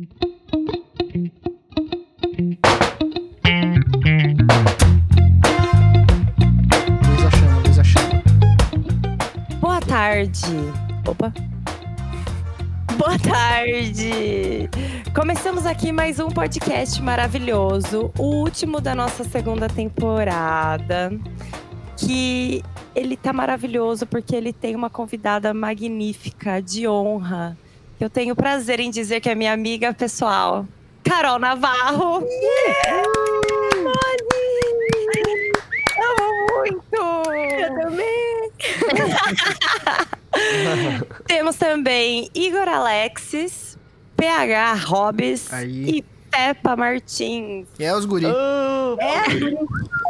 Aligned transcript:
Luz 0.00 0.08
a 7.26 7.30
chama, 7.30 7.62
luz 7.66 7.78
a 7.78 7.84
chama. 7.84 8.22
Boa 9.60 9.80
tarde. 9.82 10.40
Opa. 11.06 11.34
Boa 12.96 13.18
tarde. 13.18 14.70
Começamos 15.14 15.66
aqui 15.66 15.92
mais 15.92 16.18
um 16.18 16.28
podcast 16.28 17.02
maravilhoso, 17.02 18.10
o 18.18 18.22
último 18.22 18.80
da 18.80 18.94
nossa 18.94 19.22
segunda 19.22 19.68
temporada. 19.68 21.12
Que 21.98 22.62
ele 22.94 23.18
tá 23.18 23.34
maravilhoso 23.34 24.06
porque 24.06 24.34
ele 24.34 24.54
tem 24.54 24.74
uma 24.74 24.88
convidada 24.88 25.52
magnífica, 25.52 26.62
de 26.62 26.88
honra. 26.88 27.58
Eu 28.00 28.08
tenho 28.08 28.34
prazer 28.34 28.80
em 28.80 28.90
dizer 28.90 29.20
que 29.20 29.28
é 29.28 29.34
minha 29.34 29.52
amiga 29.52 29.92
pessoal, 29.92 30.66
Carol 31.04 31.38
Navarro. 31.38 32.26
Amo 35.98 36.46
muito! 36.48 37.30
Eu 37.60 37.80
também! 37.82 38.50
Temos 41.26 41.56
também 41.56 42.30
Igor 42.34 42.66
Alexis, 42.66 43.76
PH 44.16 44.74
Hobbes 44.86 45.52
Aí. 45.52 45.98
e 45.98 46.02
Peppa 46.30 46.74
Martins. 46.76 47.66
E 47.78 47.84
é 47.84 47.94
os 47.94 48.06
guri. 48.06 48.24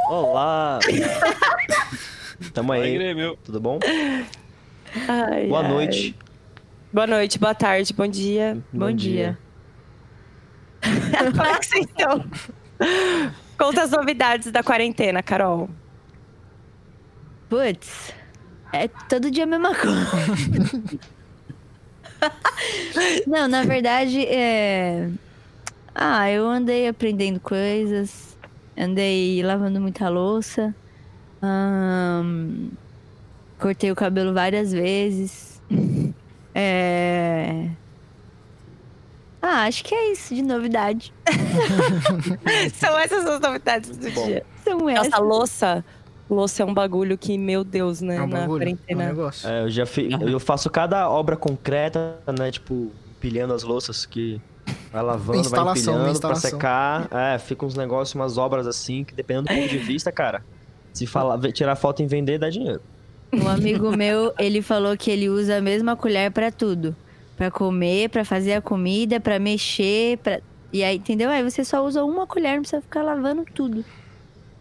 Olá! 0.08 0.78
Tamo 2.54 2.72
Oi, 2.72 2.82
aí, 2.82 2.94
Grêmio. 2.94 3.36
tudo 3.44 3.58
bom? 3.60 3.80
Ai, 5.08 5.46
Boa 5.48 5.62
ai. 5.62 5.68
noite. 5.68 6.14
Boa 6.92 7.06
noite, 7.06 7.38
boa 7.38 7.54
tarde, 7.54 7.92
bom 7.92 8.08
dia. 8.08 8.58
Bom 8.72 8.90
dia. 8.90 9.38
Como 10.82 11.46
é 11.46 11.54
que 11.60 11.66
vocês 11.66 11.86
estão? 11.86 12.24
Conta 13.56 13.84
as 13.84 13.92
novidades 13.92 14.50
da 14.50 14.60
quarentena, 14.60 15.22
Carol. 15.22 15.70
Putz, 17.48 18.12
é 18.72 18.88
todo 18.88 19.30
dia 19.30 19.44
a 19.44 19.46
mesma 19.46 19.72
coisa. 19.72 21.08
Não, 23.24 23.46
na 23.46 23.62
verdade, 23.62 24.26
é. 24.26 25.08
Ah, 25.94 26.28
eu 26.28 26.44
andei 26.44 26.88
aprendendo 26.88 27.38
coisas, 27.38 28.36
andei 28.76 29.44
lavando 29.44 29.80
muita 29.80 30.08
louça, 30.08 30.74
cortei 33.60 33.92
o 33.92 33.96
cabelo 33.96 34.34
várias 34.34 34.72
vezes. 34.72 35.62
É. 36.54 37.70
Ah, 39.42 39.59
acho 39.70 39.82
que 39.84 39.94
é 39.94 40.12
isso 40.12 40.34
de 40.34 40.42
novidade. 40.42 41.12
São 42.74 42.98
essas 42.98 43.24
as 43.24 43.40
novidades 43.40 43.96
do 43.96 44.10
Bom. 44.10 44.26
dia. 44.26 44.44
São 44.62 44.88
essas. 44.88 45.08
Nossa, 45.10 45.22
louça. 45.22 45.84
Louça 46.28 46.62
é 46.62 46.66
um 46.66 46.74
bagulho 46.74 47.16
que, 47.18 47.36
meu 47.36 47.64
Deus, 47.64 48.00
né? 48.00 48.16
É 48.16 48.22
um 48.22 48.26
na 48.26 48.40
bagulho, 48.40 48.62
é 48.62 48.66
um 48.72 48.76
quarentena. 48.76 49.06
negócio. 49.06 49.48
É, 49.48 49.62
eu 49.62 49.70
já 49.70 49.86
fi, 49.86 50.08
eu 50.20 50.38
faço 50.38 50.70
cada 50.70 51.08
obra 51.10 51.36
concreta, 51.36 52.18
né? 52.38 52.52
Tipo, 52.52 52.92
empilhando 53.16 53.52
as 53.52 53.64
louças 53.64 54.06
que 54.06 54.40
vai 54.92 55.02
lavando, 55.02 55.32
vai 55.32 55.40
Instalação, 55.40 55.94
empilhando 55.94 56.20
pra 56.20 56.34
secar. 56.36 57.08
É, 57.10 57.38
fica 57.38 57.66
uns 57.66 57.74
negócios, 57.74 58.14
umas 58.14 58.38
obras 58.38 58.66
assim, 58.66 59.02
que 59.02 59.14
dependendo 59.14 59.48
do 59.48 59.54
ponto 59.54 59.68
de 59.68 59.78
vista, 59.78 60.12
cara. 60.12 60.44
Se 60.92 61.06
falar, 61.06 61.38
tirar 61.52 61.74
foto 61.76 62.02
e 62.02 62.06
vender, 62.06 62.38
dá 62.38 62.48
dinheiro. 62.48 62.80
Um 63.32 63.48
amigo 63.48 63.96
meu, 63.96 64.32
ele 64.38 64.60
falou 64.60 64.96
que 64.96 65.10
ele 65.10 65.28
usa 65.28 65.56
a 65.58 65.60
mesma 65.60 65.96
colher 65.96 66.30
pra 66.30 66.50
tudo. 66.50 66.94
Pra 67.40 67.50
comer, 67.50 68.10
pra 68.10 68.22
fazer 68.22 68.52
a 68.52 68.60
comida, 68.60 69.18
pra 69.18 69.38
mexer, 69.38 70.18
pra... 70.18 70.42
E 70.70 70.84
aí, 70.84 70.98
entendeu? 70.98 71.30
Aí 71.30 71.42
você 71.42 71.64
só 71.64 71.82
usa 71.82 72.04
uma 72.04 72.26
colher, 72.26 72.52
não 72.56 72.60
precisa 72.60 72.82
ficar 72.82 73.00
lavando 73.00 73.46
tudo. 73.54 73.82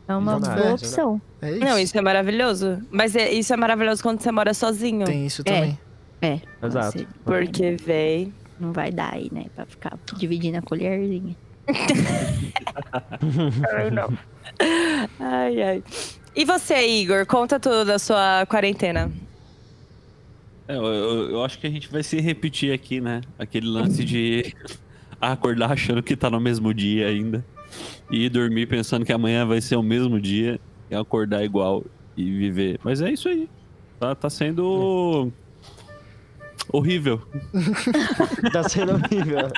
É 0.08 0.16
uma 0.16 0.40
Verdade, 0.40 0.62
boa 0.62 0.74
opção. 0.76 1.22
É 1.42 1.52
isso. 1.52 1.60
Não, 1.60 1.78
isso 1.78 1.98
é 1.98 2.02
maravilhoso. 2.02 2.82
Mas 2.90 3.18
é- 3.18 3.34
isso 3.34 3.54
é 3.54 3.58
maravilhoso 3.58 4.02
quando 4.02 4.22
você 4.22 4.32
mora 4.32 4.54
sozinho. 4.54 5.06
Tem 5.06 5.26
isso 5.26 5.44
também. 5.44 5.78
É. 6.22 6.40
Exato. 6.64 7.00
Você 7.00 7.08
Porque, 7.26 7.76
véi. 7.76 8.32
Não 8.58 8.72
vai 8.72 8.92
dar 8.92 9.14
aí, 9.14 9.28
né? 9.30 9.48
Pra 9.54 9.66
ficar 9.66 10.00
dividindo 10.16 10.60
a 10.60 10.62
colherzinha. 10.62 11.36
não. 13.92 14.18
Ai, 15.20 15.62
ai. 15.62 15.84
E 16.34 16.46
você, 16.46 16.88
Igor? 16.88 17.26
Conta 17.26 17.60
tudo 17.60 17.84
da 17.84 18.00
sua 18.00 18.46
quarentena. 18.46 19.12
É, 20.70 20.76
eu, 20.76 21.32
eu- 21.32 21.44
acho 21.44 21.58
que 21.58 21.66
a 21.66 21.70
gente 21.70 21.90
vai 21.92 22.04
se 22.04 22.20
repetir 22.22 22.72
aqui, 22.72 23.02
né? 23.02 23.22
Aquele 23.40 23.66
lance 23.68 24.04
de 24.06 24.54
acordar 25.20 25.72
achando 25.72 26.04
que 26.04 26.16
tá 26.16 26.30
no 26.30 26.40
mesmo 26.40 26.72
dia 26.74 27.08
ainda. 27.08 27.44
E 28.12 28.26
ir 28.26 28.30
dormir 28.30 28.68
pensando 28.68 29.04
que 29.04 29.12
amanhã 29.12 29.46
vai 29.48 29.62
ser 29.62 29.76
o 29.78 29.82
mesmo 29.84 30.22
dia. 30.22 30.60
E 30.92 30.96
acordar 30.96 31.44
igual 31.44 31.84
e 32.16 32.24
viver. 32.32 32.80
Mas 32.84 33.02
é 33.02 33.12
isso 33.12 33.28
aí. 33.30 33.50
Tá, 34.00 34.14
tá 34.14 34.30
sendo 34.30 35.32
horrível. 36.72 37.20
Tá 38.54 38.68
sendo 38.70 38.94
horrível. 38.94 39.50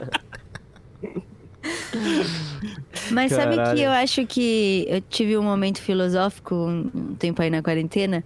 Mas 3.12 3.32
sabe 3.34 3.56
Caralho. 3.58 3.78
que 3.78 3.84
eu 3.84 3.92
acho 3.92 4.26
que 4.26 4.86
eu 4.88 5.02
tive 5.02 5.38
um 5.38 5.44
momento 5.44 5.80
filosófico 5.82 6.56
um 6.56 7.16
tempo 7.16 7.42
aí 7.42 7.50
na 7.50 7.62
quarentena 7.62 8.24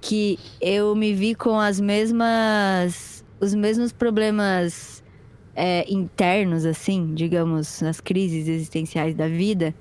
que 0.00 0.38
eu 0.60 0.94
me 0.94 1.12
vi 1.12 1.34
com 1.34 1.58
as 1.58 1.80
mesmas 1.80 3.24
os 3.40 3.54
mesmos 3.54 3.92
problemas 3.92 5.02
é, 5.54 5.90
internos 5.90 6.64
assim, 6.66 7.14
digamos, 7.14 7.80
nas 7.80 8.00
crises 8.00 8.46
existenciais 8.48 9.14
da 9.14 9.28
vida. 9.28 9.74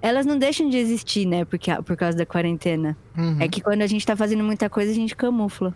Elas 0.00 0.26
não 0.26 0.38
deixam 0.38 0.68
de 0.68 0.76
existir, 0.76 1.26
né? 1.26 1.44
Porque 1.44 1.74
por 1.82 1.96
causa 1.96 2.16
da 2.16 2.26
quarentena. 2.26 2.96
Uhum. 3.16 3.40
É 3.40 3.48
que 3.48 3.60
quando 3.60 3.82
a 3.82 3.86
gente 3.86 4.06
tá 4.06 4.14
fazendo 4.14 4.44
muita 4.44 4.68
coisa, 4.68 4.90
a 4.90 4.94
gente 4.94 5.16
camufla 5.16 5.74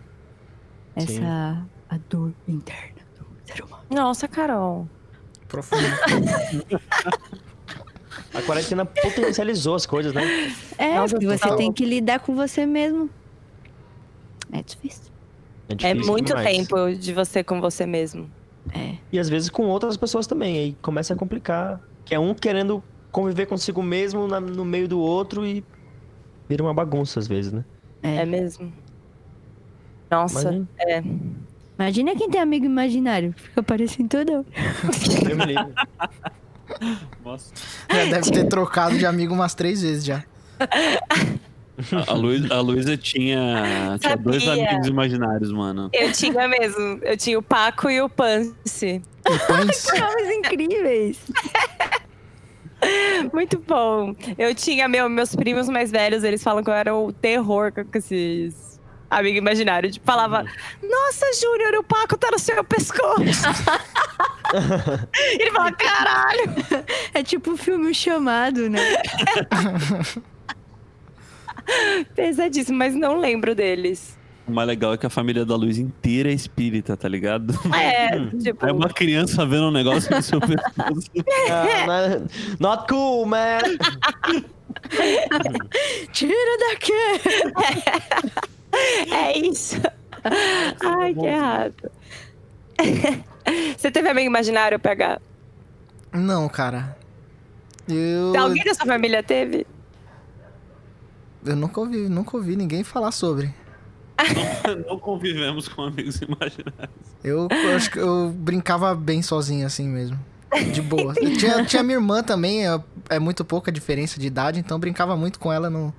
essa 0.95 1.07
Sim. 1.07 1.23
a 1.23 1.97
dor 2.09 2.33
interna 2.47 3.01
do 3.17 3.25
ser 3.45 3.63
humano. 3.63 3.83
Nossa, 3.89 4.27
Carol. 4.27 4.87
Profundo. 5.47 5.83
A 8.33 8.41
quarentena 8.43 8.85
potencializou 8.85 9.75
as 9.75 9.85
coisas, 9.85 10.13
né? 10.13 10.23
É, 10.77 10.95
Nossa, 10.95 11.15
porque 11.15 11.25
você 11.25 11.39
total. 11.39 11.57
tem 11.57 11.73
que 11.73 11.83
lidar 11.83 12.19
com 12.19 12.35
você 12.35 12.65
mesmo. 12.65 13.09
É 14.51 14.61
difícil. 14.63 15.11
É 15.69 15.75
difícil 15.75 16.11
muito 16.11 16.27
demais. 16.27 16.47
tempo 16.47 16.95
de 16.95 17.13
você 17.13 17.43
com 17.43 17.61
você 17.61 17.85
mesmo. 17.85 18.29
É. 18.73 18.95
E 19.11 19.19
às 19.19 19.29
vezes 19.29 19.49
com 19.49 19.63
outras 19.67 19.95
pessoas 19.97 20.25
também. 20.27 20.57
Aí 20.57 20.77
começa 20.81 21.13
a 21.13 21.17
complicar. 21.17 21.79
Que 22.05 22.15
é 22.15 22.19
um 22.19 22.33
querendo 22.33 22.83
conviver 23.11 23.45
consigo 23.45 23.81
mesmo 23.83 24.27
na- 24.27 24.39
no 24.39 24.65
meio 24.65 24.87
do 24.87 24.99
outro 24.99 25.45
e 25.45 25.63
vira 26.47 26.63
uma 26.63 26.73
bagunça 26.73 27.19
às 27.19 27.27
vezes, 27.27 27.51
né? 27.51 27.63
É. 28.01 28.15
É, 28.17 28.25
mesmo? 28.25 28.71
Nossa, 30.09 30.51
Mas, 30.51 30.67
é. 30.79 31.03
Imagina 31.77 32.15
quem 32.15 32.29
tem 32.29 32.41
amigo 32.41 32.65
imaginário. 32.65 33.33
Fica 33.37 33.61
parecendo 33.63 34.09
tudo. 34.09 34.31
Eu 35.29 35.37
me. 35.37 35.53
Nossa. 37.23 37.53
Já 37.89 38.05
deve 38.05 38.31
ter 38.31 38.47
trocado 38.47 38.97
de 38.97 39.05
amigo 39.05 39.33
umas 39.33 39.53
três 39.53 39.81
vezes 39.81 40.03
já. 40.03 40.23
A, 42.07 42.11
a, 42.11 42.13
Luísa, 42.13 42.53
a 42.53 42.59
Luísa 42.59 42.97
tinha, 42.97 43.97
tinha 43.99 44.17
dois 44.17 44.47
amigos 44.47 44.87
imaginários, 44.87 45.51
mano. 45.51 45.89
Eu 45.93 46.11
tinha 46.11 46.47
mesmo. 46.47 46.99
Eu 47.01 47.15
tinha 47.15 47.39
o 47.39 47.41
Paco 47.41 47.89
e 47.89 48.01
o 48.01 48.09
Pance. 48.09 49.01
E 49.25 49.39
pães. 49.47 49.87
Nomes 49.97 50.37
incríveis. 50.37 51.19
Muito 53.33 53.59
bom. 53.59 54.15
Eu 54.37 54.53
tinha 54.55 54.87
meu, 54.87 55.09
meus 55.09 55.35
primos 55.35 55.69
mais 55.69 55.91
velhos, 55.91 56.23
eles 56.23 56.43
falam 56.43 56.63
que 56.63 56.69
eu 56.69 56.73
era 56.73 56.95
o 56.95 57.11
terror 57.11 57.71
com 57.71 57.97
esses 57.97 58.79
amigos 59.09 59.37
imaginários. 59.37 59.93
Tipo, 59.93 60.05
falava, 60.05 60.45
nossa, 60.81 61.25
Júnior, 61.39 61.75
o 61.75 61.83
Paco 61.83 62.17
tá 62.17 62.29
no 62.31 62.39
seu 62.39 62.63
pescoço. 62.63 63.23
Ele 65.39 65.51
fala, 65.51 65.71
caralho. 65.71 66.55
É 67.13 67.23
tipo 67.23 67.51
um 67.51 67.57
filme 67.57 67.93
chamado, 67.93 68.69
né? 68.69 68.79
Pesadíssimo, 72.15 72.77
mas 72.77 72.95
não 72.95 73.19
lembro 73.19 73.53
deles. 73.55 74.17
O 74.47 74.51
mais 74.51 74.67
legal 74.67 74.93
é 74.93 74.97
que 74.97 75.05
a 75.05 75.09
família 75.09 75.45
da 75.45 75.55
Luísa 75.55 75.79
inteira 75.81 76.29
é 76.29 76.33
espírita, 76.33 76.97
tá 76.97 77.07
ligado? 77.07 77.53
É, 77.71 78.09
tipo, 78.41 78.65
É 78.65 78.71
uma 78.71 78.89
criança 78.89 79.45
vendo 79.45 79.67
um 79.67 79.71
negócio 79.71 80.13
no 80.15 80.21
seu 80.21 80.39
pescoço. 80.39 81.09
Ah, 81.51 82.19
not 82.59 82.87
cool, 82.87 83.25
man! 83.25 83.59
Tira 86.11 86.57
daqui! 86.71 86.93
é 89.11 89.37
isso. 89.37 89.81
Ai, 90.83 91.13
que 91.13 91.25
errado. 91.25 91.91
Você 93.77 93.91
teve 93.91 94.09
amigo 94.09 94.27
imaginário, 94.27 94.79
PH? 94.79 95.19
Não, 96.13 96.47
cara. 96.49 96.97
Eu. 97.87 98.35
Alguém 98.39 98.63
da 98.63 98.73
sua 98.73 98.85
família 98.85 99.23
teve? 99.23 99.65
Eu 101.49 101.55
nunca 101.55 101.79
ouvi, 101.79 102.07
nunca 102.07 102.37
ouvi 102.37 102.55
ninguém 102.55 102.83
falar 102.83 103.11
sobre. 103.11 103.53
Não 104.87 104.99
convivemos 104.99 105.67
com 105.67 105.83
amigos 105.83 106.21
imaginários. 106.21 107.15
Eu, 107.23 107.47
eu 107.49 107.75
acho 107.75 107.89
que 107.89 107.97
eu 107.97 108.29
brincava 108.29 108.93
bem 108.93 109.21
sozinho 109.21 109.65
assim 109.65 109.87
mesmo. 109.87 110.19
De 110.73 110.81
boa. 110.81 111.13
Eu 111.17 111.37
tinha, 111.37 111.65
tinha 111.65 111.83
minha 111.83 111.97
irmã 111.97 112.21
também, 112.21 112.67
é, 112.67 112.79
é 113.09 113.19
muito 113.19 113.43
pouca 113.43 113.71
diferença 113.71 114.19
de 114.19 114.27
idade, 114.27 114.59
então 114.59 114.75
eu 114.75 114.79
brincava 114.79 115.15
muito 115.17 115.39
com 115.39 115.51
ela. 115.51 115.69
No... 115.69 115.93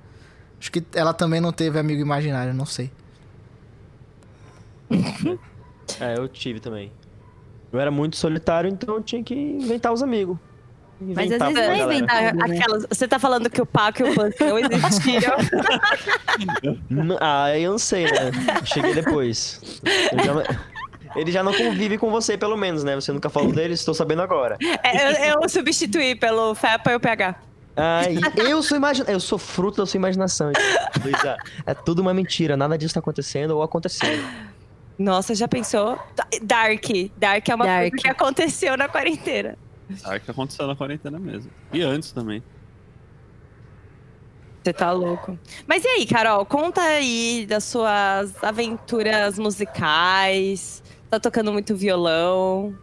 Acho 0.59 0.71
que 0.71 0.83
ela 0.93 1.13
também 1.13 1.41
não 1.41 1.51
teve 1.51 1.77
amigo 1.77 2.01
imaginário, 2.01 2.53
não 2.53 2.65
sei. 2.65 2.91
É, 5.99 6.17
eu 6.17 6.25
tive 6.29 6.61
também. 6.61 6.89
Eu 7.69 7.77
era 7.77 7.91
muito 7.91 8.15
solitário, 8.15 8.69
então 8.69 8.95
eu 8.95 9.03
tinha 9.03 9.21
que 9.21 9.35
inventar 9.35 9.91
os 9.91 10.01
amigos. 10.01 10.37
Mas 11.01 11.31
às 11.31 11.39
vezes 11.39 11.55
não 11.55 11.73
é 11.73 11.79
inventar. 11.95 12.23
Ah, 12.35 12.45
aquelas- 12.45 12.85
você 12.89 13.07
tá 13.07 13.17
falando 13.17 13.49
que 13.49 13.61
o 13.61 13.65
Paco 13.65 14.03
e 14.03 14.09
o 14.09 14.13
Punk 14.13 14.35
não 14.39 14.57
existiam. 14.59 15.35
Ah, 17.19 17.57
eu 17.57 17.71
não 17.71 17.77
sei, 17.79 18.05
né? 18.05 18.31
Cheguei 18.65 18.93
depois. 18.93 19.59
Eu 20.11 20.23
já 20.23 20.59
Ele 21.15 21.31
já 21.31 21.43
não 21.43 21.53
convive 21.53 21.97
com 21.97 22.09
você, 22.09 22.37
pelo 22.37 22.55
menos, 22.55 22.83
né? 22.83 22.95
Você 22.95 23.11
nunca 23.11 23.29
falou 23.29 23.51
dele, 23.51 23.73
estou 23.73 23.93
sabendo 23.93 24.21
agora. 24.21 24.57
É, 24.83 25.31
eu, 25.31 25.41
eu 25.41 25.49
substituí 25.49 26.15
pelo 26.15 26.55
FEPA 26.55 26.91
e 26.91 26.95
o 26.95 26.99
PH. 26.99 27.35
E 28.37 28.49
eu 28.49 28.61
sou 28.61 28.77
imagina... 28.77 29.09
Eu 29.09 29.19
sou 29.19 29.37
fruto 29.37 29.77
da 29.81 29.85
sua 29.85 29.97
imaginação. 29.97 30.51
Luísa. 31.03 31.37
É 31.65 31.73
tudo 31.73 31.99
uma 31.99 32.13
mentira, 32.13 32.55
nada 32.55 32.77
disso 32.77 32.93
tá 32.93 32.99
acontecendo 32.99 33.51
ou 33.51 33.63
acontecendo. 33.63 34.23
Nossa, 34.97 35.33
já 35.33 35.47
pensou? 35.47 35.99
Dark. 36.43 36.83
Dark 37.17 37.49
é 37.49 37.55
uma 37.55 37.65
Dark. 37.65 37.79
coisa 37.89 37.95
que 37.97 38.07
aconteceu 38.07 38.77
na 38.77 38.87
quarentena. 38.87 39.57
Ah, 40.03 40.19
que 40.19 40.29
aconteceu 40.31 40.67
na 40.67 40.75
quarentena 40.75 41.19
mesmo. 41.19 41.51
E 41.73 41.81
antes 41.81 42.11
também. 42.11 42.41
Você 44.63 44.73
tá 44.73 44.91
louco. 44.91 45.37
Mas 45.67 45.83
e 45.83 45.87
aí, 45.87 46.05
Carol? 46.05 46.45
Conta 46.45 46.81
aí 46.81 47.45
das 47.49 47.63
suas 47.63 48.43
aventuras 48.43 49.39
musicais. 49.39 50.83
Tá 51.09 51.19
tocando 51.19 51.51
muito 51.51 51.75
violão. 51.75 52.75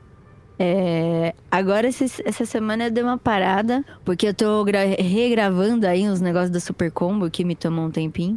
É, 0.58 1.32
agora, 1.49 1.87
esse- 1.87 2.20
essa 2.25 2.44
semana 2.44 2.87
eu 2.87 2.90
dei 2.90 3.05
uma 3.05 3.16
parada, 3.16 3.84
porque 4.04 4.26
eu 4.26 4.34
tô 4.34 4.64
gra- 4.64 4.84
regravando 4.99 5.87
aí 5.87 6.08
uns 6.08 6.20
negócios 6.20 6.50
da 6.50 6.58
Super 6.58 6.90
Combo 6.90 7.31
que 7.31 7.44
me 7.44 7.54
tomou 7.54 7.84
um 7.87 7.90
tempinho. 7.93 8.37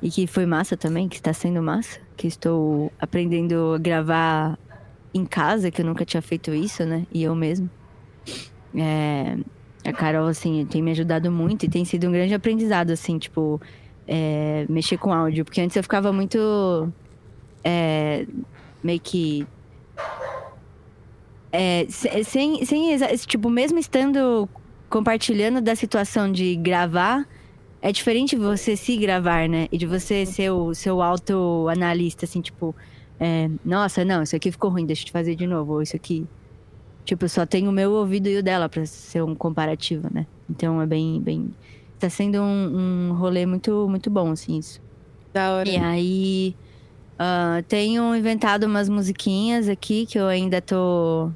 E 0.00 0.10
que 0.10 0.26
foi 0.26 0.46
massa 0.46 0.74
também, 0.76 1.06
que 1.08 1.16
está 1.16 1.32
sendo 1.34 1.62
massa. 1.62 1.98
Que 2.16 2.26
estou 2.26 2.90
aprendendo 2.98 3.74
a 3.74 3.78
gravar 3.78 4.58
em 5.12 5.24
casa, 5.26 5.70
que 5.70 5.82
eu 5.82 5.84
nunca 5.86 6.04
tinha 6.04 6.22
feito 6.22 6.52
isso, 6.54 6.84
né? 6.84 7.06
E 7.12 7.22
eu 7.22 7.34
mesmo. 7.34 7.70
É, 8.76 9.36
a 9.84 9.92
Carol, 9.92 10.26
assim, 10.28 10.66
tem 10.66 10.82
me 10.82 10.90
ajudado 10.92 11.30
muito 11.30 11.64
e 11.66 11.68
tem 11.68 11.84
sido 11.84 12.08
um 12.08 12.12
grande 12.12 12.34
aprendizado, 12.34 12.90
assim, 12.90 13.18
tipo, 13.18 13.60
é, 14.06 14.66
mexer 14.68 14.98
com 14.98 15.12
áudio. 15.12 15.44
Porque 15.44 15.60
antes 15.60 15.76
eu 15.76 15.82
ficava 15.82 16.12
muito. 16.12 16.38
é, 17.64 18.26
meio 18.82 19.00
que 19.00 19.46
é, 21.52 21.86
se- 21.88 22.24
sem, 22.24 22.64
sem 22.64 22.96
tipo, 23.26 23.48
mesmo 23.48 23.78
estando 23.78 24.48
compartilhando 24.88 25.60
da 25.60 25.74
situação 25.76 26.30
de 26.30 26.56
gravar, 26.56 27.24
é 27.80 27.92
diferente 27.92 28.36
você 28.36 28.76
se 28.76 28.96
gravar, 28.96 29.48
né? 29.48 29.66
E 29.72 29.78
de 29.78 29.86
você 29.86 30.26
ser 30.26 30.50
o 30.50 30.74
seu 30.74 31.02
autoanalista, 31.02 32.24
assim, 32.26 32.40
tipo, 32.40 32.74
é, 33.18 33.48
nossa, 33.64 34.04
não, 34.04 34.22
isso 34.22 34.34
aqui 34.36 34.50
ficou 34.52 34.70
ruim, 34.70 34.86
deixa 34.86 35.02
eu 35.02 35.06
te 35.06 35.12
fazer 35.12 35.36
de 35.36 35.46
novo, 35.46 35.74
ou 35.74 35.82
isso 35.82 35.96
aqui. 35.96 36.28
Tipo, 37.04 37.28
só 37.28 37.44
tem 37.44 37.68
o 37.68 37.72
meu 37.72 37.92
ouvido 37.92 38.28
e 38.28 38.38
o 38.38 38.42
dela 38.42 38.68
pra 38.68 38.84
ser 38.86 39.22
um 39.22 39.34
comparativo, 39.34 40.08
né? 40.12 40.26
Então 40.48 40.80
é 40.80 40.86
bem, 40.86 41.20
bem. 41.20 41.54
Tá 41.98 42.08
sendo 42.08 42.40
um, 42.40 43.10
um 43.10 43.14
rolê 43.14 43.44
muito, 43.46 43.86
muito 43.88 44.10
bom, 44.10 44.30
assim, 44.30 44.58
isso. 44.58 44.80
Da 45.32 45.54
hora. 45.54 45.68
E 45.68 45.76
aí, 45.76 46.56
ah, 47.18 47.62
tenho 47.68 48.14
inventado 48.16 48.64
umas 48.64 48.88
musiquinhas 48.88 49.68
aqui 49.68 50.06
que 50.06 50.18
eu 50.18 50.26
ainda 50.26 50.60
tô 50.62 51.30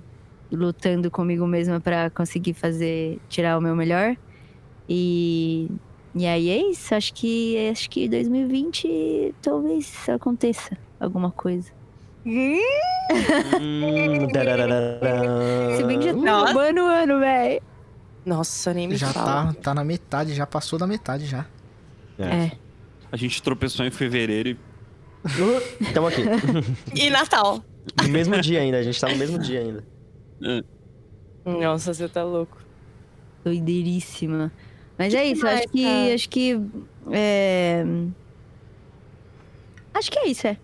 lutando 0.51 1.11
comigo 1.11 1.47
mesma 1.47 1.81
pra 1.81 2.11
conseguir 2.11 2.55
fazer, 2.55 3.21
tirar 3.29 3.59
o 3.59 3.61
meu 3.61 3.77
melhor. 3.77 4.17
E, 4.89 5.69
e 6.15 6.27
aí 6.27 6.49
é 6.49 6.71
isso. 6.71 6.95
Acho 6.95 7.13
que 7.15 7.69
acho 7.71 7.91
que 7.91 8.09
2020 8.09 9.35
talvez 9.43 10.09
aconteça 10.09 10.79
alguma 10.99 11.31
coisa. 11.31 11.78
Hum. 12.27 12.59
Se 15.77 15.85
bem 15.85 15.99
que 15.99 16.07
já 16.07 16.15
tá 16.15 16.55
o 16.55 16.59
ano, 16.59 17.21
velho. 17.21 17.63
Nossa, 18.27 18.75
nem 18.75 18.89
me 18.89 18.97
Já 18.97 19.13
fala. 19.13 19.55
tá, 19.55 19.61
tá 19.63 19.75
na 19.75 19.85
metade, 19.85 20.35
já 20.35 20.47
passou 20.47 20.79
da 20.79 20.87
metade 20.87 21.27
já. 21.27 21.47
É. 22.19 22.51
A 23.11 23.17
gente 23.17 23.43
tropeçou 23.43 23.87
em 23.87 23.91
fevereiro 23.91 24.51
e 24.51 24.59
Tamo 25.95 26.09
aqui. 26.09 26.23
E 26.95 27.11
Natal. 27.11 27.65
No 28.03 28.09
mesmo 28.09 28.39
dia 28.41 28.61
ainda, 28.61 28.79
a 28.79 28.83
gente 28.83 29.01
tá 29.01 29.09
no 29.09 29.17
mesmo 29.17 29.39
dia 29.39 29.61
ainda. 29.61 29.85
Nossa, 31.45 31.95
você 31.95 32.09
tá 32.09 32.23
louco. 32.23 32.59
Doideiríssima. 33.45 34.53
Mas 34.99 35.15
é 35.15 35.25
isso, 35.25 35.47
acho 35.47 35.69
que. 35.69 35.85
cara. 35.85 36.15
Acho 36.15 36.29
que. 36.29 36.61
é, 37.13 37.85
Acho 39.95 40.11
que 40.11 40.19
é 40.19 40.29
isso, 40.29 40.47
é. 40.47 40.57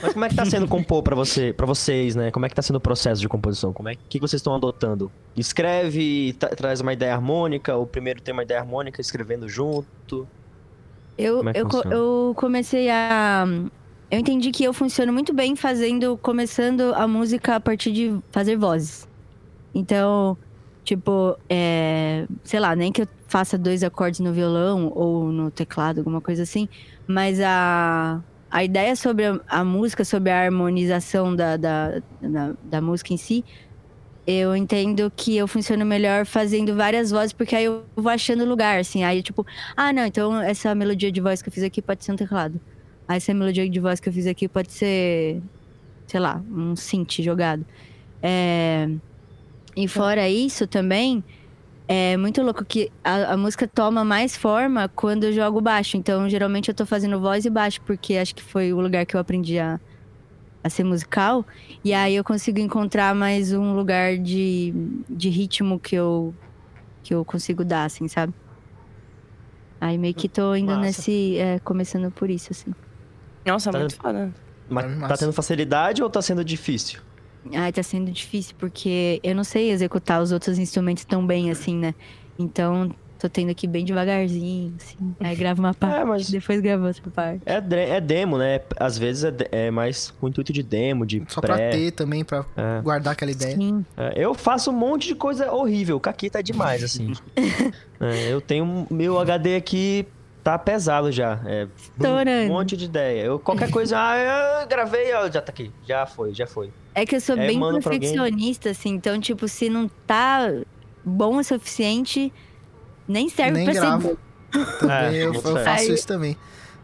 Mas 0.00 0.12
como 0.12 0.24
é 0.24 0.28
que 0.28 0.34
tá 0.34 0.44
sendo 0.44 0.68
compor 0.68 1.02
pra 1.02 1.14
você, 1.14 1.52
para 1.52 1.66
vocês, 1.66 2.14
né? 2.16 2.30
Como 2.30 2.44
é 2.46 2.48
que 2.48 2.54
tá 2.54 2.62
sendo 2.62 2.76
o 2.76 2.80
processo 2.80 3.20
de 3.20 3.28
composição? 3.28 3.72
Como 3.72 3.88
é 3.88 3.94
que, 3.96 4.02
que 4.08 4.20
vocês 4.20 4.40
estão 4.40 4.54
adotando? 4.54 5.12
Escreve, 5.36 6.34
tra- 6.34 6.50
traz 6.56 6.80
uma 6.80 6.92
ideia 6.92 7.14
harmônica, 7.14 7.74
ou 7.76 7.86
primeiro 7.86 8.20
tem 8.22 8.32
uma 8.32 8.42
ideia 8.42 8.60
harmônica 8.60 9.00
escrevendo 9.00 9.48
junto? 9.48 10.30
Eu, 11.16 11.42
é 11.48 11.52
eu, 11.54 11.64
funciona? 11.64 11.94
eu 11.94 12.34
comecei 12.36 12.90
a. 12.90 13.44
Eu 14.10 14.18
entendi 14.18 14.50
que 14.50 14.64
eu 14.64 14.74
funciono 14.74 15.12
muito 15.12 15.32
bem 15.34 15.56
fazendo, 15.56 16.18
começando 16.18 16.92
a 16.94 17.08
música 17.08 17.56
a 17.56 17.60
partir 17.60 17.92
de 17.92 18.20
fazer 18.30 18.56
vozes. 18.58 19.08
Então, 19.74 20.38
tipo, 20.84 21.36
é, 21.50 22.26
sei 22.44 22.60
lá, 22.60 22.76
nem 22.76 22.92
que 22.92 23.02
eu 23.02 23.08
faça 23.28 23.58
dois 23.58 23.82
acordes 23.84 24.20
no 24.20 24.32
violão 24.32 24.88
ou 24.94 25.32
no 25.32 25.50
teclado, 25.50 25.98
alguma 26.00 26.20
coisa 26.22 26.42
assim, 26.42 26.68
mas 27.06 27.40
a, 27.40 28.22
a 28.52 28.64
ideia 28.64 28.96
sobre 28.96 29.26
a, 29.26 29.40
a 29.48 29.64
música, 29.64 30.04
sobre 30.04 30.30
a 30.30 30.40
harmonização 30.44 31.36
da, 31.36 31.56
da, 31.56 32.00
da, 32.22 32.54
da 32.62 32.82
música 32.82 33.14
em 33.14 33.18
si, 33.18 33.44
eu 34.26 34.56
entendo 34.56 35.12
que 35.16 35.36
eu 35.36 35.48
funciono 35.48 35.84
melhor 35.86 36.26
fazendo 36.26 36.76
várias 36.76 37.10
vozes, 37.10 37.32
porque 37.32 37.56
aí 37.56 37.64
eu 37.66 37.86
vou 37.96 38.10
achando 38.12 38.44
lugar, 38.46 38.80
assim. 38.80 39.04
Aí, 39.04 39.22
tipo, 39.22 39.46
ah, 39.76 39.92
não, 39.92 40.06
então 40.06 40.40
essa 40.40 40.74
melodia 40.74 41.12
de 41.12 41.20
voz 41.20 41.42
que 41.42 41.48
eu 41.50 41.54
fiz 41.54 41.64
aqui 41.64 41.82
pode 41.82 42.04
ser 42.04 42.12
um 42.12 42.16
teclado. 42.16 42.60
Aí 43.08 43.18
essa 43.18 43.34
melodia 43.34 43.68
de 43.68 43.80
voz 43.80 44.00
que 44.00 44.08
eu 44.08 44.12
fiz 44.14 44.26
aqui 44.26 44.48
pode 44.48 44.72
ser, 44.72 45.42
sei 46.06 46.20
lá, 46.20 46.44
um 46.50 46.76
synth 46.76 47.20
jogado. 47.22 47.66
É, 48.22 48.88
E 49.76 49.88
fora 49.88 50.28
isso 50.28 50.66
também, 50.66 51.24
é 51.94 52.16
muito 52.16 52.42
louco 52.42 52.64
que 52.64 52.90
a, 53.04 53.32
a 53.34 53.36
música 53.36 53.68
toma 53.68 54.04
mais 54.04 54.36
forma 54.36 54.88
quando 54.94 55.24
eu 55.24 55.32
jogo 55.32 55.60
baixo. 55.60 55.96
Então, 55.96 56.28
geralmente 56.28 56.68
eu 56.68 56.74
tô 56.74 56.86
fazendo 56.86 57.20
voz 57.20 57.44
e 57.44 57.50
baixo, 57.50 57.80
porque 57.84 58.16
acho 58.16 58.34
que 58.34 58.42
foi 58.42 58.72
o 58.72 58.80
lugar 58.80 59.04
que 59.04 59.14
eu 59.16 59.20
aprendi 59.20 59.58
a, 59.58 59.78
a 60.64 60.70
ser 60.70 60.84
musical. 60.84 61.44
E 61.84 61.92
aí 61.92 62.14
eu 62.14 62.24
consigo 62.24 62.58
encontrar 62.58 63.14
mais 63.14 63.52
um 63.52 63.74
lugar 63.74 64.16
de, 64.18 64.72
de 65.08 65.28
ritmo 65.28 65.78
que 65.80 65.94
eu, 65.96 66.34
que 67.02 67.14
eu 67.14 67.24
consigo 67.24 67.64
dar, 67.64 67.84
assim, 67.84 68.08
sabe? 68.08 68.32
Aí 69.80 69.98
meio 69.98 70.14
que 70.14 70.28
tô 70.28 70.54
indo 70.54 70.68
Massa. 70.68 70.80
nesse. 70.86 71.36
é, 71.36 71.58
começando 71.60 72.10
por 72.12 72.30
isso, 72.30 72.48
assim. 72.52 72.72
Nossa, 73.46 73.70
Tá- 73.70 73.78
muito 73.80 73.96
foda. 73.96 74.32
Mas 74.68 75.08
tá 75.08 75.16
tendo 75.16 75.32
facilidade 75.32 76.02
ou 76.02 76.08
tá 76.08 76.22
sendo 76.22 76.44
difícil? 76.44 77.00
Ai, 77.54 77.72
tá 77.72 77.82
sendo 77.82 78.10
difícil, 78.10 78.54
porque 78.58 79.20
eu 79.22 79.34
não 79.34 79.44
sei 79.44 79.70
executar 79.70 80.22
os 80.22 80.32
outros 80.32 80.58
instrumentos 80.58 81.04
tão 81.04 81.26
bem 81.26 81.50
assim, 81.50 81.76
né? 81.76 81.94
Então, 82.38 82.94
tô 83.18 83.28
tendo 83.28 83.50
aqui 83.50 83.66
bem 83.66 83.84
devagarzinho, 83.84 84.74
assim. 84.80 85.14
Aí 85.20 85.34
gravo 85.36 85.60
uma 85.60 85.74
parte, 85.74 85.96
É, 86.00 86.04
mas- 86.04 86.30
depois 86.30 86.60
gravo 86.60 86.86
outra 86.86 87.10
parte. 87.10 87.42
É, 87.46 87.56
é 87.96 88.00
demo, 88.00 88.38
né? 88.38 88.60
Às 88.78 88.96
vezes 88.96 89.24
é, 89.24 89.32
é 89.66 89.70
mais 89.70 90.10
com 90.12 90.26
o 90.26 90.28
intuito 90.28 90.52
de 90.52 90.62
demo, 90.62 91.04
de 91.06 91.22
Só 91.28 91.40
pra 91.40 91.54
pré. 91.54 91.70
ter 91.70 91.90
também, 91.92 92.24
pra 92.24 92.44
É. 92.56 92.80
guardar 92.80 93.12
aquela 93.12 93.30
ideia. 93.30 93.56
Sim. 93.56 93.84
É, 93.96 94.12
eu 94.16 94.34
faço 94.34 94.70
um 94.70 94.74
monte 94.74 95.08
de 95.08 95.14
coisa 95.14 95.50
horrível. 95.52 95.96
O 95.96 96.00
Caquita 96.00 96.38
é 96.38 96.42
demais, 96.42 96.82
assim. 96.84 97.12
É, 98.00 98.32
eu 98.32 98.40
tenho. 98.40 98.84
Meu 98.90 99.16
HD 99.20 99.54
aqui 99.54 100.06
tá 100.42 100.58
pesado 100.58 101.12
já. 101.12 101.40
É, 101.46 101.68
Estourando. 101.76 102.50
um 102.52 102.54
monte 102.56 102.76
de 102.76 102.86
ideia. 102.86 103.22
Eu, 103.22 103.38
qualquer 103.38 103.70
coisa, 103.70 103.94
ah, 103.98 104.60
eu 104.62 104.66
gravei, 104.66 105.12
ó, 105.14 105.30
já 105.30 105.40
tá 105.40 105.52
aqui. 105.52 105.70
Já 105.86 106.04
foi, 106.04 106.34
já 106.34 106.44
foi. 106.46 106.72
É 106.94 107.06
que 107.06 107.16
eu 107.16 107.20
sou 107.20 107.36
É, 107.36 107.46
bem 107.46 107.58
perfeccionista, 107.58 108.70
assim. 108.70 108.90
Então, 108.90 109.18
tipo, 109.20 109.48
se 109.48 109.68
não 109.70 109.88
tá 110.06 110.52
bom 111.04 111.36
o 111.38 111.44
suficiente, 111.44 112.32
nem 113.08 113.28
serve 113.28 113.52
Nem 113.52 113.64
pra 113.64 113.74
gravo. 113.74 114.08
ser 114.08 114.08
bom. 114.08 114.64
Também 114.78 114.96
É, 115.18 115.24
eu, 115.24 115.32
eu 115.32 115.42
faço 115.42 115.68
Aí- 115.68 115.94
isso 115.94 116.06
também. 116.06 116.36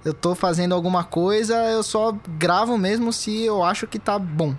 Eu 0.04 0.14
tô 0.14 0.34
fazendo 0.34 0.74
alguma 0.74 1.04
coisa, 1.04 1.54
eu 1.70 1.82
só 1.82 2.16
gravo 2.38 2.78
mesmo 2.78 3.12
se 3.12 3.44
eu 3.44 3.62
acho 3.62 3.86
que 3.86 3.98
tá 3.98 4.18
bom. 4.18 4.54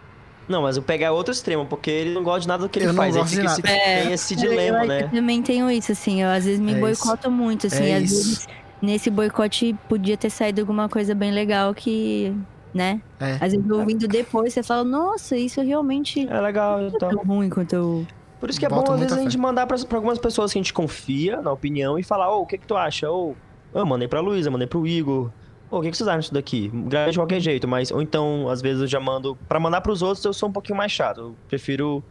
Não, 0.48 0.62
mas 0.64 0.78
eu 0.78 0.84
pegar 0.84 1.12
outro 1.12 1.32
extremo, 1.32 1.66
porque 1.66 1.90
ele 1.90 2.14
não 2.14 2.24
gosta 2.24 2.42
de 2.42 2.48
nada 2.48 2.64
do 2.64 2.70
que 2.70 2.78
ele 2.80 2.88
Eu 2.88 2.94
faz. 2.94 3.16
Gosto 3.16 3.30
de 3.30 3.36
fica 3.38 3.48
esse- 3.52 3.62
nada. 3.64 3.74
É. 3.74 4.04
Tem 4.04 4.14
esse 4.14 4.36
dilema, 4.36 4.80
eu, 4.84 4.88
né? 4.88 5.04
eu 5.04 5.10
também 5.10 5.42
tenho 5.42 5.70
isso, 5.72 5.92
assim. 5.92 6.22
Eu 6.22 6.30
às 6.30 6.46
vezes 6.46 6.60
me 6.60 6.74
É 6.74 6.80
boicoto 6.80 7.32
muito, 7.32 7.68
assim. 7.68 7.86
É 7.86 7.96
às 7.98 8.04
isso. 8.04 8.16
vezes, 8.16 8.48
nesse 8.82 9.10
boicote, 9.10 9.76
podia 9.88 10.18
ter 10.18 10.30
saído 10.30 10.62
alguma 10.62 10.90
coisa 10.90 11.16
bem 11.16 11.32
legal 11.32 11.74
que 11.74 12.34
né? 12.74 13.02
É. 13.20 13.34
Às 13.42 13.54
vezes 13.54 13.70
ouvindo 13.70 14.08
depois, 14.08 14.54
você 14.54 14.64
fala, 14.64 14.84
nossa, 14.84 15.36
isso 15.36 15.62
realmente 15.62 16.28
É 16.28 16.42
legal, 16.42 16.78
não 16.78 16.86
é 16.86 16.88
então. 16.90 17.10
tão 17.10 17.24
ruim 17.24 17.50
quanto 17.50 17.74
eu. 17.74 18.08
Por 18.40 18.50
isso 18.50 18.60
que 18.60 18.66
é 18.66 18.70
Boto 18.70 18.86
bom, 18.86 18.94
às 18.94 19.00
vezes, 19.00 19.14
a 19.14 19.18
fé. 19.18 19.24
gente 19.24 19.38
mandar 19.38 19.68
pra, 19.68 19.78
pra 19.78 19.98
algumas 19.98 20.18
pessoas 20.18 20.54
que 20.54 20.60
a 20.60 20.62
gente 20.62 20.74
confia 20.74 21.42
na 21.42 21.52
opinião 21.52 22.00
e 22.00 22.04
falar, 22.04 22.34
ô, 22.34 22.42
o 22.42 22.46
que 22.46 22.58
que 22.58 22.66
tu 22.66 22.76
acha? 22.76 23.10
Ou, 23.10 23.36
eu 23.74 23.86
mandei 23.86 24.08
pra 24.08 24.22
Luísa, 24.22 24.50
mandei 24.50 24.68
pro 24.68 24.88
Igor. 24.88 25.30
Ô, 25.70 25.80
o 25.80 25.82
que 25.82 25.92
que 25.92 25.98
vocês 25.98 26.08
acham 26.08 26.20
disso 26.22 26.34
daqui? 26.34 26.70
Grava 26.74 27.12
de 27.12 27.18
qualquer 27.18 27.40
jeito, 27.40 27.68
mas... 27.68 27.92
Ou 27.92 28.02
então, 28.02 28.48
às 28.50 28.62
vezes, 28.62 28.82
eu 28.82 28.88
já 28.88 29.00
mando... 29.00 29.38
Pra 29.48 29.60
mandar 29.60 29.82
pros 29.82 30.02
outros, 30.02 30.24
eu 30.24 30.34
sou 30.34 30.50
um 30.50 30.52
pouquinho 30.52 30.78
mais 30.78 30.92
chato. 30.92 31.20
Eu 31.20 31.36
prefiro, 31.48 32.02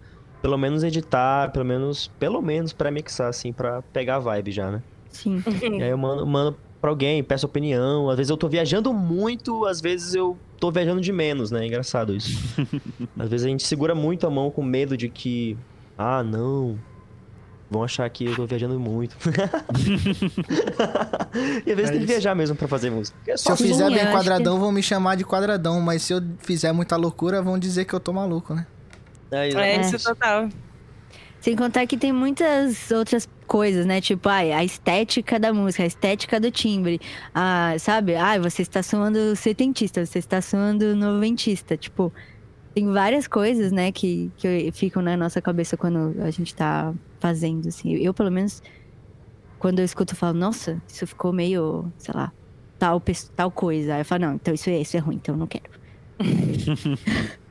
pelo 0.42 0.58
menos, 0.58 0.84
editar, 0.84 1.50
pelo 1.50 1.64
menos... 1.64 2.08
Pelo 2.18 2.42
menos 2.42 2.72
pré-mixar, 2.72 3.28
assim, 3.28 3.52
pra 3.52 3.82
pegar 3.92 4.16
a 4.16 4.18
vibe 4.20 4.52
já, 4.52 4.70
né? 4.70 4.82
Sim. 5.10 5.42
E 5.78 5.82
aí 5.82 5.90
eu 5.90 5.98
mando, 5.98 6.26
mando 6.26 6.56
pra 6.80 6.90
alguém, 6.90 7.24
peço 7.24 7.46
opinião. 7.46 8.10
Às 8.10 8.16
vezes 8.18 8.30
eu 8.30 8.36
tô 8.36 8.48
viajando 8.48 8.92
muito, 8.92 9.64
às 9.64 9.80
vezes 9.80 10.14
eu 10.14 10.36
tô 10.58 10.70
viajando 10.70 11.00
de 11.00 11.12
menos, 11.12 11.50
né? 11.50 11.66
Engraçado 11.66 12.14
isso. 12.14 12.38
às 13.18 13.28
vezes 13.28 13.46
a 13.46 13.48
gente 13.48 13.66
segura 13.66 13.94
muito 13.94 14.26
a 14.26 14.30
mão 14.30 14.50
com 14.50 14.62
medo 14.62 14.96
de 14.96 15.08
que. 15.08 15.56
Ah, 15.96 16.22
não. 16.22 16.78
Vão 17.70 17.82
achar 17.84 18.08
que 18.08 18.24
eu 18.24 18.34
tô 18.34 18.46
viajando 18.46 18.80
muito. 18.80 19.14
e 21.66 21.70
às 21.70 21.76
vezes 21.76 21.90
É 21.90 21.92
tem 21.92 22.00
que 22.00 22.06
viajar 22.06 22.34
mesmo 22.34 22.56
pra 22.56 22.66
fazer 22.66 22.90
música. 22.90 23.16
É 23.26 23.36
Se 23.36 23.50
eu 23.50 23.56
fizer 23.56 23.88
bem 23.90 24.00
acho 24.00 24.12
quadradão, 24.12 24.58
vão 24.58 24.72
me 24.72 24.82
chamar 24.82 25.16
de 25.16 25.24
quadradão, 25.24 25.80
mas 25.80 26.02
se 26.02 26.14
eu 26.14 26.22
fizer 26.38 26.72
muita 26.72 26.96
loucura, 26.96 27.42
vão 27.42 27.58
dizer 27.58 27.84
que 27.84 27.92
eu 27.92 28.00
tô 28.00 28.12
maluco, 28.12 28.54
né? 28.54 28.66
É, 29.30 29.36
É 29.36 29.48
exatamente. 29.48 29.96
isso 29.96 30.08
total. 30.08 30.48
Sem 31.40 31.54
contar 31.54 31.87
que 31.87 31.97
tem 31.97 32.12
muitas 32.12 32.90
outras 32.90 33.28
coisas, 33.47 33.87
né? 33.87 34.00
Tipo, 34.00 34.28
ai, 34.28 34.52
a 34.52 34.64
estética 34.64 35.38
da 35.38 35.52
música, 35.52 35.85
a 35.85 35.87
estética 35.87 36.40
do 36.40 36.50
timbre. 36.50 37.00
Ah, 37.35 37.75
sabe? 37.78 38.16
Ah, 38.16 38.38
você 38.38 38.62
está 38.62 38.83
soando 38.83 39.37
setentista, 39.37 40.04
você 40.04 40.18
está 40.18 40.40
soando 40.40 40.97
noventista. 40.97 41.76
Tipo, 41.76 42.12
tem 42.75 42.92
várias 42.92 43.26
coisas, 43.26 43.73
né, 43.73 43.90
que, 43.90 44.30
que 44.37 44.71
ficam 44.73 45.02
na 45.02 45.16
nossa 45.16 45.40
cabeça 45.40 45.76
quando 45.76 46.14
a 46.23 46.30
gente 46.30 46.54
tá 46.54 46.95
fazendo, 47.18 47.68
assim. 47.68 47.95
Eu, 47.95 48.12
pelo 48.12 48.30
menos, 48.30 48.62
quando 49.59 49.78
eu 49.78 49.85
escuto, 49.85 50.14
eu 50.14 50.16
falo, 50.16 50.38
nossa, 50.38 50.80
isso 50.87 51.07
ficou 51.07 51.33
meio, 51.33 51.90
sei 51.99 52.14
lá, 52.14 52.33
tal, 52.78 53.02
tal 53.35 53.50
coisa. 53.50 53.95
Aí 53.95 54.00
eu 54.00 54.04
falo, 54.04 54.23
não, 54.26 54.35
então 54.35 54.54
isso 54.54 54.71
é, 54.71 54.80
isso 54.80 54.97
é 54.97 55.00
ruim, 55.00 55.16
então 55.16 55.35
eu 55.35 55.38
não 55.38 55.47
quero. 55.47 55.71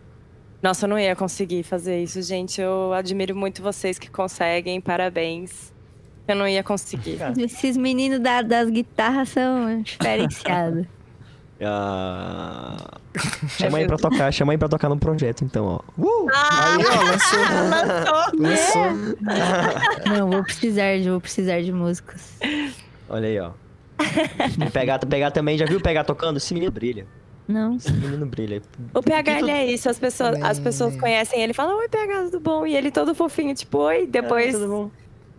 Nossa, 0.62 0.86
eu 0.86 0.90
não 0.90 0.98
ia 1.00 1.16
conseguir 1.16 1.64
fazer 1.64 2.02
isso, 2.02 2.22
gente. 2.22 2.60
Eu 2.60 2.92
admiro 2.94 3.36
muito 3.36 3.62
vocês 3.62 4.00
que 4.00 4.10
conseguem. 4.10 4.82
Parabéns. 4.82 5.72
Eu 6.28 6.36
não 6.36 6.48
ia 6.48 6.64
conseguir. 6.64 7.20
Esses 7.38 7.78
meninos 7.78 8.20
da- 8.20 8.42
das 8.42 8.70
guitarras 8.70 9.30
são 9.30 9.82
diferenciados. 9.82 10.86
ah, 11.64 12.98
Chama 13.50 13.78
aí 13.80 13.88
pra 13.88 13.98
tocar, 13.98 14.32
chama 14.32 14.52
aí 14.54 14.58
pra 14.58 14.68
tocar 14.68 14.90
no 14.90 14.98
projeto, 14.98 15.44
então, 15.44 15.66
ó. 15.66 15.80
Uh! 15.98 16.28
Aí, 16.32 16.86
ó, 16.86 17.04
lançou. 17.04 18.40
lançou. 18.40 19.18
Não, 20.14 20.30
vou 20.30 20.44
precisar 20.44 20.98
de, 21.00 21.10
vou 21.10 21.22
precisar 21.22 21.62
de 21.62 21.72
músicos. 21.72 22.34
Olha 23.10 23.28
aí, 23.28 23.40
ó. 23.40 23.52
pegar, 24.72 25.00
pegar 25.00 25.32
também, 25.32 25.58
já 25.58 25.66
viu 25.66 25.80
pegar 25.82 26.04
tocando? 26.04 26.38
Esse 26.38 26.54
menino 26.54 26.72
brilha. 26.72 27.08
Não. 27.48 27.76
Esse 27.78 27.92
menino 27.94 28.26
brilha. 28.26 28.62
O 28.94 29.02
PH, 29.02 29.40
ele 29.40 29.52
é 29.52 29.66
isso. 29.72 29.90
As 29.90 29.98
pessoas, 29.98 30.42
as 30.42 30.60
pessoas 30.60 30.96
conhecem 30.98 31.42
ele 31.42 31.52
e 31.52 31.56
falam, 31.56 31.78
oi, 31.78 31.88
PH, 31.88 32.24
tudo 32.26 32.40
bom? 32.42 32.66
E 32.68 32.76
ele 32.76 32.92
todo 32.92 33.16
fofinho, 33.16 33.56
tipo, 33.56 33.78
oi. 33.80 34.06
Depois, 34.06 34.54
É, 34.54 34.58
tudo 34.58 34.68
bom? 34.70 34.92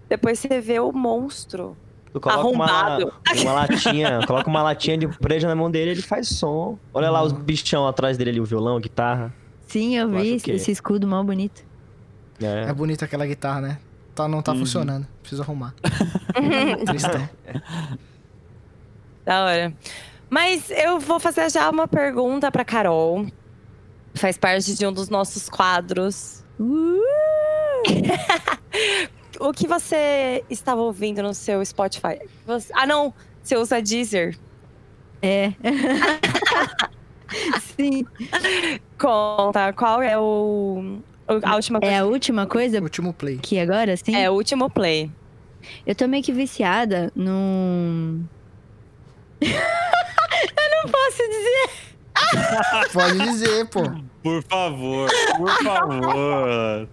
depois 0.08 0.38
você 0.38 0.60
vê 0.60 0.80
o 0.80 0.90
monstro. 0.92 1.76
Tu 2.12 2.18
coloca 2.18 2.40
uma, 2.48 2.64
Arrombado. 2.64 3.12
uma 3.42 3.52
latinha, 3.52 4.20
coloca 4.26 4.48
uma 4.48 4.62
latinha 4.62 4.96
de 4.96 5.06
breja 5.06 5.46
na 5.46 5.54
mão 5.54 5.70
dele, 5.70 5.90
ele 5.90 6.00
faz 6.02 6.28
som. 6.28 6.78
Olha 6.94 7.10
lá 7.10 7.22
os 7.22 7.32
bichão 7.32 7.86
atrás 7.86 8.16
dele 8.16 8.30
ali, 8.30 8.40
o 8.40 8.44
violão, 8.46 8.78
a 8.78 8.80
guitarra. 8.80 9.34
Sim, 9.66 9.94
eu 9.98 10.10
Eu 10.10 10.18
vi 10.18 10.34
esse, 10.36 10.44
que- 10.46 10.50
esse 10.52 10.70
escudo 10.70 11.06
mal 11.06 11.22
bonito. 11.22 11.62
É 12.40 12.70
É. 12.70 12.72
bonita 12.72 13.04
aquela 13.04 13.26
guitarra, 13.26 13.60
né? 13.60 13.78
Tá, 14.14 14.26
não 14.26 14.40
tá 14.40 14.54
funcionando. 14.54 15.06
Preciso 15.20 15.42
arrumar. 15.42 15.74
Tristão. 16.86 17.28
Da 19.24 19.44
hora. 19.44 19.72
Mas 20.30 20.70
eu 20.70 20.98
vou 21.00 21.18
fazer 21.18 21.50
já 21.50 21.68
uma 21.70 21.88
pergunta 21.88 22.50
pra 22.50 22.64
Carol. 22.64 23.26
Faz 24.14 24.36
parte 24.36 24.74
de 24.74 24.86
um 24.86 24.92
dos 24.92 25.08
nossos 25.08 25.48
quadros. 25.48 26.44
Uh! 26.58 26.98
O 29.40 29.52
que 29.52 29.68
você 29.68 30.42
estava 30.50 30.80
ouvindo 30.80 31.22
no 31.22 31.32
seu 31.32 31.64
Spotify? 31.64 32.18
Você- 32.44 32.72
Ah, 32.74 32.84
não! 32.84 33.14
Você 33.40 33.56
usa 33.56 33.80
Deezer. 33.80 34.36
É. 35.22 35.52
Sim. 37.76 38.04
Conta, 38.98 39.72
qual 39.74 40.02
é 40.02 40.18
o... 40.18 40.98
o- 41.28 41.40
A 41.46 41.54
última 41.54 41.78
coisa. 41.78 41.94
É 41.94 41.98
a 41.98 42.04
última 42.04 42.46
coisa 42.48 42.80
Último 42.82 43.12
play. 43.12 43.38
que 43.40 43.60
agora, 43.60 43.96
sim? 43.96 44.16
É, 44.16 44.28
o 44.28 44.34
último 44.34 44.68
play. 44.68 45.08
Eu 45.86 45.94
tô 45.94 46.08
meio 46.08 46.24
que 46.24 46.32
viciada 46.32 47.12
num. 47.14 48.24
eu 50.32 50.82
não 50.82 50.90
posso 50.90 51.22
dizer. 51.28 51.70
Pode 52.92 53.18
dizer, 53.18 53.66
pô. 53.68 53.82
Por 54.22 54.42
favor, 54.44 55.08
por 55.36 55.50
favor. 55.62 56.88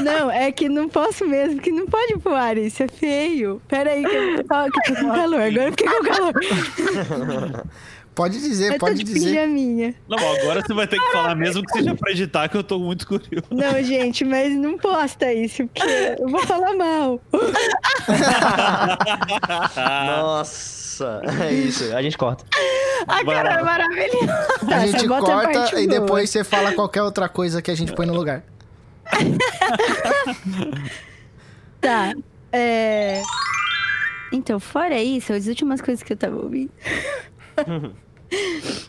Não, 0.00 0.30
é 0.30 0.52
que 0.52 0.68
não 0.68 0.88
posso 0.88 1.26
mesmo, 1.26 1.60
que 1.60 1.72
não 1.72 1.86
pode 1.86 2.16
pro 2.18 2.34
ar, 2.34 2.56
isso 2.56 2.82
é 2.82 2.88
feio. 2.88 3.60
Pera 3.66 3.90
aí, 3.90 4.04
que 4.04 4.14
eu 4.14 4.44
tô, 4.44 4.70
que 4.70 4.92
eu 4.92 4.96
tô 4.96 5.00
com 5.00 5.12
calor. 5.12 5.40
Agora 5.40 5.64
eu 5.64 5.70
fiquei 5.72 5.88
com 5.88 6.04
calor. 6.04 6.32
Pode 8.14 8.38
dizer, 8.38 8.72
eu 8.72 8.74
tô 8.78 8.78
pode 8.86 8.98
de 8.98 9.04
dizer. 9.04 9.28
pijaminha. 9.28 9.94
Não, 10.08 10.18
agora 10.18 10.60
você 10.60 10.74
vai 10.74 10.86
ter 10.86 10.98
que 10.98 11.12
falar 11.12 11.34
mesmo 11.34 11.62
que 11.62 11.78
seja 11.78 11.94
pra 11.94 12.10
editar, 12.10 12.48
que 12.48 12.56
eu 12.56 12.64
tô 12.64 12.78
muito 12.78 13.06
curioso. 13.06 13.46
Não, 13.50 13.82
gente, 13.82 14.24
mas 14.24 14.54
não 14.54 14.76
posta 14.76 15.32
isso, 15.32 15.66
porque 15.68 16.16
eu 16.18 16.28
vou 16.28 16.40
falar 16.40 16.74
mal. 16.74 17.20
Nossa, 20.06 20.79
é 21.04 21.52
isso, 21.52 21.94
a 21.94 22.02
gente 22.02 22.16
corta. 22.18 22.44
A 23.06 23.24
Carol 23.24 23.52
é 23.52 23.62
maravilhosa. 23.62 24.46
A 24.74 24.86
gente 24.86 25.04
a 25.04 25.08
corta 25.08 25.52
parte 25.52 25.76
e 25.76 25.86
boa. 25.86 26.00
depois 26.00 26.30
você 26.30 26.44
fala 26.44 26.72
qualquer 26.72 27.02
outra 27.02 27.28
coisa 27.28 27.62
que 27.62 27.70
a 27.70 27.74
gente 27.74 27.92
põe 27.94 28.06
no 28.06 28.14
lugar. 28.14 28.42
Tá. 31.80 32.12
É... 32.52 33.22
Então, 34.32 34.60
fora 34.60 35.00
isso, 35.02 35.32
as 35.32 35.46
últimas 35.46 35.80
coisas 35.80 36.02
que 36.02 36.12
eu 36.12 36.16
tava 36.16 36.36
ouvindo. 36.36 36.70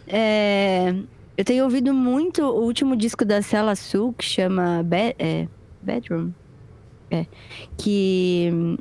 É, 0.08 0.94
Eu 1.36 1.44
tenho 1.44 1.63
ouvido 1.63 1.94
muito 1.96 2.44
o 2.44 2.62
último 2.63 2.96
disco 2.96 3.25
da 3.25 3.41
Cela 3.41 3.75
Sul, 3.75 4.13
que 4.13 4.24
chama 4.24 4.84
Be- 4.84 5.15
é, 5.18 5.48
Bedroom. 5.82 6.30
É. 7.10 7.25
Que 7.75 8.77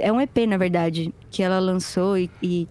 é 0.00 0.10
um 0.10 0.18
EP, 0.18 0.34
na 0.48 0.56
verdade, 0.56 1.12
que 1.30 1.42
ela 1.42 1.58
lançou 1.58 2.16
e, 2.16 2.30
e, 2.42 2.68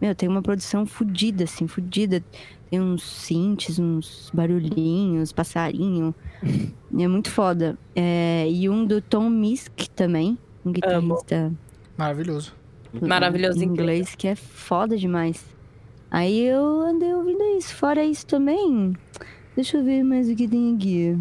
meu, 0.00 0.14
tem 0.14 0.28
uma 0.28 0.42
produção 0.42 0.86
fodida, 0.86 1.44
assim, 1.44 1.66
fodida. 1.66 2.22
Tem 2.70 2.80
uns 2.80 3.02
synths, 3.02 3.78
uns 3.78 4.30
barulhinhos, 4.32 5.32
passarinho. 5.32 6.14
É 6.96 7.08
muito 7.08 7.28
foda. 7.28 7.76
É, 7.96 8.46
e 8.48 8.68
um 8.68 8.86
do 8.86 9.00
Tom 9.00 9.28
Misk 9.28 9.88
também, 9.96 10.38
um 10.64 10.70
guitarrista 10.70 11.52
Maravilhoso. 11.96 12.54
Maravilhoso, 13.02 13.58
em 13.58 13.64
incrível. 13.64 13.84
inglês, 13.84 14.14
que 14.14 14.28
é 14.28 14.34
foda 14.36 14.96
demais. 14.96 15.44
Aí 16.10 16.46
eu 16.46 16.80
andei 16.82 17.12
ouvindo 17.12 17.42
isso. 17.58 17.74
Fora 17.74 18.04
isso 18.04 18.26
também, 18.26 18.92
deixa 19.56 19.78
eu 19.78 19.84
ver 19.84 20.04
mais 20.04 20.28
o 20.28 20.36
que 20.36 20.46
tem 20.46 20.76
aqui. 20.76 21.18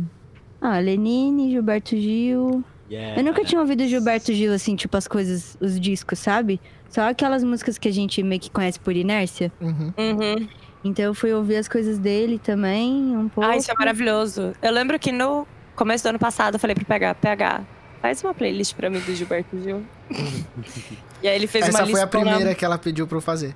Ah, 0.61 0.79
Lenine, 0.79 1.51
Gilberto 1.51 1.97
Gil. 1.97 2.63
Yeah. 2.93 3.19
Eu 3.19 3.23
nunca 3.23 3.43
tinha 3.43 3.59
ouvido 3.59 3.88
Gilberto 3.88 4.31
Gil, 4.31 4.53
assim, 4.53 4.75
tipo 4.75 4.95
as 4.95 5.07
coisas, 5.07 5.57
os 5.59 5.79
discos, 5.79 6.19
sabe? 6.19 6.62
Só 6.89 7.09
aquelas 7.09 7.43
músicas 7.43 7.79
que 7.79 7.88
a 7.88 7.91
gente 7.91 8.21
meio 8.21 8.39
que 8.39 8.51
conhece 8.51 8.79
por 8.79 8.95
inércia. 8.95 9.51
Uhum. 9.59 9.91
Uhum. 9.97 10.47
Então 10.83 11.05
eu 11.05 11.15
fui 11.15 11.33
ouvir 11.33 11.55
as 11.55 11.67
coisas 11.67 11.97
dele 11.97 12.38
também, 12.38 13.17
um 13.17 13.29
pouco. 13.29 13.50
Ah, 13.50 13.57
isso 13.57 13.71
é 13.71 13.73
maravilhoso. 13.73 14.53
Eu 14.62 14.71
lembro 14.71 15.00
que 15.00 15.12
no 15.12 15.47
começo 15.75 16.03
do 16.03 16.09
ano 16.09 16.19
passado 16.19 16.55
eu 16.55 16.59
falei 16.59 16.75
pro 16.75 16.85
PH, 16.85 17.15
PH, 17.15 17.63
faz 18.00 18.23
uma 18.23 18.33
playlist 18.33 18.75
pra 18.75 18.91
mim 18.91 19.00
do 19.00 19.15
Gilberto 19.15 19.59
Gil. 19.59 19.83
e 21.23 21.27
aí 21.27 21.35
ele 21.35 21.47
fez 21.47 21.67
uma 21.69 21.79
Essa 21.79 21.88
foi 21.88 22.01
a 22.01 22.07
primeira 22.07 22.53
que 22.53 22.63
ela 22.63 22.77
pediu 22.77 23.07
pra 23.07 23.17
eu 23.17 23.21
fazer. 23.21 23.55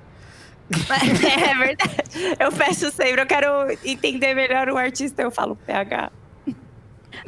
é 0.68 1.54
verdade. 1.54 2.36
Eu 2.40 2.50
peço 2.50 2.90
sempre, 2.90 3.22
eu 3.22 3.26
quero 3.26 3.46
entender 3.84 4.34
melhor 4.34 4.68
o 4.68 4.76
artista, 4.76 5.22
eu 5.22 5.30
falo 5.30 5.54
PH. 5.64 6.10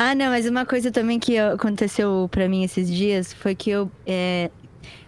Ah, 0.02 0.14
não, 0.14 0.30
mas 0.30 0.46
uma 0.46 0.64
coisa 0.64 0.90
também 0.90 1.18
que 1.18 1.36
aconteceu 1.36 2.26
pra 2.30 2.48
mim 2.48 2.64
esses 2.64 2.90
dias 2.90 3.34
foi 3.34 3.54
que 3.54 3.68
eu, 3.68 3.90
é, 4.06 4.50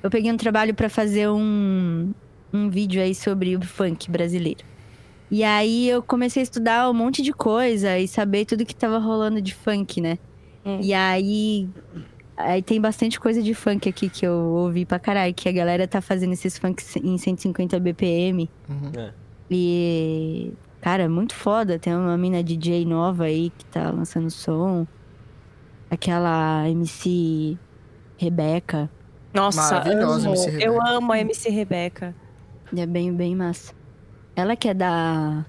eu 0.02 0.10
peguei 0.10 0.30
um 0.30 0.36
trabalho 0.36 0.74
pra 0.74 0.90
fazer 0.90 1.30
um, 1.30 2.12
um 2.52 2.68
vídeo 2.68 3.00
aí 3.00 3.14
sobre 3.14 3.56
o 3.56 3.62
funk 3.62 4.10
brasileiro. 4.10 4.62
E 5.30 5.42
aí 5.42 5.88
eu 5.88 6.02
comecei 6.02 6.42
a 6.42 6.44
estudar 6.44 6.90
um 6.90 6.92
monte 6.92 7.22
de 7.22 7.32
coisa 7.32 7.98
e 7.98 8.06
saber 8.06 8.44
tudo 8.44 8.66
que 8.66 8.76
tava 8.76 8.98
rolando 8.98 9.40
de 9.40 9.54
funk, 9.54 9.98
né? 9.98 10.18
Hum. 10.62 10.80
E 10.82 10.92
aí, 10.92 11.70
aí 12.36 12.60
tem 12.60 12.78
bastante 12.78 13.18
coisa 13.18 13.42
de 13.42 13.54
funk 13.54 13.88
aqui 13.88 14.10
que 14.10 14.26
eu 14.26 14.34
ouvi 14.34 14.84
pra 14.84 14.98
caralho, 14.98 15.32
que 15.32 15.48
a 15.48 15.52
galera 15.52 15.88
tá 15.88 16.02
fazendo 16.02 16.34
esses 16.34 16.58
funks 16.58 16.96
em 16.96 17.16
150 17.16 17.80
BPM. 17.80 18.50
Uhum. 18.68 19.10
E 19.50 20.52
Cara, 20.82 21.04
é 21.04 21.08
muito 21.08 21.34
foda. 21.34 21.78
Tem 21.78 21.94
uma 21.94 22.18
mina 22.18 22.42
DJ 22.42 22.84
nova 22.84 23.24
aí 23.24 23.50
que 23.56 23.64
tá 23.66 23.90
lançando 23.90 24.28
som. 24.30 24.84
Aquela 25.88 26.68
MC 26.68 27.56
Rebeca. 28.16 28.90
Nossa, 29.32 29.80
amo. 29.88 30.18
MC 30.18 30.50
Rebeca. 30.50 30.64
Eu 30.64 30.82
amo 30.82 31.12
a 31.12 31.18
MC 31.20 31.48
Rebeca. 31.50 32.14
É 32.76 32.84
bem, 32.84 33.14
bem 33.14 33.36
massa. 33.36 33.72
Ela 34.34 34.56
que 34.56 34.68
é 34.68 34.74
da. 34.74 35.46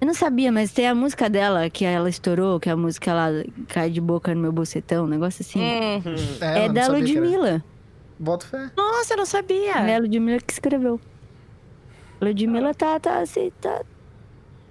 Eu 0.00 0.06
não 0.06 0.14
sabia, 0.14 0.52
mas 0.52 0.72
tem 0.72 0.86
a 0.86 0.94
música 0.94 1.28
dela 1.28 1.68
que 1.68 1.84
ela 1.84 2.08
estourou, 2.08 2.60
que 2.60 2.68
é 2.68 2.72
a 2.72 2.76
música 2.76 3.10
ela 3.10 3.44
cai 3.68 3.90
de 3.90 4.00
boca 4.00 4.34
no 4.34 4.40
meu 4.40 4.52
bocetão, 4.52 5.04
um 5.04 5.08
negócio 5.08 5.42
assim. 5.42 5.60
Hum. 5.60 6.02
É, 6.40 6.68
não 6.68 6.74
da. 6.74 6.86
Ludmilla. 6.88 7.64
Bota 8.16 8.46
fé. 8.46 8.70
Nossa, 8.76 9.14
eu 9.14 9.16
não 9.18 9.26
sabia. 9.26 9.72
É 9.72 9.96
a 9.96 9.98
Ludmilla 9.98 10.38
que 10.38 10.52
escreveu. 10.52 11.00
Ludmilla 12.22 12.72
tá, 12.74 12.98
tá, 13.00 13.24
se, 13.26 13.50
tá 13.60 13.82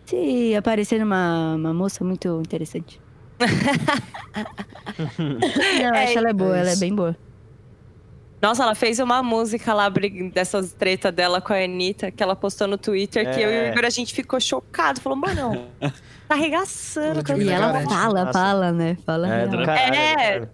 se 0.05 0.55
aparecendo 0.55 1.03
uma, 1.03 1.55
uma 1.55 1.74
moça 1.74 2.03
muito 2.03 2.39
interessante. 2.39 3.00
não, 5.17 5.88
eu 5.88 5.93
acho 5.96 6.17
ela 6.17 6.29
é 6.29 6.34
boa, 6.34 6.58
é 6.58 6.60
ela 6.62 6.70
é 6.72 6.75
bem 6.75 6.93
boa. 6.96 7.15
Nossa, 8.41 8.63
ela 8.63 8.74
fez 8.74 9.00
uma 9.00 9.22
música 9.22 9.72
lá 9.74 9.88
dessas 10.34 10.74
treta 10.74 11.12
dela 11.12 11.39
com 11.39 11.53
a 11.53 11.58
Anitta, 11.63 12.10
que 12.10 12.24
ela 12.24 12.36
postou 12.36 12.67
no 12.67 12.77
Twitter, 12.77 13.31
que 13.34 13.39
eu 13.39 13.50
e 13.51 13.53
o 13.53 13.62
É. 13.65 13.70
Igor 13.72 13.86
a 13.86 13.89
gente 13.89 14.13
ficou 14.15 14.39
chocado. 14.39 15.00
Falou, 15.00 15.15
mano, 15.17 15.67
tá 16.27 16.36
arregaçando. 16.36 17.20
E 17.39 17.50
ela 17.50 17.72
garante. 17.72 17.93
fala, 17.93 18.25
Nossa. 18.25 18.39
fala, 18.39 18.72
né? 18.72 18.98
Fala 19.05 19.27
É, 19.27 19.36
real. 19.46 19.50
do 19.50 19.58
caralho. 19.65 19.93
É. 19.96 20.15
cara. 20.15 20.51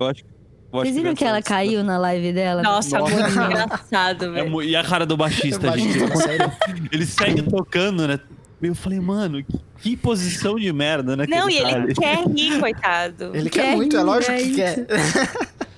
Eu 0.00 0.06
acho, 0.06 0.24
acho 0.24 0.37
Vocês 0.70 0.94
viram 0.94 1.14
que 1.14 1.24
ela 1.24 1.38
essa- 1.38 1.48
caiu 1.48 1.82
na 1.82 1.96
live 1.98 2.32
dela? 2.32 2.62
Nossa, 2.62 2.98
Nossa. 2.98 3.14
muito 3.14 3.30
engraçado, 3.30 4.24
É 4.26 4.42
velho. 4.42 4.62
e 4.62 4.76
a 4.76 4.84
cara 4.84 5.06
do 5.06 5.16
baixista, 5.16 5.76
gente. 5.76 5.98
Sério. 6.18 6.52
Ele 6.92 7.06
segue 7.06 7.42
tocando, 7.42 8.06
né? 8.06 8.20
Eu 8.60 8.74
falei, 8.74 8.98
mano, 9.00 9.42
que, 9.42 9.58
que 9.80 9.96
posição 9.96 10.56
de 10.56 10.70
merda, 10.72 11.16
né? 11.16 11.24
Não, 11.28 11.48
e 11.48 11.62
tá 11.62 11.70
ele 11.78 11.94
quer 11.94 12.24
rir, 12.26 12.58
coitado. 12.58 13.30
Ele 13.34 13.48
Quer 13.48 13.62
quer 13.62 13.76
muito, 13.76 13.96
é 13.96 14.00
rir, 14.00 14.04
lógico 14.04 14.32
é 14.32 14.36
que 14.38 14.54
quer. 14.56 14.86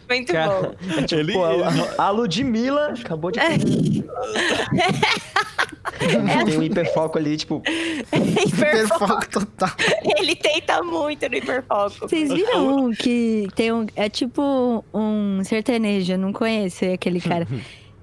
Muito 0.09 0.33
Cara, 0.33 0.51
bom. 0.63 0.75
é 0.99 1.03
tipo, 1.03 1.21
Ele- 1.21 1.37
a, 1.99 2.03
a 2.05 2.11
Ludmilla 2.11 2.95
acabou 2.99 3.31
de. 3.31 3.39
Tem 6.47 6.59
um 6.59 6.63
hiperfoco 6.63 7.19
ali, 7.19 7.37
tipo. 7.37 7.63
Hiperfoco. 8.13 8.49
Hiperfoco 8.49 9.29
total. 9.31 9.71
Ele 10.19 10.35
tenta 10.35 10.83
muito 10.83 11.29
no 11.29 11.35
hiperfoco. 11.37 12.09
Vocês 12.09 12.33
viram 12.33 12.87
um 12.87 12.91
que 12.91 13.47
tem 13.55 13.73
um. 13.73 13.87
É 13.95 14.09
tipo 14.09 14.85
um 14.95 15.43
sertanejo, 15.45 16.13
eu 16.13 16.19
não 16.19 16.33
conheço 16.33 16.85
aquele 16.87 17.21
cara. 17.21 17.47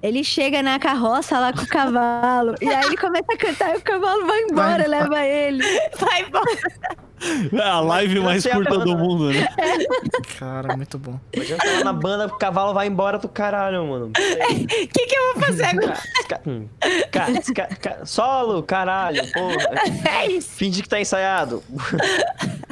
Ele 0.00 0.22
chega 0.22 0.62
na 0.62 0.78
carroça 0.78 1.38
lá 1.40 1.52
com 1.52 1.62
o 1.62 1.66
cavalo. 1.66 2.54
e 2.60 2.68
aí 2.68 2.86
ele 2.86 2.96
começa 2.96 3.32
a 3.32 3.36
cantar 3.36 3.74
e 3.74 3.78
o 3.78 3.82
cavalo 3.82 4.26
vai 4.26 4.42
embora, 4.42 4.78
Vai. 4.78 4.88
leva 4.88 5.24
ele. 5.24 5.64
Vai 5.98 6.22
embora. 6.22 7.07
É 7.52 7.62
a 7.62 7.80
live 7.80 8.20
mais 8.20 8.46
curta 8.46 8.78
do 8.78 8.96
mundo, 8.96 9.30
né? 9.30 9.46
Cara, 10.38 10.76
muito 10.76 10.98
bom. 10.98 11.18
Tá 11.32 11.84
na 11.84 11.92
banda, 11.92 12.26
o 12.26 12.36
cavalo 12.38 12.72
vai 12.74 12.86
embora 12.86 13.18
do 13.18 13.28
caralho, 13.28 13.86
mano. 13.86 14.06
O 14.06 14.10
que, 14.68 14.86
que 15.06 15.14
eu 15.16 15.34
vou 15.34 15.42
fazer 15.44 15.64
agora? 15.64 15.98
Ca- 16.28 16.40
hum. 16.46 16.66
Ca- 17.10 17.26
ca- 17.54 17.76
ca- 17.76 18.06
Solo, 18.06 18.62
caralho, 18.62 19.22
porra. 19.32 19.56
É 20.08 20.26
isso. 20.30 20.50
Finge 20.50 20.82
que 20.82 20.88
tá 20.88 21.00
ensaiado. 21.00 21.62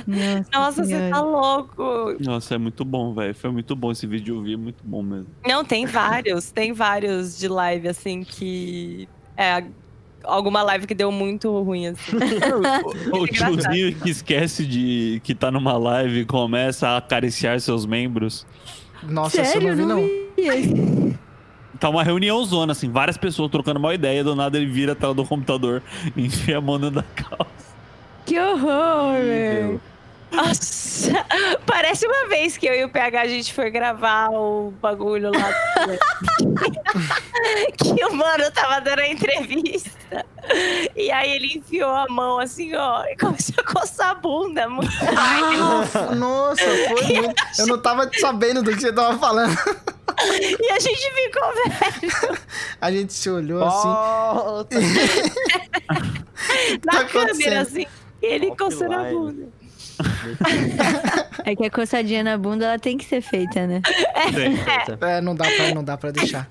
Nossa, 0.07 0.47
Nossa, 0.53 0.85
você 0.85 1.11
tá 1.11 1.21
louco. 1.21 2.17
Nossa, 2.21 2.55
é 2.55 2.59
muito 2.59 2.85
bom, 2.85 3.13
velho. 3.15 3.35
Foi 3.35 3.51
muito 3.51 3.75
bom 3.75 3.91
esse 3.91 4.07
vídeo, 4.07 4.37
eu 4.37 4.43
vi, 4.43 4.55
é 4.55 4.57
muito 4.57 4.83
bom 4.85 5.03
mesmo. 5.03 5.27
Não, 5.47 5.65
tem 5.65 5.87
vários. 5.87 6.51
Tem 6.51 6.73
vários 6.73 7.39
de 7.39 7.49
live, 7.49 7.89
assim, 7.89 8.23
que... 8.23 9.09
É, 9.37 9.65
alguma 10.27 10.63
live 10.63 10.87
que 10.87 10.95
deu 10.95 11.11
muito 11.11 11.51
ruim, 11.63 11.89
assim. 11.89 12.17
O, 13.13 13.23
o 13.23 13.27
tiozinho 13.27 13.95
que 13.95 14.11
esquece 14.11 14.67
de 14.67 15.21
que 15.25 15.35
tá 15.35 15.51
numa 15.51 15.77
live 15.77 16.21
e 16.21 16.25
começa 16.25 16.89
a 16.89 16.97
acariciar 16.99 17.59
seus 17.61 17.87
membros. 17.87 18.47
Nossa, 19.03 19.45
Sério, 19.45 19.71
essa 19.71 19.81
eu 19.81 19.87
não 19.87 19.97
vi, 20.37 20.47
não. 20.47 20.53
vi. 20.53 21.17
Tá 21.79 21.89
uma 21.89 22.03
reunião 22.03 22.43
zona, 22.45 22.73
assim, 22.73 22.91
várias 22.91 23.17
pessoas 23.17 23.51
trocando 23.51 23.79
uma 23.79 23.95
ideia, 23.95 24.25
do 24.25 24.35
nada 24.35 24.57
ele 24.57 24.67
vira 24.67 24.93
a 24.93 24.95
tela 24.95 25.15
do 25.15 25.25
computador 25.25 25.83
e 26.17 26.25
enfia 26.27 26.59
a 26.59 26.61
mão 26.61 26.79
dentro 26.79 26.97
da 26.97 27.03
calça. 27.03 27.75
Que 28.25 28.39
horror, 28.39 29.13
velho. 29.13 29.81
Nossa, 30.33 31.13
parece 31.67 32.07
uma 32.07 32.29
vez 32.29 32.57
que 32.57 32.67
eu 32.67 32.75
e 32.75 32.85
o 32.85 32.89
PH 32.89 33.21
a 33.23 33.29
gente 33.29 33.53
foi 33.55 33.71
gravar 33.71 34.31
o 34.31 34.73
bagulho 34.83 35.31
lá. 35.31 35.51
que 37.77 38.05
o 38.05 38.15
mano 38.15 38.51
tava 38.53 38.81
dando 38.81 39.01
a 39.01 39.09
entrevista. 39.09 40.25
E 40.95 41.11
aí 41.11 41.33
ele 41.33 41.59
enfiou 41.59 41.91
a 41.91 42.07
mão 42.09 42.39
assim, 42.39 42.75
ó, 42.75 43.05
e 43.05 43.17
começou 43.17 43.55
a 43.59 43.65
coçar 43.65 44.11
a 44.11 44.15
bunda. 44.15 44.69
Muito 44.69 44.91
Ah, 45.17 46.15
nossa, 46.15 46.65
foi 46.65 47.03
muito. 47.15 47.35
Eu 47.59 47.67
não 47.67 47.79
tava 47.79 48.11
sabendo 48.19 48.63
do 48.63 48.71
que 48.73 48.81
você 48.81 48.93
tava 48.93 49.19
falando. 49.19 49.57
E 50.19 50.71
a 50.71 50.79
gente 50.81 51.13
ficou 51.13 51.43
velho 51.53 52.39
A 52.81 52.91
gente 52.91 53.13
se 53.13 53.29
olhou 53.29 53.63
assim. 53.63 53.89
Volta. 53.89 54.79
na 56.87 56.93
tá 56.93 57.05
câmera, 57.05 57.61
assim. 57.61 57.87
E 58.23 58.27
ele 58.27 58.57
coçando 58.57 58.95
a 58.95 59.03
Offline. 59.03 59.19
bunda. 59.19 59.49
É 61.45 61.55
que 61.55 61.67
a 61.67 61.71
coçadinha 61.71 62.25
na 62.25 62.39
bunda 62.39 62.65
ela 62.65 62.79
tem 62.79 62.97
que 62.97 63.05
ser 63.05 63.21
feita, 63.21 63.67
né? 63.67 63.83
É, 65.03 65.21
não 65.21 65.35
dá 65.35 65.45
pra, 65.45 65.75
não 65.75 65.85
dá 65.85 65.99
pra 65.99 66.11
deixar. 66.11 66.49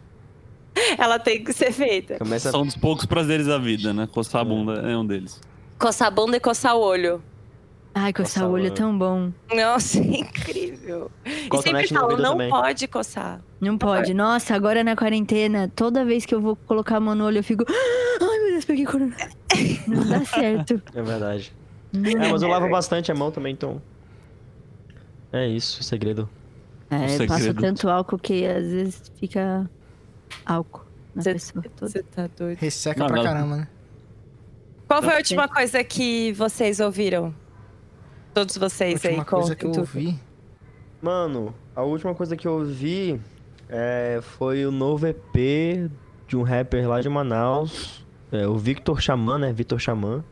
Ela 0.98 1.20
tem 1.20 1.44
que 1.44 1.54
ser 1.54 1.72
feita. 1.72 2.18
Começa 2.18 2.52
São 2.52 2.66
dos 2.66 2.76
poucos 2.76 3.06
prazeres 3.06 3.48
da 3.48 3.58
vida, 3.58 3.94
né? 3.94 4.08
Coçar 4.12 4.42
a 4.42 4.44
bunda 4.44 4.74
é 4.74 4.98
um 4.98 5.06
deles. 5.06 5.40
Coçar 5.80 6.08
a 6.08 6.12
bunda 6.12 6.38
e 6.38 6.40
coçar 6.40 6.76
o 6.76 6.80
olho. 6.80 7.22
Ai, 7.94 8.12
coçar 8.12 8.44
Coçar 8.44 8.50
o 8.50 8.54
olho 8.54 8.68
é 8.68 8.72
tão 8.72 8.98
bom. 8.98 9.32
Nossa, 9.56 10.00
é 10.00 10.02
incrível. 10.20 11.10
E 11.26 11.62
sempre 11.62 11.88
falam, 11.88 12.18
não 12.18 12.32
também. 12.32 12.50
pode 12.50 12.88
coçar. 12.90 13.42
Não 13.62 13.78
pode. 13.78 14.14
Nossa, 14.14 14.54
agora 14.54 14.84
na 14.84 14.98
quarentena, 14.98 15.72
toda 15.74 16.04
vez 16.04 16.26
que 16.26 16.36
eu 16.36 16.42
vou 16.42 16.58
colocar 16.58 16.98
a 16.98 17.00
mão 17.00 17.16
no 17.16 17.26
olho, 17.26 17.38
eu 17.40 17.44
fico. 17.44 17.64
Ai, 18.22 18.40
meu 18.40 18.52
Deus, 18.52 18.66
peguei 18.66 18.86
corona. 18.86 19.16
Não 19.88 20.06
dá 20.08 20.26
certo. 20.26 20.82
É 20.94 21.02
verdade. 21.02 21.54
É, 21.94 22.30
mas 22.30 22.42
eu 22.42 22.50
lavo 22.50 22.70
bastante 22.70 23.12
a 23.12 23.16
mão 23.16 23.32
também, 23.32 23.54
então. 23.54 23.82
É 25.32 25.48
isso, 25.48 25.80
o 25.80 25.84
segredo. 25.84 26.30
É, 26.90 27.08
segredo. 27.08 27.30
passa 27.30 27.54
tanto 27.54 27.90
álcool 27.90 28.18
que 28.18 28.46
às 28.46 28.68
vezes 28.68 29.12
fica 29.20 29.70
álcool 30.45 30.86
na 31.13 31.21
Cê- 31.21 31.34
pessoa 31.34 31.63
toda. 31.76 31.91
Você 31.91 32.04
tá 32.04 32.28
doido. 32.36 32.58
Resseca 32.60 33.00
Não, 33.00 33.08
pra 33.08 33.15
não. 33.17 33.24
caramba, 33.24 33.56
né? 33.58 33.67
Qual 34.88 35.02
foi 35.02 35.13
a 35.13 35.17
última 35.17 35.48
coisa 35.48 35.84
que 35.84 36.32
vocês 36.34 36.80
ouviram? 36.80 37.34
Todos 38.34 38.58
A 38.58 38.60
vocês 38.60 39.04
aí, 39.06 39.12
última 39.12 39.26
coisa 39.26 39.56
que 39.56 39.65
eu 39.65 39.71
ouvi. 39.71 40.19
Mano, 41.02 41.54
a 41.76 41.82
última 41.84 42.13
coisa 42.13 42.36
que 42.36 42.48
eu 42.48 42.54
ouvi 42.54 43.19
é, 43.69 44.19
foi 44.21 44.65
o 44.65 44.71
novo 44.71 45.08
EP 45.08 45.89
de 46.28 46.36
um 46.38 46.43
rapper 46.43 46.88
lá 46.88 47.02
de 47.02 47.10
Manaus. 47.10 48.06
É, 48.32 48.48
o 48.48 48.58
Victor 48.58 49.02
Xamã, 49.02 49.38
né? 49.38 49.54
Victor 49.54 49.80
Xamã. 49.80 50.24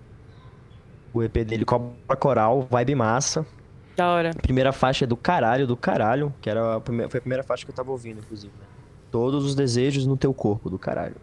O 1.13 1.21
EP 1.23 1.43
dele, 1.45 1.63
Copa 1.63 2.15
Coral, 2.15 2.67
Vibe 2.69 2.95
Massa. 2.95 3.45
Da 3.95 4.07
hora. 4.11 4.31
Primeira 4.41 4.71
faixa 4.71 5.05
é 5.05 5.07
do 5.07 5.15
caralho, 5.15 5.65
do 5.67 5.77
caralho. 5.77 6.33
Que 6.41 6.49
era 6.49 6.75
a 6.75 6.81
primeira, 6.81 7.09
foi 7.09 7.19
a 7.19 7.21
primeira 7.21 7.43
faixa 7.43 7.63
que 7.65 7.71
eu 7.71 7.75
tava 7.75 7.91
ouvindo, 7.91 8.19
inclusive. 8.19 8.51
né? 8.59 8.65
Todos 9.13 9.45
os 9.45 9.53
desejos 9.53 10.07
no 10.07 10.17
teu 10.17 10.33
corpo, 10.33 10.71
do 10.71 10.79
caralho. 10.79 11.13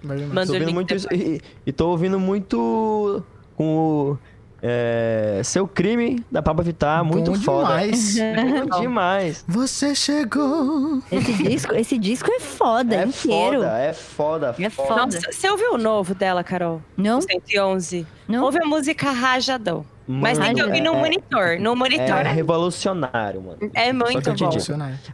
Mas- 0.00 0.20
Manda 0.22 0.46
Tô 0.46 0.52
ouvindo 0.52 0.72
muito 0.72 0.94
isso. 0.94 1.08
E, 1.12 1.40
e 1.66 1.72
tô 1.72 1.88
ouvindo 1.88 2.20
muito 2.20 3.24
com 3.56 4.12
o 4.12 4.18
é, 4.62 5.40
Seu 5.42 5.66
Crime 5.66 6.24
da 6.30 6.40
Pablo 6.40 6.62
Vittar. 6.62 7.04
Muito 7.04 7.32
Bom 7.32 7.36
foda. 7.40 7.70
demais. 7.80 8.16
Bom 8.70 8.80
demais. 8.80 9.44
Você 9.48 9.96
chegou. 9.96 11.02
Esse 11.10 11.32
disco, 11.42 11.74
esse 11.74 11.98
disco 11.98 12.30
é 12.30 12.38
foda, 12.38 12.94
É 12.94 13.04
inteiro. 13.04 13.62
foda, 13.62 13.78
é 13.80 13.92
foda. 13.92 14.54
É 14.56 14.70
foda. 14.70 14.94
Nossa, 15.06 15.20
você 15.32 15.50
ouviu 15.50 15.74
o 15.74 15.78
novo 15.78 16.14
dela, 16.14 16.44
Carol? 16.44 16.80
Não? 16.96 17.18
O 17.18 17.22
111. 17.22 18.06
Não? 18.28 18.44
Ouve 18.44 18.62
a 18.62 18.64
música 18.64 19.10
Rajadão. 19.10 19.84
Mas 20.10 20.38
tem 20.38 20.54
que 20.54 20.62
ouvir 20.62 20.80
no 20.80 20.94
é- 20.94 20.98
monitor. 20.98 21.60
No 21.60 21.76
monitor 21.76 22.24
É 22.24 22.30
é, 22.30 22.32
revolucionário, 22.32 23.42
mano. 23.42 23.58
é 23.74 23.92
muito 23.92 24.32
bom. 24.32 24.50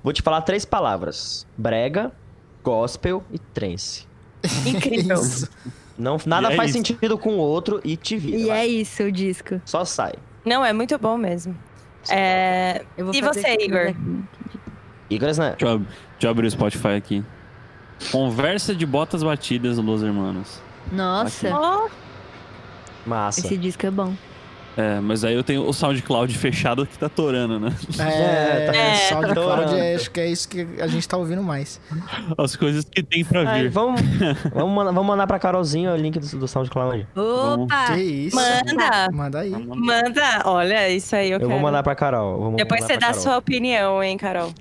Vou 0.04 0.12
te 0.12 0.22
falar 0.22 0.42
três 0.42 0.64
palavras: 0.64 1.44
brega, 1.58 2.12
gospel 2.62 3.24
e 3.32 3.38
trance. 3.38 4.06
Incrível. 4.64 5.16
Isso. 5.20 5.50
Não, 5.98 6.18
nada 6.26 6.52
é 6.52 6.56
faz 6.56 6.70
isso. 6.70 6.78
sentido 6.78 7.16
com 7.16 7.34
o 7.34 7.38
outro 7.38 7.80
e 7.84 7.96
te 7.96 8.16
vira. 8.16 8.36
E 8.36 8.46
vai. 8.46 8.58
é 8.58 8.66
isso 8.66 9.04
o 9.04 9.12
disco. 9.12 9.60
Só 9.64 9.84
sai. 9.84 10.14
Não, 10.44 10.64
é 10.64 10.72
muito 10.72 10.98
bom 10.98 11.16
mesmo. 11.16 11.56
É... 12.10 12.84
Eu 12.96 13.06
vou 13.06 13.14
E 13.14 13.20
você, 13.20 13.56
Igor? 13.60 13.94
Igor, 15.08 15.28
né? 15.38 15.54
Deixa 15.56 15.66
eu, 15.66 15.78
deixa 15.78 15.88
eu 16.22 16.30
abrir 16.30 16.46
o 16.46 16.50
Spotify 16.50 16.88
aqui. 16.96 17.24
Conversa 18.10 18.74
de 18.74 18.84
botas 18.84 19.22
batidas, 19.22 19.78
Los 19.78 20.02
Hermanos. 20.02 20.60
Nossa, 20.90 21.48
Ó, 21.56 21.88
Massa. 23.06 23.40
esse 23.40 23.56
disco 23.56 23.86
é 23.86 23.90
bom. 23.90 24.14
É, 24.76 24.98
mas 24.98 25.22
aí 25.24 25.34
eu 25.34 25.44
tenho 25.44 25.62
o 25.68 25.72
SoundCloud 25.72 26.36
fechado 26.36 26.84
que 26.84 26.98
tá 26.98 27.08
torando, 27.08 27.60
né? 27.60 27.72
É, 27.96 28.66
tá- 28.66 28.76
é, 28.76 28.90
É. 28.90 28.94
SoundCloud, 29.08 29.74
é, 29.78 29.94
acho 29.94 30.10
que 30.10 30.18
é 30.20 30.26
isso 30.26 30.48
que 30.48 30.66
a 30.80 30.86
gente 30.88 31.06
tá 31.08 31.16
ouvindo 31.16 31.42
mais. 31.44 31.80
As 32.36 32.56
coisas 32.56 32.84
que 32.84 33.00
tem 33.02 33.24
pra 33.24 33.54
vir. 33.54 33.70
vamos, 33.70 34.00
vamos, 34.52 34.74
mandar, 34.74 34.90
vamos 34.90 35.06
mandar 35.06 35.26
pra 35.28 35.38
Carolzinha 35.38 35.92
o 35.92 35.96
link 35.96 36.18
do, 36.18 36.38
do 36.38 36.48
SoundCloud. 36.48 37.06
Opa! 37.14 37.92
Que 37.94 38.00
isso? 38.02 38.34
Manda! 38.36 39.08
Manda 39.12 39.38
aí. 39.40 39.50
Manda! 39.50 40.42
Olha, 40.44 40.90
isso 40.90 41.14
aí 41.14 41.28
eu, 41.30 41.34
Eu 41.34 41.40
quero. 41.40 41.50
vou 41.52 41.60
mandar 41.60 41.82
pra 41.84 41.94
Carol. 41.94 42.56
Depois 42.56 42.82
você 42.84 42.96
dá 42.96 43.06
a 43.06 43.10
Carol. 43.10 43.22
sua 43.22 43.36
opinião, 43.38 44.02
hein, 44.02 44.16
Carol. 44.18 44.52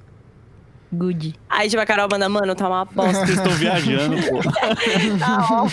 Good. 0.91 1.33
Aí, 1.49 1.67
tipo, 1.67 1.81
a 1.81 1.85
Carol 1.87 2.07
manda, 2.11 2.29
mano, 2.29 2.53
tá 2.53 2.67
uma 2.69 2.85
bosta. 2.85 3.25
Vocês 3.25 3.37
estão 3.39 3.51
viajando, 3.53 4.15
pô. 4.29 4.39
tá 5.17 5.47
ó. 5.49 5.65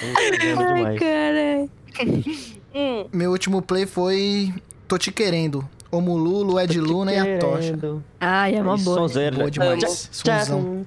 Entendo 0.00 0.74
demais. 0.74 0.98
cara. 0.98 1.68
Hum, 2.74 3.06
Meu 3.12 3.30
último 3.30 3.62
play 3.62 3.86
foi 3.86 4.52
Tô 4.86 4.98
Te 4.98 5.10
Querendo. 5.10 5.66
Omululo, 5.90 6.60
Ed 6.60 6.78
Luna 6.78 7.12
e 7.14 7.18
a 7.18 7.38
Tocha. 7.38 7.78
Ai, 8.20 8.56
é 8.56 8.60
uma 8.62 8.76
boa. 8.76 8.98
Sonzeira. 8.98 9.36
Boa 9.36 9.50
demais. 9.50 10.10
Sonzão. 10.12 10.86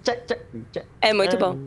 é 1.01 1.11
muito 1.11 1.37
bom. 1.37 1.57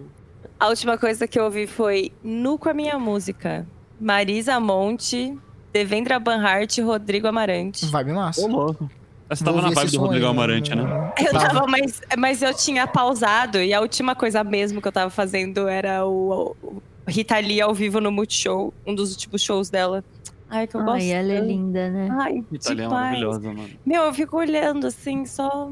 A 0.58 0.68
última 0.68 0.96
coisa 0.96 1.26
que 1.26 1.38
eu 1.38 1.44
ouvi 1.44 1.66
foi 1.66 2.12
Nu 2.22 2.56
com 2.56 2.68
a 2.68 2.74
minha 2.74 2.96
música. 2.98 3.66
Marisa 4.00 4.60
Monte, 4.60 5.36
Devendra 5.72 6.18
Banhart 6.20 6.78
e 6.78 6.80
Rodrigo 6.80 7.26
Amarante. 7.26 7.84
Vibe 7.86 8.12
massa. 8.12 8.40
Ô, 8.40 8.46
louco. 8.46 8.88
Você 9.28 9.42
tava 9.42 9.62
na 9.62 9.70
vibe 9.70 9.90
do 9.90 10.00
Rodrigo 10.00 10.26
aí, 10.26 10.30
Amarante, 10.30 10.74
né? 10.74 11.12
Eu 11.18 11.32
Tava. 11.32 11.46
tava, 11.48 11.66
mas, 11.66 12.00
mas 12.16 12.42
eu 12.42 12.54
tinha 12.54 12.86
pausado 12.86 13.58
e 13.58 13.72
a 13.74 13.80
última 13.80 14.14
coisa 14.14 14.44
mesmo 14.44 14.80
que 14.80 14.86
eu 14.86 14.92
tava 14.92 15.10
fazendo 15.10 15.66
era 15.66 16.06
o, 16.06 16.54
o 16.62 16.82
Rita 17.06 17.38
Lee 17.38 17.60
ao 17.60 17.74
vivo 17.74 18.00
no 18.00 18.10
Multishow, 18.10 18.72
um 18.86 18.94
dos 18.94 19.12
últimos 19.12 19.42
shows 19.42 19.70
dela. 19.70 20.02
Ai, 20.48 20.66
que 20.66 20.76
eu 20.76 20.84
gosto. 20.84 21.02
Ai, 21.02 21.10
ela 21.10 21.32
é 21.32 21.40
linda, 21.40 21.90
né? 21.90 22.08
Ai, 22.12 22.44
Itália 22.52 22.84
é 22.84 22.88
maravilhosa, 22.88 23.52
mano. 23.52 23.68
Meu, 23.84 24.02
eu 24.04 24.14
fico 24.14 24.36
olhando 24.36 24.86
assim, 24.86 25.26
só. 25.26 25.70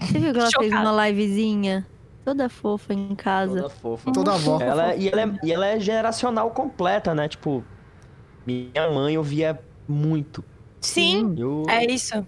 Você 0.00 0.18
viu 0.18 0.32
que 0.32 0.38
ela 0.38 0.50
fez 0.50 0.70
Chocada. 0.70 0.90
uma 0.90 1.08
livezinha? 1.08 1.86
Toda 2.24 2.48
fofa 2.48 2.92
em 2.92 3.14
casa. 3.14 3.62
Toda 3.62 3.68
fofa. 3.70 4.12
Toda 4.12 4.34
avó. 4.34 4.60
Ela, 4.60 4.94
e, 4.96 5.08
ela 5.08 5.22
é, 5.22 5.38
e 5.42 5.52
ela 5.52 5.66
é 5.66 5.80
geracional 5.80 6.50
completa, 6.50 7.14
né? 7.14 7.28
Tipo, 7.28 7.64
minha 8.46 8.90
mãe 8.92 9.16
ouvia 9.16 9.58
muito. 9.88 10.44
Sim, 10.80 11.34
Eu, 11.36 11.64
é 11.68 11.84
isso. 11.86 12.24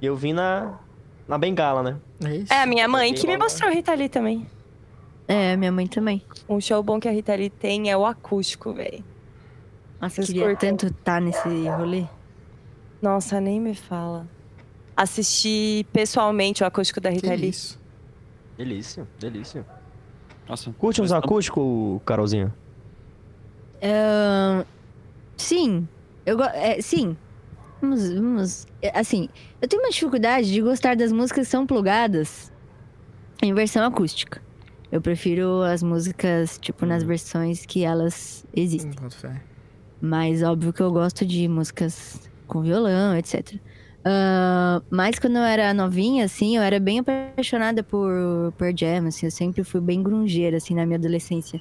eu 0.00 0.14
vi 0.16 0.32
na, 0.32 0.78
na 1.26 1.38
bengala, 1.38 1.82
né? 1.82 1.96
É 2.24 2.36
isso. 2.36 2.52
É 2.52 2.62
a 2.62 2.66
minha 2.66 2.86
mãe 2.86 3.14
que 3.14 3.26
me 3.26 3.36
mostrou 3.36 3.70
Rita 3.72 3.94
Lee 3.94 4.08
também. 4.08 4.46
É, 5.32 5.56
minha 5.56 5.70
mãe 5.70 5.86
também. 5.86 6.22
Um 6.48 6.60
show 6.60 6.82
bom 6.82 6.98
que 6.98 7.06
a 7.08 7.12
Rita 7.12 7.34
Lee 7.36 7.50
tem 7.50 7.88
é 7.88 7.96
o 7.96 8.04
acústico, 8.04 8.72
velho. 8.72 9.04
Nossa, 10.00 10.16
Vocês 10.16 10.26
queria 10.26 10.42
curtem? 10.46 10.70
tanto 10.70 10.86
estar 10.88 11.20
nesse 11.20 11.48
rolê. 11.68 12.04
Nossa, 13.00 13.40
nem 13.40 13.60
me 13.60 13.72
fala. 13.74 14.26
Assisti 14.96 15.86
pessoalmente 15.92 16.64
o 16.64 16.66
acústico 16.66 17.00
da 17.00 17.10
Rita 17.10 17.32
Lee. 17.34 17.50
isso. 17.50 17.78
Delícia, 18.58 19.06
delícia. 19.20 19.64
Nossa. 20.48 20.72
Curte 20.72 21.00
uns 21.00 21.12
acústicos, 21.12 22.00
Carolzinha? 22.04 22.52
Ahn, 23.80 24.64
sim. 25.36 25.86
Eu 26.26 26.42
é, 26.42 26.80
sim. 26.82 27.16
Vamos, 27.80 28.10
vamos. 28.12 28.66
é, 28.82 28.98
Assim, 28.98 29.28
eu 29.62 29.68
tenho 29.68 29.80
uma 29.80 29.90
dificuldade 29.90 30.52
de 30.52 30.60
gostar 30.60 30.96
das 30.96 31.12
músicas 31.12 31.46
que 31.46 31.50
são 31.52 31.64
plugadas 31.66 32.52
em 33.40 33.54
versão 33.54 33.84
acústica. 33.86 34.42
Eu 34.90 35.00
prefiro 35.00 35.62
as 35.62 35.82
músicas, 35.82 36.58
tipo, 36.60 36.84
nas 36.84 37.02
versões 37.02 37.64
que 37.64 37.84
elas 37.84 38.44
existem. 38.54 38.90
Mas 40.00 40.42
óbvio 40.42 40.72
que 40.72 40.80
eu 40.80 40.90
gosto 40.90 41.24
de 41.24 41.46
músicas 41.46 42.28
com 42.46 42.62
violão, 42.62 43.16
etc. 43.16 43.54
Ahn, 44.04 44.82
mas 44.90 45.18
quando 45.18 45.36
eu 45.36 45.42
era 45.42 45.72
novinha, 45.74 46.24
assim, 46.24 46.56
eu 46.56 46.62
era 46.62 46.80
bem 46.80 47.00
apaixonada 47.00 47.82
por 47.82 48.10
Pearl 48.56 48.74
Jam, 48.76 49.06
assim. 49.06 49.26
Eu 49.26 49.30
sempre 49.30 49.62
fui 49.62 49.80
bem 49.80 50.02
grungeira, 50.02 50.56
assim, 50.56 50.74
na 50.74 50.86
minha 50.86 50.98
adolescência. 50.98 51.60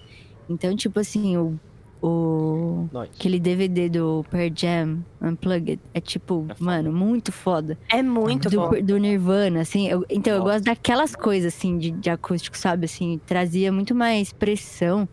Então, 0.49 0.75
tipo 0.75 0.99
assim, 0.99 1.37
o... 1.37 1.59
o 2.01 2.87
Nós. 2.91 3.09
aquele 3.09 3.39
DVD 3.39 3.89
do 3.89 4.25
Pearl 4.29 4.51
Jam 4.55 4.99
Unplugged 5.21 5.79
é 5.93 5.99
tipo, 5.99 6.45
É 6.49 6.55
mano, 6.59 6.91
muito 6.93 7.31
foda. 7.31 7.77
É 7.91 8.01
muito 8.01 8.49
do, 8.49 8.57
bom. 8.57 8.69
do 8.81 8.97
Nirvana, 8.97 9.61
assim. 9.61 9.87
eu- 9.87 10.05
então, 10.09 10.33
eu 10.33 10.39
Nossa. 10.39 10.51
gosto 10.53 10.65
daquelas 10.65 11.15
coisas, 11.15 11.53
assim, 11.53 11.77
de, 11.77 11.91
de 11.91 12.09
acústico, 12.09 12.57
sabe? 12.57 12.85
Assim, 12.85 13.19
trazia 13.25 13.71
muito 13.71 13.93
mais 13.93 14.31
pressão. 14.31 15.07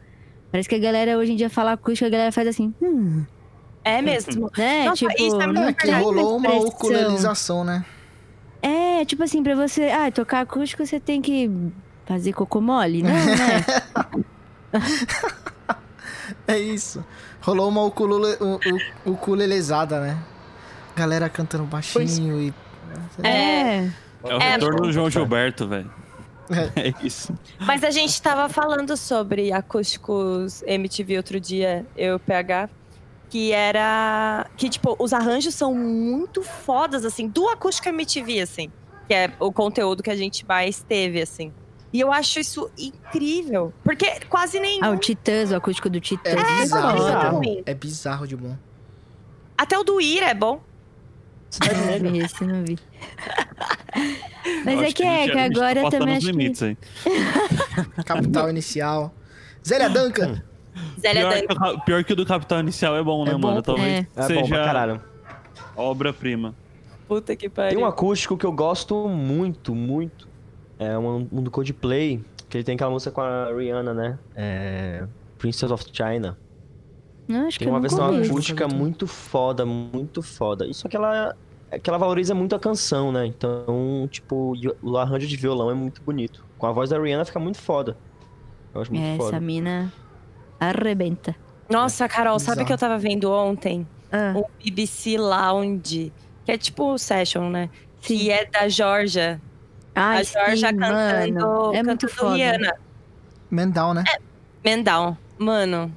Parece 0.52 0.68
que 0.68 0.74
a 0.74 0.78
galera 0.78 1.18
hoje 1.18 1.32
em 1.32 1.36
dia 1.36 1.50
fala 1.50 1.72
acústico, 1.72 2.06
a 2.06 2.10
galera 2.10 2.30
faz 2.32 2.46
assim, 2.48 2.72
hum, 2.80 3.24
É 3.84 4.00
mesmo. 4.00 4.48
né? 4.56 4.84
Nossa, 4.84 4.96
tipo, 5.08 5.22
isso 5.22 5.40
é 5.40 5.68
É 5.68 5.72
que 5.72 5.90
rolou 5.90 6.36
uma 6.36 6.54
ukulelização, 6.54 7.64
né? 7.64 7.84
É, 8.62 9.04
tipo 9.04 9.22
assim, 9.22 9.42
pra 9.42 9.54
você, 9.54 9.90
ah, 9.90 10.10
tocar 10.10 10.40
acústico, 10.40 10.84
você 10.86 10.98
tem 10.98 11.20
que 11.20 11.50
fazer 12.06 12.32
cocô 12.32 12.60
mole, 12.60 13.02
não, 13.02 13.10
né? 13.10 13.64
É 16.46 16.58
isso. 16.58 17.04
Rolou 17.40 17.68
uma 17.68 17.82
ukulele, 17.84 18.36
u- 18.40 18.60
u- 19.06 19.12
ukulelizada, 19.12 20.00
né? 20.00 20.18
Galera 20.94 21.28
cantando 21.28 21.64
baixinho 21.64 22.40
e. 22.40 22.54
é. 23.22 23.90
É 24.24 24.34
o 24.34 24.38
É, 24.40 24.50
retorno 24.52 24.82
do 24.82 24.92
João 24.92 25.06
Tá. 25.06 25.10
Gilberto, 25.10 25.68
velho. 25.68 25.90
É 26.76 26.92
isso. 27.04 27.34
Mas 27.60 27.82
a 27.84 27.90
gente 27.90 28.20
tava 28.22 28.48
falando 28.48 28.96
sobre 28.96 29.52
acústicos 29.52 30.62
MTV 30.66 31.16
outro 31.16 31.40
dia, 31.40 31.84
eu 31.96 32.12
e 32.12 32.16
o 32.16 32.20
PH, 32.20 32.68
que 33.28 33.52
era. 33.52 34.46
Que, 34.56 34.68
tipo, 34.68 34.96
os 34.98 35.12
arranjos 35.12 35.54
são 35.54 35.74
muito 35.74 36.42
fodas, 36.42 37.04
assim, 37.04 37.28
do 37.28 37.48
acústico 37.48 37.88
MTV, 37.88 38.40
assim. 38.40 38.70
Que 39.08 39.14
é 39.14 39.30
o 39.40 39.52
conteúdo 39.52 40.02
que 40.02 40.10
a 40.10 40.16
gente 40.16 40.46
mais 40.46 40.82
teve, 40.82 41.20
assim. 41.20 41.52
E 41.92 42.00
eu 42.00 42.12
acho 42.12 42.40
isso 42.40 42.70
incrível. 42.76 43.72
Porque 43.82 44.20
quase 44.28 44.58
nenhum. 44.60 44.84
Ah, 44.84 44.90
o 44.90 44.96
Titãs, 44.96 45.50
o 45.52 45.56
acústico 45.56 45.88
do 45.88 46.00
Titãs. 46.00 46.34
É 46.34 46.60
bizarro, 46.62 46.94
bizarro. 46.94 47.24
de 47.24 47.30
bom. 47.30 47.42
Sim. 47.42 47.62
É 47.66 47.74
bizarro 47.74 48.26
de 48.26 48.36
bom. 48.36 48.56
Até 49.56 49.78
o 49.78 49.84
do 49.84 50.00
Ira 50.00 50.26
é 50.26 50.34
bom. 50.34 50.60
Não 52.00 52.10
vi 52.10 52.18
esse, 52.18 52.44
não 52.44 52.64
vi. 52.64 52.78
Eu 54.44 54.64
Mas 54.64 54.82
é 54.82 54.92
que 54.92 55.02
a 55.02 55.12
é, 55.12 55.26
que 55.26 55.32
tá 55.32 55.44
agora 55.44 55.82
passando 55.82 56.00
também 56.00 56.18
os 56.18 56.24
acho 56.24 56.26
que... 56.26 56.32
limites 56.32 56.62
aí. 56.62 56.76
Capital 58.04 58.50
inicial. 58.50 59.14
Zélia 59.66 59.88
Duncan. 59.88 60.42
Zélia 61.00 61.22
Pior 61.28 61.32
Dan. 61.32 61.72
que, 61.78 61.84
pior 61.84 62.04
que 62.04 62.12
o 62.12 62.16
do 62.16 62.26
Capital 62.26 62.60
Inicial 62.60 62.96
é 62.96 63.02
bom, 63.02 63.24
né, 63.24 63.30
É 63.30 63.34
bom, 63.34 63.48
mano? 63.48 63.62
Talvez 63.62 63.88
É. 63.88 63.98
É 63.98 64.04
bom 64.04 64.14
pra 64.14 64.26
seja 64.26 64.54
caralho. 64.56 65.02
obra-prima. 65.74 66.54
Puta 67.08 67.34
que 67.34 67.48
Tem 67.48 67.50
pariu. 67.50 67.80
um 67.80 67.86
acústico 67.86 68.36
que 68.36 68.44
eu 68.44 68.52
gosto 68.52 69.08
muito, 69.08 69.74
muito. 69.74 70.28
É 70.78 70.96
um, 70.98 71.26
um 71.32 71.42
do 71.42 71.50
Coldplay, 71.50 72.22
que 72.48 72.56
ele 72.58 72.64
tem 72.64 72.74
aquela 72.74 72.90
música 72.90 73.10
com 73.10 73.20
a 73.20 73.46
Rihanna, 73.54 73.94
né? 73.94 74.18
É... 74.34 75.06
Princess 75.38 75.70
of 75.70 75.84
China. 75.92 76.36
Não, 77.28 77.46
acho 77.46 77.58
que 77.58 77.64
Tem 77.64 77.68
eu 77.68 77.74
uma 77.74 77.80
versão 77.80 78.06
ouvi. 78.14 78.26
acústica 78.28 78.68
muito 78.68 79.06
foda, 79.06 79.66
muito 79.66 80.22
foda. 80.22 80.66
Isso 80.66 80.88
que 80.88 80.96
ela, 80.96 81.34
é 81.70 81.78
que 81.78 81.90
ela 81.90 81.98
valoriza 81.98 82.34
muito 82.34 82.54
a 82.54 82.58
canção, 82.58 83.10
né? 83.10 83.26
Então, 83.26 84.06
tipo, 84.10 84.54
o- 84.82 84.96
arranjo 84.96 85.26
de 85.26 85.36
violão 85.36 85.70
é 85.70 85.74
muito 85.74 86.00
bonito. 86.02 86.44
Com 86.58 86.66
a 86.66 86.72
voz 86.72 86.90
da 86.90 86.98
Rihanna 87.00 87.24
fica 87.24 87.40
muito 87.40 87.58
foda. 87.58 87.96
Eu 88.74 88.80
acho 88.82 88.92
muito 88.92 89.04
É, 89.04 89.16
foda. 89.16 89.28
essa 89.36 89.40
mina 89.40 89.92
arrebenta. 90.60 91.34
Nossa, 91.68 92.08
Carol, 92.08 92.38
sabe 92.38 92.62
o 92.62 92.64
Bizarro. 92.64 92.66
que 92.66 92.72
eu 92.72 92.78
tava 92.78 92.98
vendo 92.98 93.30
ontem? 93.30 93.86
Ah, 94.12 94.34
O 94.36 94.46
BBC 94.62 95.18
Lounge. 95.18 96.12
Que 96.44 96.52
é 96.52 96.58
tipo 96.58 96.92
o 96.92 96.98
Session, 96.98 97.50
né? 97.50 97.68
sim. 98.00 98.18
Que 98.18 98.30
é 98.30 98.44
da 98.44 98.68
Georgia. 98.68 99.40
Ai, 99.96 100.20
a 100.20 100.22
Georgia 100.22 100.68
sim, 100.68 100.76
cantando, 100.76 101.34
mano. 101.34 101.74
É 101.74 101.82
muito 101.82 102.08
foda. 102.08 102.34
Rihanna. 102.34 102.74
Down, 103.72 103.94
né? 103.94 104.04
Man 104.64 104.82
Down. 104.82 105.16
Mano, 105.38 105.92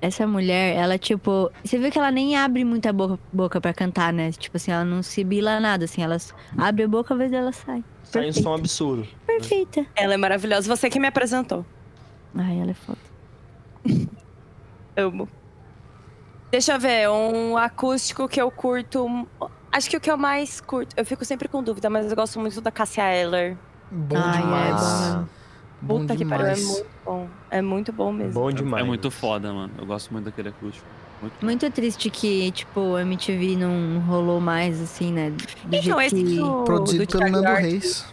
Essa 0.00 0.26
mulher, 0.26 0.76
ela, 0.76 0.98
tipo... 0.98 1.50
Você 1.64 1.78
viu 1.78 1.90
que 1.90 1.98
ela 1.98 2.10
nem 2.10 2.36
abre 2.36 2.62
muita 2.62 2.92
boca, 2.92 3.18
boca 3.32 3.60
pra 3.60 3.72
cantar, 3.72 4.12
né? 4.12 4.32
Tipo 4.32 4.58
assim, 4.58 4.70
ela 4.70 4.84
não 4.84 5.02
sibila 5.02 5.58
nada, 5.60 5.86
assim. 5.86 6.02
Ela 6.02 6.18
abre 6.58 6.84
a 6.84 6.88
boca, 6.88 7.14
a 7.14 7.16
vez 7.16 7.30
dela 7.30 7.52
sai. 7.52 7.82
Sai 8.02 8.22
um 8.22 8.24
Perfeita. 8.26 8.42
som 8.42 8.54
absurdo. 8.54 9.08
Perfeita. 9.26 9.86
ela 9.96 10.12
é 10.14 10.16
maravilhosa. 10.18 10.74
Você 10.74 10.90
que 10.90 11.00
me 11.00 11.06
apresentou. 11.08 11.64
Ai, 12.34 12.60
ela 12.60 12.72
é 12.72 12.74
foda. 12.74 12.98
Amo. 14.96 15.28
Deixa 16.50 16.74
eu 16.74 16.80
ver, 16.80 17.08
um 17.08 17.56
acústico 17.56 18.28
que 18.28 18.40
eu 18.40 18.50
curto. 18.50 19.26
Acho 19.76 19.90
que 19.90 19.96
o 19.96 20.00
que 20.00 20.10
eu 20.10 20.16
mais 20.16 20.60
curto. 20.60 20.94
Eu 20.96 21.04
fico 21.04 21.24
sempre 21.24 21.48
com 21.48 21.62
dúvida, 21.62 21.90
mas 21.90 22.08
eu 22.08 22.16
gosto 22.16 22.38
muito 22.38 22.60
da 22.60 22.70
Cassia 22.70 23.12
Eller. 23.12 23.56
Bom 23.90 24.16
Ai, 24.16 24.38
é 24.38 24.42
demais. 24.42 24.80
bom 24.80 25.00
mesmo. 25.00 25.28
Bom 25.82 25.98
Puta 26.00 26.16
que 26.16 26.24
pariu, 26.24 26.46
é 26.46 26.54
demais. 26.54 26.64
muito 26.72 26.86
bom. 27.04 27.28
É 27.50 27.62
muito 27.62 27.92
bom 27.92 28.12
mesmo. 28.12 28.32
Bom 28.32 28.50
É- 28.50 28.52
demais. 28.52 28.84
É 28.84 28.86
muito 28.86 29.10
foda, 29.10 29.52
mano. 29.52 29.72
Eu 29.76 29.84
gosto 29.84 30.12
muito 30.12 30.26
daquele 30.26 30.48
acústico. 30.50 30.86
Muito 31.20 31.32
bom. 31.40 31.46
Muito 31.46 31.70
triste 31.70 32.08
que, 32.08 32.50
tipo, 32.52 32.80
o 32.80 32.98
MTV 32.98 33.56
não 33.56 34.00
rolou 34.06 34.40
mais, 34.40 34.80
assim, 34.80 35.12
né? 35.12 35.30
Do 35.30 35.44
Então, 35.76 35.98
jeito 36.00 36.00
esse 36.16 36.24
que... 36.24 36.36
do, 36.38 36.64
Produzido 36.64 37.06
do 37.06 37.18
pelo 37.18 37.30
Nando 37.30 37.52
Reis. 37.60 38.06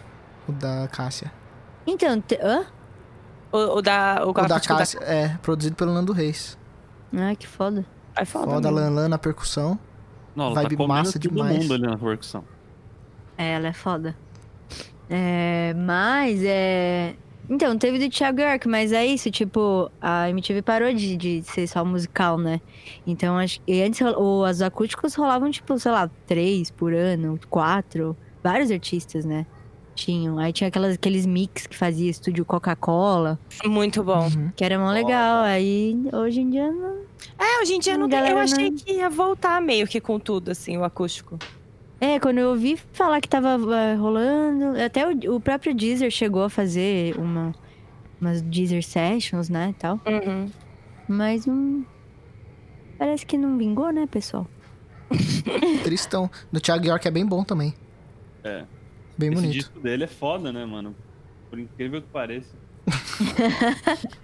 O 0.48 0.52
da 0.52 0.88
Cássia. 0.88 1.32
Então, 1.86 2.20
te... 2.20 2.38
hã? 2.42 2.66
O, 3.52 3.58
o 3.78 3.82
da. 3.82 4.22
O, 4.26 4.30
O 4.30 4.32
da 4.32 4.60
Cássia, 4.60 4.98
é, 5.02 5.28
produzido 5.40 5.76
pelo 5.76 5.92
Nando 5.92 6.12
Reis. 6.12 6.58
Ah, 7.16 7.34
que 7.36 7.46
foda. 7.46 7.84
É 8.16 8.24
foda. 8.24 8.46
Foda. 8.46 8.70
Lan 8.70 8.90
Lan 8.90 9.08
na 9.08 9.18
percussão. 9.18 9.78
Não, 10.34 10.46
ela 10.46 10.62
Vibe 10.62 10.76
tá 10.76 10.86
massa 10.86 11.18
todo 11.18 11.30
demais. 11.32 11.58
mundo 11.58 11.74
ali 11.74 11.82
na 11.82 11.96
percussão. 11.98 12.44
É, 13.36 13.52
ela 13.54 13.68
é 13.68 13.72
foda. 13.72 14.16
É, 15.10 15.74
mas 15.76 16.42
é. 16.42 17.14
Então, 17.50 17.76
teve 17.76 17.98
do 17.98 18.08
Thiago 18.08 18.40
York, 18.40 18.66
mas 18.68 18.92
é 18.92 19.04
isso, 19.04 19.30
tipo, 19.30 19.90
a 20.00 20.30
MTV 20.30 20.62
parou 20.62 20.92
de, 20.94 21.16
de 21.16 21.42
ser 21.42 21.66
só 21.66 21.84
musical, 21.84 22.38
né? 22.38 22.60
Então, 23.06 23.36
acho, 23.36 23.60
e 23.66 23.82
antes 23.82 24.00
o- 24.00 24.44
os 24.48 24.62
acústicos 24.62 25.14
rolavam, 25.14 25.50
tipo, 25.50 25.76
sei 25.78 25.90
lá, 25.92 26.08
três 26.26 26.70
por 26.70 26.94
ano, 26.94 27.38
quatro. 27.50 28.16
Vários 28.42 28.70
artistas, 28.70 29.24
né? 29.24 29.44
Tinham. 29.94 30.38
Aí 30.38 30.52
tinha 30.52 30.68
aquelas, 30.68 30.94
aqueles 30.94 31.26
mix 31.26 31.66
que 31.66 31.76
fazia 31.76 32.10
estúdio 32.10 32.44
Coca-Cola, 32.44 33.38
Muito 33.64 34.02
bom. 34.02 34.24
Uhum. 34.26 34.50
que 34.56 34.64
era 34.64 34.78
mó 34.78 34.90
legal. 34.90 35.44
Aí, 35.44 35.96
hoje 36.12 36.40
em 36.40 36.50
dia, 36.50 36.70
não. 36.70 36.96
É, 37.38 37.60
hoje 37.60 37.74
em 37.74 37.78
dia 37.78 37.96
não 37.98 38.08
tem. 38.08 38.18
Eu 38.28 38.38
achei 38.38 38.70
não- 38.70 38.76
que 38.76 38.92
ia 38.92 39.10
voltar 39.10 39.60
meio 39.60 39.86
que 39.86 40.00
com 40.00 40.18
tudo, 40.18 40.50
assim, 40.50 40.76
o 40.76 40.84
acústico. 40.84 41.38
É, 42.00 42.18
quando 42.18 42.38
eu 42.38 42.48
ouvi 42.48 42.76
falar 42.92 43.20
que 43.20 43.28
tava 43.28 43.50
eh, 43.76 43.94
rolando, 43.94 44.80
até 44.82 45.06
o, 45.06 45.36
o 45.36 45.40
próprio 45.40 45.72
Deezer 45.72 46.10
chegou 46.10 46.42
a 46.42 46.50
fazer 46.50 47.16
uma, 47.16 47.54
umas 48.20 48.42
Deezer 48.42 48.82
Sessions, 48.82 49.48
né, 49.48 49.68
e 49.70 49.74
tal. 49.74 50.00
Uhum. 50.06 50.50
Mas 51.06 51.46
não... 51.46 51.86
Parece 52.98 53.24
que 53.24 53.36
não 53.38 53.56
vingou, 53.56 53.92
né, 53.92 54.08
pessoal? 54.10 54.48
Tristão. 55.84 56.30
Do 56.50 56.60
Thiago 56.60 56.84
York 56.86 57.06
é 57.06 57.10
bem 57.10 57.24
bom 57.24 57.44
também. 57.44 57.72
É. 58.42 58.64
Bem 59.16 59.30
Esse 59.30 59.40
bonito. 59.40 59.52
disco 59.52 59.80
dele 59.80 60.04
é 60.04 60.08
foda, 60.08 60.52
né, 60.52 60.64
mano? 60.64 60.94
Por 61.50 61.58
incrível 61.58 62.00
que 62.02 62.08
pareça. 62.08 62.54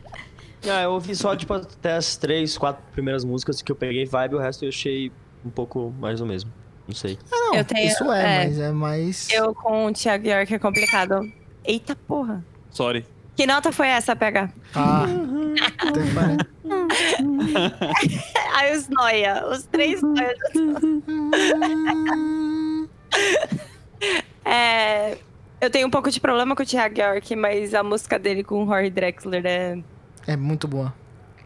Ah, 0.68 0.82
eu 0.82 0.90
ouvi 0.90 1.14
só, 1.14 1.36
tipo, 1.36 1.54
até 1.54 1.94
as 1.94 2.16
três, 2.16 2.58
quatro 2.58 2.82
primeiras 2.92 3.24
músicas 3.24 3.62
que 3.62 3.70
eu 3.70 3.76
peguei 3.76 4.04
vibe, 4.04 4.34
o 4.34 4.38
resto 4.38 4.64
eu 4.64 4.68
achei 4.70 5.10
um 5.44 5.50
pouco 5.50 5.94
mais 6.00 6.18
do 6.18 6.26
mesmo. 6.26 6.52
Não 6.86 6.94
sei. 6.96 7.16
Ah, 7.30 7.36
não, 7.36 7.54
Eu 7.54 7.64
tenho- 7.64 7.86
isso 7.86 8.02
é, 8.12 8.20
é. 8.42 8.44
mas 8.48 8.58
é 8.58 8.72
mais... 8.72 9.28
Eu 9.30 9.54
com 9.54 9.86
o 9.86 9.92
Thiago 9.92 10.26
York 10.26 10.52
é 10.52 10.58
complicado. 10.58 11.20
Eita 11.64 11.94
porra. 11.94 12.44
Sorry. 12.72 13.06
Que 13.36 13.46
nota 13.46 13.70
foi 13.70 13.86
essa, 13.86 14.16
PH? 14.16 14.50
Ah. 14.74 15.06
Aí 18.56 18.76
os 18.76 18.88
noia, 18.88 19.46
os 19.48 19.62
três 19.62 20.02
noia. 20.02 20.34
É, 24.48 25.18
eu 25.60 25.68
tenho 25.68 25.86
um 25.86 25.90
pouco 25.90 26.10
de 26.10 26.18
problema 26.20 26.56
com 26.56 26.62
o 26.62 26.66
Thiago 26.66 26.98
York, 26.98 27.36
mas 27.36 27.74
a 27.74 27.82
música 27.82 28.18
dele 28.18 28.42
com 28.42 28.62
o 28.62 28.64
Rory 28.64 28.90
Drexler 28.90 29.44
é... 29.44 29.78
É 30.26 30.36
muito 30.36 30.66
boa. 30.66 30.94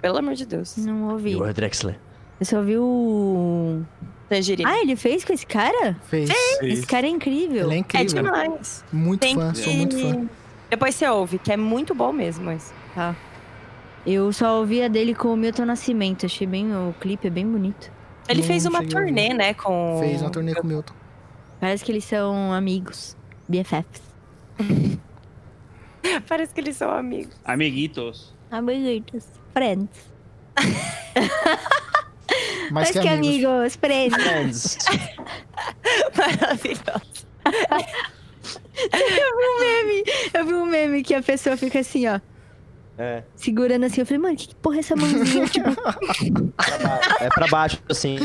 Pelo 0.01 0.19
amor 0.19 0.35
de 0.35 0.47
Deus. 0.47 0.77
Não 0.77 1.11
ouvi. 1.11 1.33
E 1.33 1.37
o 1.37 1.53
Drexler. 1.53 1.99
Eu 2.39 2.47
só 2.47 2.59
ouvi 2.59 2.77
o... 2.77 3.83
Tangerina. 4.29 4.71
Ah, 4.71 4.81
ele 4.81 4.97
fez 4.97 5.25
com 5.25 5.33
esse 5.33 5.47
cara? 5.47 5.97
Fez. 6.05 6.31
Esse 6.63 6.87
cara 6.87 7.07
é 7.07 7.11
incrível. 7.11 7.67
Ele 7.67 7.75
é 7.75 7.77
é 7.77 7.79
incrível. 7.79 8.23
demais. 8.23 8.85
muito 8.93 9.21
Tem 9.21 9.35
fã, 9.35 9.53
que... 9.53 9.59
sou 9.59 9.75
muito 9.75 9.99
fã. 9.99 10.29
Depois 10.71 10.95
você 10.95 11.09
ouve, 11.09 11.39
que 11.39 11.53
é 11.53 11.57
muito 11.57 11.95
bom 11.95 12.13
mesmo. 12.13 12.45
Mas... 12.45 12.73
Tá. 12.95 13.17
Eu 14.07 14.33
só 14.33 14.59
ouvi 14.59 14.83
a 14.83 14.89
dele 14.89 15.15
com 15.15 15.33
o 15.33 15.37
Milton 15.37 15.67
Nascimento. 15.67 16.27
Achei 16.27 16.47
bem... 16.47 16.75
O 16.75 16.95
clipe 17.01 17.27
é 17.27 17.31
bem 17.31 17.47
bonito. 17.47 17.91
Ele 18.29 18.41
Não 18.41 18.47
fez 18.47 18.67
uma 18.67 18.85
turnê, 18.85 19.35
né, 19.35 19.55
com... 19.55 19.97
Fez 20.01 20.23
uma 20.23 20.31
turnê 20.31 20.55
com 20.55 20.63
o 20.63 20.67
Milton. 20.67 20.95
Parece 21.63 21.85
que 21.85 21.93
eles 21.93 22.05
são 22.05 22.53
amigos. 22.53 23.17
BFFs. 23.49 24.03
Parece 26.29 26.53
que 26.53 26.61
eles 26.61 26.77
são 26.77 26.91
amigos. 26.91 27.37
Amiguitos. 27.45 28.35
Amiguitos. 28.51 29.27
Friends. 29.53 29.89
Mais 32.73 32.91
Parece 32.91 32.93
que 32.95 33.01
que 33.03 33.09
amigos. 33.09 33.47
amigos. 33.47 33.77
Friends. 33.77 34.17
Friends. 34.25 34.79
Maravilhoso. 36.19 37.27
Eu 38.93 39.37
vi 39.37 39.47
um 39.47 39.61
meme. 39.61 40.05
Eu 40.35 40.45
vi 40.45 40.55
um 40.55 40.67
meme 40.67 41.05
que 41.05 41.15
a 41.15 41.23
pessoa 41.23 41.57
fica 41.57 41.79
assim, 41.79 42.09
ó. 42.09 42.19
É, 42.99 43.23
Segurando 43.37 43.85
assim. 43.87 44.01
Eu 44.01 44.07
falei, 44.07 44.19
mano, 44.21 44.37
que 44.37 44.53
porra 44.57 44.79
é 44.79 44.81
essa 44.81 44.97
mãozinha? 44.97 45.47
tipo, 45.47 45.69
é 47.21 47.29
pra 47.29 47.47
baixo, 47.47 47.81
assim. 47.89 48.19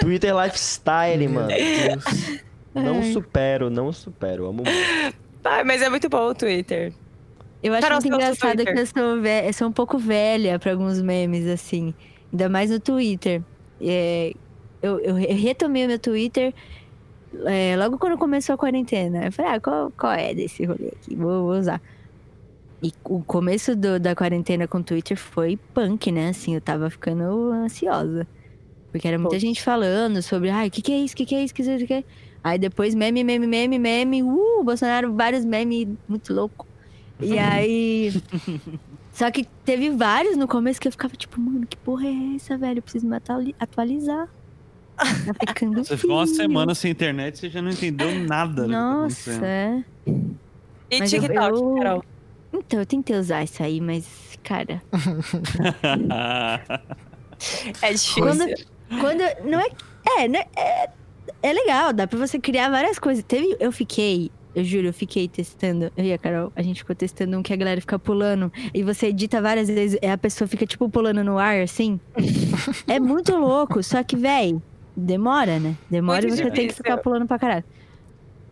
Twitter 0.00 0.34
Lifestyle, 0.36 1.28
mano. 1.28 1.48
Não 2.74 3.02
supero, 3.12 3.68
não 3.70 3.92
supero. 3.92 4.46
Amo 4.46 4.62
muito. 4.64 5.16
Ai, 5.44 5.64
mas 5.64 5.82
é 5.82 5.88
muito 5.90 6.08
bom 6.08 6.28
o 6.28 6.34
Twitter. 6.34 6.92
eu 7.62 7.72
acho 7.74 7.82
Carol, 7.82 8.00
muito 8.00 8.14
engraçado 8.14 8.64
que 8.64 8.70
eu 8.78 8.86
sou, 8.86 9.20
ve- 9.20 9.48
eu 9.48 9.52
sou 9.52 9.68
um 9.68 9.72
pouco 9.72 9.98
velha 9.98 10.58
pra 10.58 10.72
alguns 10.72 11.00
memes, 11.00 11.46
assim. 11.46 11.92
Ainda 12.32 12.48
mais 12.48 12.70
no 12.70 12.80
Twitter. 12.80 13.42
É, 13.80 14.32
eu, 14.80 14.98
eu 15.00 15.14
re- 15.14 15.32
retomei 15.34 15.84
o 15.84 15.88
meu 15.88 15.98
Twitter 15.98 16.54
é, 17.44 17.74
logo 17.76 17.98
quando 17.98 18.16
começou 18.16 18.54
a 18.54 18.58
quarentena. 18.58 19.26
Eu 19.26 19.32
falei, 19.32 19.52
ah, 19.52 19.60
qual, 19.60 19.92
qual 19.98 20.12
é 20.12 20.32
desse 20.32 20.64
rolê 20.64 20.88
aqui? 20.88 21.14
Vou, 21.14 21.42
vou 21.48 21.58
usar. 21.58 21.80
E 22.82 22.92
o 23.04 23.20
começo 23.22 23.76
do- 23.76 24.00
da 24.00 24.14
quarentena 24.14 24.66
com 24.66 24.78
o 24.78 24.82
Twitter 24.82 25.16
foi 25.16 25.58
punk, 25.74 26.10
né? 26.10 26.30
Assim, 26.30 26.54
eu 26.54 26.60
tava 26.60 26.88
ficando 26.88 27.50
ansiosa. 27.52 28.26
Porque 28.92 29.08
era 29.08 29.18
muita 29.18 29.38
gente 29.38 29.62
falando 29.62 30.20
sobre, 30.22 30.50
ai, 30.50 30.68
o 30.68 30.70
que, 30.70 30.82
que 30.82 30.92
é 30.92 30.98
isso? 30.98 31.14
O 31.14 31.16
que, 31.16 31.24
que 31.26 31.34
é 31.34 31.42
isso? 31.42 31.52
O 31.52 31.56
que, 31.56 31.62
que 31.64 31.70
é 31.70 31.74
isso? 31.76 31.84
O 31.84 31.88
que 31.88 31.94
é 31.94 31.98
isso?" 32.00 32.06
Aí 32.44 32.58
depois 32.58 32.94
meme, 32.94 33.22
meme, 33.24 33.46
meme, 33.46 33.78
meme. 33.78 34.22
Uh, 34.22 34.62
Bolsonaro, 34.64 35.12
vários 35.14 35.44
memes 35.44 35.88
muito 36.08 36.32
louco. 36.34 36.66
E 37.20 37.38
aí. 37.42 38.12
Só 39.12 39.30
que 39.30 39.44
teve 39.64 39.90
vários 39.90 40.36
no 40.36 40.48
começo 40.48 40.80
que 40.80 40.88
eu 40.88 40.92
ficava 40.92 41.14
tipo, 41.16 41.40
mano, 41.40 41.66
que 41.66 41.76
porra 41.76 42.06
é 42.06 42.34
essa, 42.36 42.56
velho? 42.58 42.78
Eu 42.78 42.82
preciso 42.82 43.06
me 43.06 43.16
atualizar. 43.58 44.28
Tá 44.98 45.46
ficando 45.48 45.82
Você 45.84 45.96
ficou 45.96 46.16
uma 46.16 46.26
semana 46.26 46.74
sem 46.74 46.90
internet 46.90 47.34
e 47.34 47.38
você 47.40 47.48
já 47.50 47.62
não 47.62 47.70
entendeu 47.70 48.10
nada. 48.26 48.62
tá 48.62 48.68
Nossa, 48.68 49.32
é. 49.44 49.82
E 50.90 50.98
Mas 50.98 51.12
eu- 51.12 51.20
TikTok, 51.22 51.58
eu- 51.58 51.74
Carol? 51.76 52.04
Então, 52.52 52.78
eu 52.80 52.86
tentei 52.86 53.16
usar 53.16 53.42
isso 53.42 53.62
aí, 53.62 53.80
mas, 53.80 54.06
cara. 54.44 54.82
É 57.80 57.92
difícil. 57.92 58.22
Quando, 58.22 58.44
quando. 59.00 59.22
Não 59.44 59.60
é. 59.60 59.68
É, 60.18 60.28
né? 60.28 60.44
É, 60.56 60.90
é 61.42 61.52
legal, 61.52 61.92
dá 61.92 62.06
pra 62.06 62.18
você 62.18 62.38
criar 62.38 62.70
várias 62.70 62.98
coisas. 62.98 63.24
Teve. 63.24 63.56
Eu 63.58 63.72
fiquei. 63.72 64.30
Eu 64.54 64.64
juro, 64.64 64.88
eu 64.88 64.92
fiquei 64.92 65.28
testando. 65.28 65.90
Eu 65.96 66.04
e 66.04 66.12
a 66.12 66.18
Carol, 66.18 66.52
a 66.54 66.62
gente 66.62 66.78
ficou 66.78 66.94
testando 66.94 67.38
um 67.38 67.42
que 67.42 67.52
a 67.52 67.56
galera 67.56 67.80
fica 67.80 67.98
pulando. 67.98 68.52
E 68.74 68.82
você 68.82 69.06
edita 69.06 69.40
várias 69.40 69.68
vezes, 69.68 69.98
e 70.02 70.06
a 70.06 70.18
pessoa 70.18 70.46
fica, 70.46 70.66
tipo, 70.66 70.88
pulando 70.90 71.24
no 71.24 71.38
ar, 71.38 71.62
assim. 71.62 71.98
é 72.86 73.00
muito 73.00 73.34
louco. 73.34 73.82
Só 73.82 74.02
que, 74.02 74.14
véi, 74.14 74.60
demora, 74.94 75.58
né? 75.58 75.74
Demora 75.90 76.24
e 76.24 76.28
Muito 76.28 76.42
você 76.42 76.50
tem 76.50 76.68
que 76.68 76.74
ficar 76.74 76.98
pulando 76.98 77.26
pra 77.26 77.38
caralho. 77.38 77.64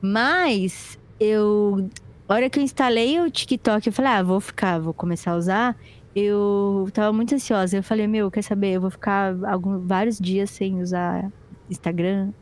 Mas 0.00 0.98
eu. 1.18 1.88
A 2.26 2.34
hora 2.34 2.48
que 2.48 2.60
eu 2.60 2.62
instalei 2.62 3.20
o 3.20 3.30
TikTok, 3.30 3.88
eu 3.88 3.92
falei, 3.92 4.12
ah, 4.12 4.22
vou 4.22 4.40
ficar, 4.40 4.78
vou 4.78 4.94
começar 4.94 5.32
a 5.32 5.36
usar. 5.36 5.76
Eu 6.14 6.88
tava 6.92 7.12
muito 7.12 7.34
ansiosa. 7.34 7.76
Eu 7.76 7.82
falei, 7.82 8.06
meu, 8.06 8.30
quer 8.30 8.42
saber? 8.42 8.72
Eu 8.72 8.80
vou 8.80 8.90
ficar 8.90 9.34
algum, 9.44 9.78
vários 9.86 10.18
dias 10.18 10.50
sem 10.50 10.80
usar 10.80 11.30
Instagram, 11.68 12.32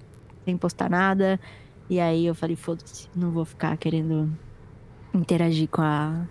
sem 0.44 0.56
postar 0.56 0.88
nada. 0.88 1.38
E 1.90 2.00
aí 2.00 2.26
eu 2.26 2.34
falei, 2.34 2.56
foda-se, 2.56 3.08
não 3.14 3.30
vou 3.30 3.44
ficar 3.44 3.76
querendo 3.76 4.30
interagir 5.14 5.68
com, 5.68 5.82
a, 5.82 6.26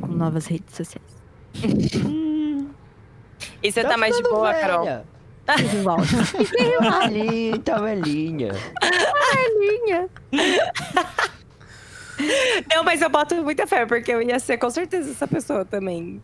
com 0.00 0.08
novas 0.08 0.46
redes 0.46 0.74
sociais. 0.74 1.20
E 3.62 3.70
você 3.72 3.82
tá 3.82 3.96
mais 3.96 4.16
de 4.16 4.22
boa, 4.22 4.52
Carol? 4.54 4.84
Velha. 4.84 5.04
De 5.58 5.76
volta. 5.78 6.02
Ali, 7.02 7.58
tá 7.58 7.80
velhinha. 7.80 8.50
Não, 12.74 12.84
mas 12.84 13.02
eu 13.02 13.10
boto 13.10 13.34
muita 13.36 13.66
fé, 13.66 13.84
porque 13.86 14.12
eu 14.12 14.22
ia 14.22 14.38
ser 14.38 14.58
com 14.58 14.70
certeza 14.70 15.10
essa 15.10 15.26
pessoa 15.26 15.64
também. 15.64 16.22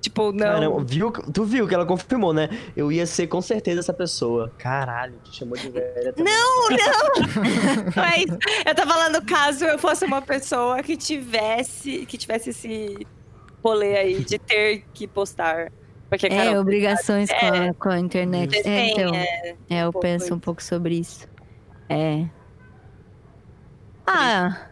Tipo, 0.00 0.30
não. 0.30 0.46
Caramba, 0.46 0.84
viu, 0.84 1.10
tu 1.10 1.44
viu 1.44 1.66
que 1.66 1.74
ela 1.74 1.84
confirmou, 1.84 2.32
né? 2.32 2.48
Eu 2.76 2.92
ia 2.92 3.04
ser 3.04 3.26
com 3.26 3.40
certeza 3.42 3.80
essa 3.80 3.92
pessoa. 3.92 4.52
Caralho, 4.56 5.18
te 5.24 5.36
chamou 5.36 5.56
de 5.56 5.68
velha. 5.70 6.12
também. 6.12 6.32
Não, 6.32 6.68
não! 6.70 7.98
É 8.04 8.18
isso. 8.20 8.38
Eu 8.64 8.74
tô 8.74 8.86
falando 8.86 9.24
caso 9.26 9.64
eu 9.64 9.78
fosse 9.78 10.04
uma 10.04 10.22
pessoa 10.22 10.82
que 10.82 10.96
tivesse, 10.96 12.06
que 12.06 12.16
tivesse 12.16 12.50
esse 12.50 13.06
rolê 13.62 13.96
aí 13.96 14.24
de 14.24 14.38
ter 14.38 14.84
que 14.94 15.06
postar. 15.08 15.72
Porque, 16.08 16.26
É, 16.26 16.58
obrigações 16.58 17.28
com, 17.28 17.46
a, 17.46 17.74
com 17.74 17.88
a 17.90 17.98
internet. 17.98 18.56
É, 18.56 18.62
tem, 18.62 18.92
então, 18.92 19.14
é, 19.14 19.56
é, 19.68 19.82
eu 19.82 19.92
pouco 19.92 20.00
penso 20.06 20.24
isso. 20.26 20.34
um 20.34 20.38
pouco 20.38 20.62
sobre 20.62 20.98
isso. 21.00 21.28
É. 21.88 22.24
Ah, 24.06 24.67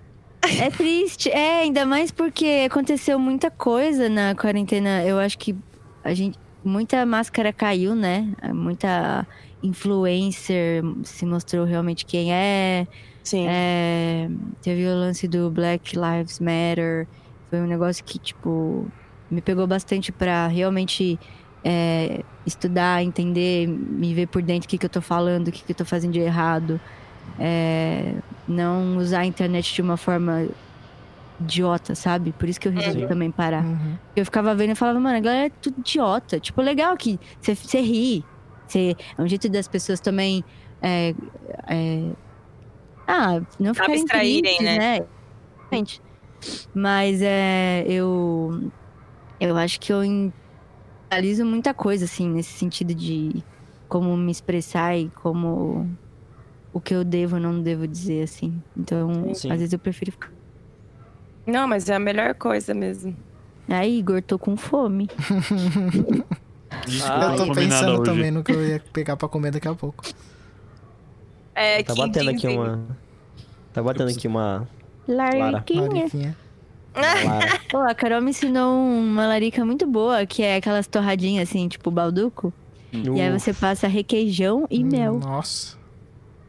é 0.63 0.71
triste. 0.71 1.31
É, 1.31 1.61
ainda 1.61 1.85
mais 1.85 2.11
porque 2.11 2.67
aconteceu 2.71 3.19
muita 3.19 3.51
coisa 3.51 4.09
na 4.09 4.35
quarentena. 4.35 5.05
Eu 5.05 5.19
acho 5.19 5.39
que 5.39 5.55
a 6.03 6.15
gente. 6.15 6.39
Muita 6.65 7.07
máscara 7.07 7.53
caiu, 7.53 7.95
né? 7.95 8.29
Muita 8.53 9.25
influencer 9.63 10.83
se 11.05 11.25
mostrou 11.25 11.65
realmente 11.65 12.05
quem 12.05 12.33
é. 12.33 12.89
Sim. 13.23 13.47
É, 13.49 14.29
teve 14.63 14.85
o 14.87 14.95
lance 14.95 15.29
do 15.29 15.49
Black 15.49 15.97
Lives 15.97 16.41
Matter. 16.41 17.07
Foi 17.51 17.61
um 17.61 17.67
negócio 17.67 18.05
que, 18.05 18.19
tipo, 18.19 18.87
me 19.31 19.41
pegou 19.41 19.67
bastante 19.67 20.11
pra 20.11 20.49
realmente 20.49 21.19
é, 21.65 22.23
estudar, 22.45 23.03
entender, 23.03 23.67
me 23.69 24.15
ver 24.15 24.27
por 24.27 24.43
dentro 24.43 24.67
o 24.67 24.69
que, 24.69 24.79
que 24.79 24.87
eu 24.87 24.91
tô 24.91 25.01
falando, 25.01 25.49
o 25.49 25.53
que, 25.53 25.65
que 25.65 25.73
eu 25.73 25.77
tô 25.77 25.85
fazendo 25.85 26.13
de 26.13 26.21
errado. 26.21 26.81
É, 27.39 28.15
não 28.49 28.97
usar 28.97 29.21
a 29.21 29.27
internet 29.27 29.75
de 29.75 29.83
uma 29.83 29.97
forma 29.97 30.49
idiota, 31.41 31.95
sabe? 31.95 32.33
Por 32.33 32.49
isso 32.49 32.59
que 32.59 32.69
eu 32.69 32.73
resolvi 32.73 33.01
Sim. 33.01 33.07
também 33.09 33.31
parar. 33.31 33.65
Uhum. 33.65 33.97
Eu 34.15 34.25
ficava 34.25 34.55
vendo 34.55 34.71
e 34.73 34.75
falava, 34.75 34.99
mano, 34.99 35.17
a 35.17 35.21
galera 35.21 35.47
é 35.47 35.51
tudo 35.51 35.81
idiota. 35.81 36.41
Tipo, 36.41 36.63
legal 36.63 36.97
que 36.97 37.19
você- 37.41 37.81
ri. 37.81 38.25
Você, 38.67 38.97
é 39.17 39.23
um 39.23 39.29
jeito 39.29 39.49
das 39.49 39.69
pessoas 39.69 40.01
também. 40.01 40.45
é, 40.83 41.15
é, 41.69 42.11
ah, 43.07 43.41
não 43.59 43.73
ficarem 43.73 44.01
Abstraírem, 44.01 44.43
tristes, 44.43 44.65
né? 44.65 44.99
né? 45.01 45.07
Mas 46.75 47.21
é, 47.23 47.85
eu. 47.89 48.71
Eu 49.39 49.57
acho 49.57 49.79
que 49.79 49.93
eu 49.93 50.01
realizo 51.11 51.45
muita 51.45 51.73
coisa, 51.75 52.05
assim, 52.05 52.29
nesse 52.29 52.53
sentido 52.53 52.95
de 52.95 53.43
como 53.89 54.17
me 54.17 54.33
expressar 54.33 54.97
e 54.97 55.09
como. 55.23 55.89
O 56.77 56.81
que 56.81 56.95
eu 56.95 57.03
devo 57.03 57.37
ou 57.37 57.41
não 57.41 57.63
devo 57.63 57.87
dizer, 57.89 58.25
assim. 58.25 58.63
Então, 58.77 59.35
Sim. 59.35 59.51
às 59.51 59.59
vezes 59.61 59.73
eu 59.73 59.79
prefiro 59.79 60.13
ficar. 60.13 60.31
Não, 61.47 61.67
mas 61.67 61.89
é 61.89 61.95
a 61.95 61.99
melhor 61.99 62.35
coisa 62.35 62.75
mesmo. 62.75 63.17
Aí, 63.67 63.99
Igor, 63.99 64.21
tô 64.21 64.39
com 64.39 64.59
fome. 64.59 65.09
Ah, 67.05 67.33
eu 67.33 67.47
tô 67.47 67.53
pensando 67.55 67.93
hoje. 67.93 68.03
também 68.03 68.31
no 68.31 68.43
que 68.45 68.53
eu 68.53 68.63
ia 68.63 68.83
pegar 68.93 69.17
pra 69.17 69.29
comer 69.29 69.51
daqui 69.53 69.67
a 69.69 69.75
pouco. 69.75 70.05
É, 71.55 71.83
Tá 71.83 71.95
batendo 71.95 72.29
aqui 72.29 72.47
uma. 72.49 72.85
Tá 73.73 73.83
batendo 73.83 74.11
aqui 74.11 74.29
uma. 74.29 74.69
Lariquinha. 75.09 76.37
Lara. 76.95 77.61
Pô, 77.71 77.79
a 77.79 77.95
Carol 77.95 78.21
me 78.21 78.31
ensinou 78.31 78.77
uma 78.79 79.27
larica 79.27 79.65
muito 79.65 79.87
boa, 79.87 80.27
que 80.27 80.43
é 80.43 80.57
aquelas 80.57 80.87
torradinhas 80.87 81.49
assim, 81.49 81.67
tipo 81.69 81.91
balduco. 81.91 82.53
E 82.93 83.21
aí 83.21 83.31
você 83.33 83.55
passa 83.55 83.87
requeijão 83.87 84.67
e 84.69 84.85
mel. 84.85 85.19
Nossa, 85.19 85.77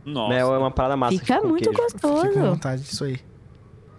Nossa. 0.08 0.30
Mel 0.34 0.54
é 0.54 0.58
uma 0.58 0.72
parada 0.72 0.96
massa. 0.96 1.18
Fica 1.18 1.42
com 1.42 1.48
muito 1.48 1.70
queijo. 1.70 1.90
fiquei 1.92 2.00
com 2.02 2.10
gostoso. 2.18 2.40
vontade 2.40 2.82
disso 2.82 3.04
aí. 3.04 3.20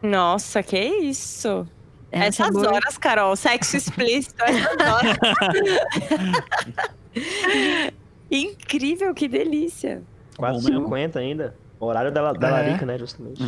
Nossa, 0.02 0.62
que 0.62 0.78
isso? 0.78 1.66
É 2.10 2.20
essas 2.28 2.46
sabor- 2.46 2.66
horas, 2.72 2.96
Carol, 2.96 3.36
sexo 3.36 3.76
explícito, 3.76 4.42
essas 4.42 4.88
horas. 4.88 5.18
Incrível, 8.30 9.14
que 9.14 9.28
delícia. 9.28 10.02
4,50 10.38 11.16
ainda. 11.16 11.54
Horário 11.80 12.12
da, 12.12 12.32
da 12.32 12.48
É. 12.48 12.50
larica, 12.50 12.86
né? 12.86 12.98
Justamente. 12.98 13.42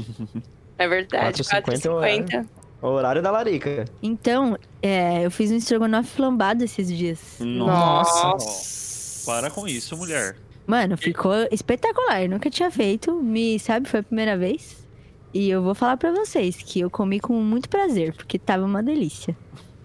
É 0.78 0.88
verdade, 0.88 1.42
4,50 1.42 1.86
é 1.86 1.90
o 1.90 2.00
4,50. 2.00 2.46
Horário 2.82 3.20
da 3.22 3.30
larica. 3.30 3.84
Então, 4.02 4.56
é, 4.80 5.24
eu 5.26 5.30
fiz 5.30 5.50
um 5.50 5.56
estrogonofe 5.56 6.08
flambado 6.10 6.64
esses 6.64 6.88
dias. 6.88 7.36
Nossa. 7.40 9.26
Para 9.26 9.50
com 9.50 9.66
isso, 9.68 9.96
mulher. 9.96 10.36
Mano, 10.70 10.96
ficou 10.96 11.34
espetacular. 11.50 12.22
Eu 12.22 12.28
nunca 12.28 12.48
tinha 12.48 12.70
feito. 12.70 13.12
Me, 13.20 13.58
sabe, 13.58 13.88
foi 13.88 13.98
a 13.98 14.02
primeira 14.04 14.38
vez. 14.38 14.86
E 15.34 15.50
eu 15.50 15.60
vou 15.64 15.74
falar 15.74 15.96
pra 15.96 16.12
vocês 16.12 16.58
que 16.58 16.78
eu 16.78 16.88
comi 16.88 17.18
com 17.18 17.32
muito 17.32 17.68
prazer, 17.68 18.14
porque 18.14 18.38
tava 18.38 18.64
uma 18.64 18.80
delícia. 18.80 19.36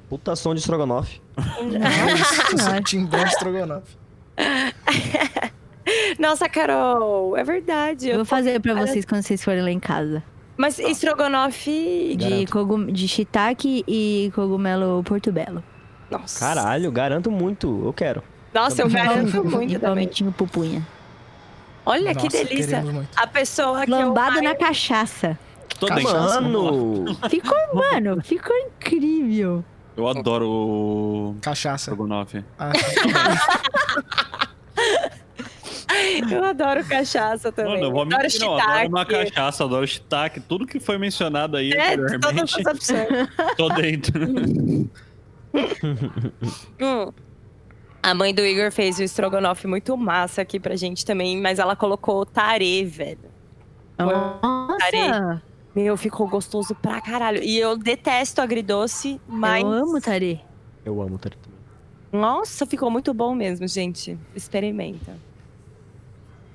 Puta 0.08 0.36
som 0.36 0.54
de 0.54 0.60
estrogonofe. 0.60 1.19
Nossa, 1.36 2.82
timbão 2.86 3.24
de 3.24 3.30
estrogonofe. 3.32 3.98
Nossa, 6.19 6.48
Carol, 6.48 7.36
é 7.36 7.43
verdade. 7.43 8.10
Eu 8.10 8.17
vou 8.17 8.26
fazer 8.26 8.60
pra 8.60 8.76
vocês 8.76 9.06
quando 9.06 9.24
vocês 9.24 9.43
forem 9.43 9.63
lá 9.63 9.71
em 9.71 9.80
casa. 9.80 10.21
Mas 10.56 10.78
estrogonofe 10.78 12.15
de... 12.15 12.45
De, 12.45 12.45
cogum... 12.45 12.86
de 12.86 13.08
shiitake 13.08 13.84
e 13.88 14.32
cogumelo 14.36 15.04
portobello. 15.04 15.63
Nossa. 16.12 16.39
Caralho, 16.39 16.91
garanto 16.91 17.32
muito. 17.32 17.82
Eu 17.84 17.91
quero. 17.91 18.35
Nossa, 18.56 18.82
eu 18.82 18.89
garanto 18.89 19.44
muito 19.44 19.74
também. 19.74 19.80
palmitinho 19.80 20.32
pupunha. 20.32 20.82
Olha 21.86 22.13
Nossa, 22.13 22.28
que 22.28 22.44
delícia. 22.46 22.84
A 23.15 23.28
pessoa 23.28 23.86
que 23.86 23.91
eu 23.91 23.98
Lambada 23.98 24.32
mais- 24.41 24.44
na 24.44 24.56
cachaça. 24.56 25.38
Tô 25.80 25.88
dentro. 25.88 26.12
Mano! 26.13 27.06
Ficou, 27.30 27.58
mano, 27.76 28.22
ficou 28.24 28.56
incrível. 28.56 29.63
Eu 29.98 30.08
adoro 30.08 30.50
o 30.50 31.36
Cachaça. 31.41 31.91
Ah, 32.58 32.72
Eu 36.30 36.44
adoro 36.44 36.84
cachaça 36.84 37.52
também. 37.52 37.74
Mano, 37.74 37.86
eu 37.86 37.91
vou 37.91 38.02
adoro 38.02 38.24
mentir, 38.24 38.39
não. 38.41 38.54
eu 38.58 38.60
Adoro 38.60 38.88
uma 38.89 39.06
cachaça, 39.06 39.63
adoro 39.63 39.88
shiitake. 39.88 40.39
Tudo 40.41 40.65
que 40.68 40.80
foi 40.80 40.98
mencionado 40.98 41.56
aí 41.56 41.72
É, 41.72 41.96
todas 41.96 42.13
anteriormente, 42.13 42.60
as 42.60 42.65
opções. 42.76 43.30
tô 43.56 43.70
dentro. 43.70 44.28
Hum. 46.82 47.12
A 48.06 48.13
mãe 48.13 48.32
do 48.36 48.46
Igor 48.46 48.72
fez 48.72 49.00
o 49.00 49.04
estrogonofe 49.04 49.65
muito 49.65 49.98
massa 49.98 50.44
aqui 50.44 50.60
pra 50.60 50.76
gente 50.76 51.04
também, 51.04 51.41
mas 51.41 51.58
ela 51.58 51.76
colocou 51.76 52.24
tarê, 52.24 52.86
velho. 52.86 53.18
Nossa, 53.98 55.41
Meu, 55.76 55.98
ficou 55.98 56.28
gostoso 56.28 56.76
pra 56.76 57.02
caralho. 57.02 57.41
E 57.41 57.58
eu 57.58 57.76
detesto 57.76 58.41
agridoce, 58.41 59.20
mas. 59.28 59.63
eu 59.63 59.72
amo 59.72 60.00
tarê. 60.00 60.39
Eu 60.86 61.02
amo 61.02 61.18
Tari 61.18 61.36
também. 61.38 61.60
Nossa, 62.22 62.63
ficou 62.68 62.91
muito 62.91 63.12
bom 63.12 63.34
mesmo, 63.34 63.68
gente. 63.68 64.15
Experimenta. 64.36 65.18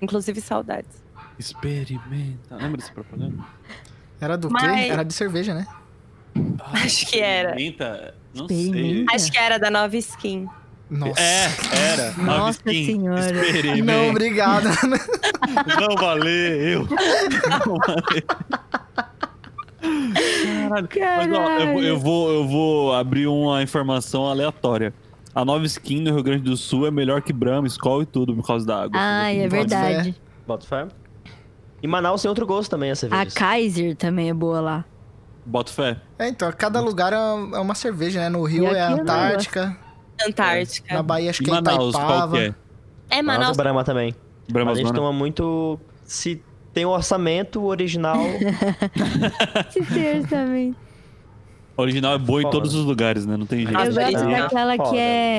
Inclusive 0.00 0.40
saudades. 0.40 1.02
Experimenta. 1.36 2.54
Lembra 2.54 2.76
dessa 2.76 2.92
propaganda? 2.92 3.42
era 4.20 4.38
do 4.38 4.48
Mas- 4.50 4.84
quê? 4.84 4.88
Era 4.92 5.02
de 5.02 5.12
cerveja, 5.12 5.52
né? 5.52 5.66
Acho 6.74 7.06
que 7.08 7.18
era. 7.18 7.50
Experimenta? 7.50 8.14
Não 8.32 8.46
sei. 8.46 8.60
Experimenta. 8.66 9.16
Acho 9.16 9.32
que 9.32 9.38
era 9.38 9.58
da 9.58 9.68
Nova 9.68 9.96
Skin. 9.96 10.48
Nossa. 10.90 11.20
É, 11.20 11.46
era. 11.92 12.12
Nossa 12.18 12.60
skin. 12.66 12.84
senhora. 12.86 13.20
Experimenta. 13.20 13.84
Não, 13.92 14.10
obrigado. 14.10 14.64
Não 15.80 15.94
valeu. 15.96 16.86
Não 17.66 17.76
valeu. 17.78 18.22
Caralho. 20.88 21.30
Mas, 21.30 21.38
ó, 21.38 21.50
eu, 21.58 21.72
vou- 21.72 21.82
eu 21.82 21.98
vou, 21.98 22.32
eu 22.32 22.48
vou 22.48 22.94
abrir 22.94 23.26
uma 23.26 23.62
informação 23.62 24.26
aleatória. 24.26 24.92
A 25.34 25.44
nova 25.44 25.64
skin 25.64 26.00
no 26.00 26.12
Rio 26.14 26.22
Grande 26.22 26.42
do 26.42 26.56
Sul 26.56 26.86
é 26.86 26.90
melhor 26.90 27.22
que 27.22 27.32
Brahma, 27.32 27.66
Skol 27.68 28.02
e 28.02 28.06
tudo 28.06 28.34
por 28.34 28.44
causa 28.46 28.66
da 28.66 28.82
água. 28.82 28.98
Ai, 29.00 29.40
é 29.40 29.48
Bota 29.48 29.56
verdade. 29.56 30.14
Bota 30.46 30.66
fé. 30.66 30.88
E 31.82 31.86
Manaus 31.86 32.20
tem 32.20 32.28
outro 32.28 32.44
gosto 32.46 32.68
também, 32.70 32.90
a 32.90 32.92
A 32.92 32.96
cerveja. 32.96 33.30
Kaiser 33.34 33.96
também 33.96 34.28
é 34.28 34.34
boa 34.34 34.60
lá. 34.60 34.84
Boto 35.46 35.72
fé. 35.72 35.96
É, 36.18 36.28
então, 36.28 36.52
cada 36.56 36.80
lugar 36.80 37.12
é 37.12 37.16
é 37.16 37.58
uma 37.60 37.74
cerveja, 37.74 38.20
né? 38.20 38.28
No 38.28 38.42
Rio 38.44 38.66
é 38.66 38.80
a 38.80 38.88
aqui 38.88 39.00
eu 39.00 39.04
não 39.04 39.89
Antártica, 40.26 40.94
na 40.94 41.02
Bahia 41.02 41.30
acho 41.30 41.42
que 41.42 41.50
é 41.50 41.54
Manaus, 41.54 41.94
qual 41.94 42.04
Itaipava. 42.04 42.36
que 42.36 42.42
é? 42.42 42.54
É 43.10 43.22
Manaus 43.22 43.38
Manaus. 43.38 43.58
é 43.58 43.62
Brahma 43.62 43.84
também. 43.84 44.14
Brahma 44.50 44.72
a 44.72 44.74
gente 44.74 44.92
toma 44.92 45.12
muito... 45.12 45.78
Se 46.04 46.42
tem 46.72 46.84
um 46.84 46.90
orçamento 46.90 47.64
original... 47.64 48.18
Se 49.70 49.82
ter 49.84 50.26
também. 50.28 50.74
Original 51.76 52.14
é 52.14 52.18
boa 52.18 52.40
em 52.40 52.42
Foda. 52.44 52.56
todos 52.56 52.74
os 52.74 52.84
lugares, 52.84 53.26
né? 53.26 53.36
Não 53.36 53.46
tem 53.46 53.60
jeito. 53.66 53.72
Eu 53.72 53.86
gosto 53.86 53.98
original. 54.00 54.42
daquela 54.42 54.76
Foda. 54.76 54.90
que 54.90 54.98
é. 54.98 55.38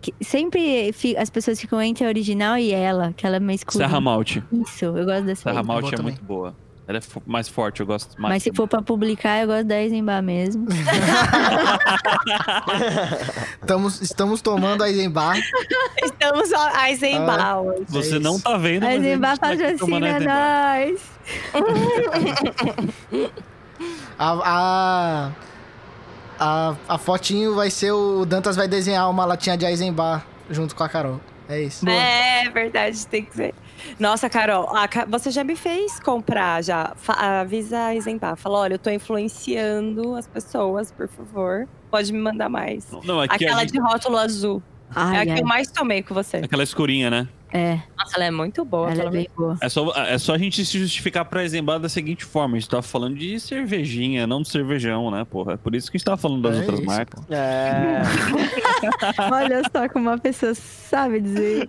que 0.00 0.14
sempre 0.20 0.94
as 1.18 1.30
pessoas 1.30 1.60
ficam 1.60 1.80
entre 1.82 2.04
a 2.04 2.08
original 2.08 2.56
e 2.56 2.72
ela, 2.72 3.08
aquela 3.08 3.40
meio 3.40 3.56
escura. 3.56 3.86
Serra 3.86 4.00
Malte. 4.00 4.42
Isso, 4.52 4.84
eu 4.84 5.04
gosto 5.04 5.24
dessa. 5.24 5.42
Serra 5.42 5.60
aí. 5.60 5.66
Malte 5.66 5.94
é 5.94 5.96
também. 5.96 6.12
muito 6.12 6.24
boa. 6.24 6.54
Ela 6.90 6.98
é 6.98 7.02
mais 7.24 7.48
forte, 7.48 7.78
eu 7.78 7.86
gosto 7.86 8.20
mais. 8.20 8.34
Mas 8.34 8.42
se 8.42 8.50
for 8.52 8.66
pra 8.66 8.82
publicar, 8.82 9.38
eu 9.42 9.46
gosto 9.46 9.62
da 9.64 9.80
Eisenbar 9.80 10.20
mesmo. 10.20 10.66
Estamos, 13.62 14.02
estamos 14.02 14.42
tomando 14.42 14.82
a 14.82 14.88
Eisenbar. 14.88 15.38
Estamos 16.02 16.52
a 16.52 16.90
Eisenbahn. 16.90 17.60
hoje. 17.60 17.84
Você 17.88 18.16
É 18.16 18.18
não 18.18 18.40
tá 18.40 18.56
vendo, 18.56 18.82
A 18.82 18.86
mas 18.88 18.94
a 18.94 18.96
gente 18.96 19.06
Eisenbar 19.06 19.38
tá 19.38 19.48
patrocina 19.50 20.08
Eisenbar. 20.08 20.88
nós. 20.88 21.00
A, 24.18 24.32
a, 24.44 25.30
a, 26.40 26.74
a 26.88 26.98
fotinho 26.98 27.54
vai 27.54 27.70
ser 27.70 27.92
o 27.92 28.24
Dantas 28.26 28.56
vai 28.56 28.66
desenhar 28.66 29.08
uma 29.08 29.24
latinha 29.24 29.56
de 29.56 29.64
Eisenbar 29.64 30.26
junto 30.50 30.74
com 30.74 30.82
a 30.82 30.88
Carol. 30.88 31.20
É 31.48 31.62
isso. 31.62 31.88
É 31.88 32.48
verdade, 32.50 33.06
tem 33.06 33.24
que 33.24 33.34
ser. 33.36 33.54
Nossa, 33.98 34.28
Carol, 34.30 34.68
a 34.76 34.88
você 35.08 35.30
já 35.30 35.42
me 35.44 35.56
fez 35.56 35.98
comprar, 36.00 36.62
já. 36.62 36.92
Fa- 36.96 37.40
avisa 37.40 37.78
a 37.86 37.94
Eisenbahn. 37.94 38.36
Fala, 38.36 38.58
olha, 38.60 38.74
eu 38.74 38.78
tô 38.78 38.90
influenciando 38.90 40.14
as 40.14 40.26
pessoas, 40.26 40.90
por 40.92 41.08
favor. 41.08 41.68
Pode 41.90 42.12
me 42.12 42.18
mandar 42.18 42.48
mais. 42.48 42.86
Não, 43.04 43.20
aqui 43.20 43.44
Aquela 43.44 43.60
gente- 43.62 43.72
de 43.72 43.80
rótulo 43.80 44.16
azul. 44.16 44.62
é 44.94 44.98
a 44.98 45.04
Ai, 45.04 45.26
que 45.26 45.32
ai. 45.32 45.40
eu 45.40 45.46
mais 45.46 45.70
tomei 45.70 46.02
com 46.02 46.14
você. 46.14 46.38
Aquela 46.38 46.62
escurinha, 46.62 47.10
né? 47.10 47.28
É, 47.52 47.80
Nossa, 47.98 48.16
ela 48.16 48.24
é 48.26 48.30
muito 48.30 48.64
boa. 48.64 48.90
ela 48.92 49.04
é 49.04 49.10
bem 49.10 49.28
boa. 49.36 49.56
É 49.60 49.68
só, 49.68 49.92
é 49.96 50.16
só 50.18 50.34
a 50.34 50.38
gente 50.38 50.64
se 50.64 50.78
justificar 50.78 51.24
pra 51.24 51.42
Eisenbar 51.42 51.80
da 51.80 51.88
seguinte 51.88 52.24
forma. 52.24 52.56
A 52.56 52.60
gente 52.60 52.68
tava 52.70 52.82
falando 52.82 53.16
de 53.16 53.40
cervejinha, 53.40 54.26
não 54.26 54.42
de 54.42 54.48
cervejão, 54.48 55.10
né, 55.10 55.26
porra? 55.28 55.54
É 55.54 55.56
por 55.56 55.74
isso 55.74 55.90
que 55.90 55.96
a 55.96 55.98
gente 55.98 56.04
tava 56.04 56.16
falando 56.16 56.42
das 56.42 56.56
É 56.56 56.60
outras 56.60 56.78
isso, 56.78 56.86
marcas. 56.88 57.24
É... 57.30 58.02
Olha 59.32 59.62
só 59.70 59.88
como 59.88 60.08
uma 60.08 60.18
pessoa 60.18 60.54
sabe 60.54 61.20
dizer. 61.20 61.68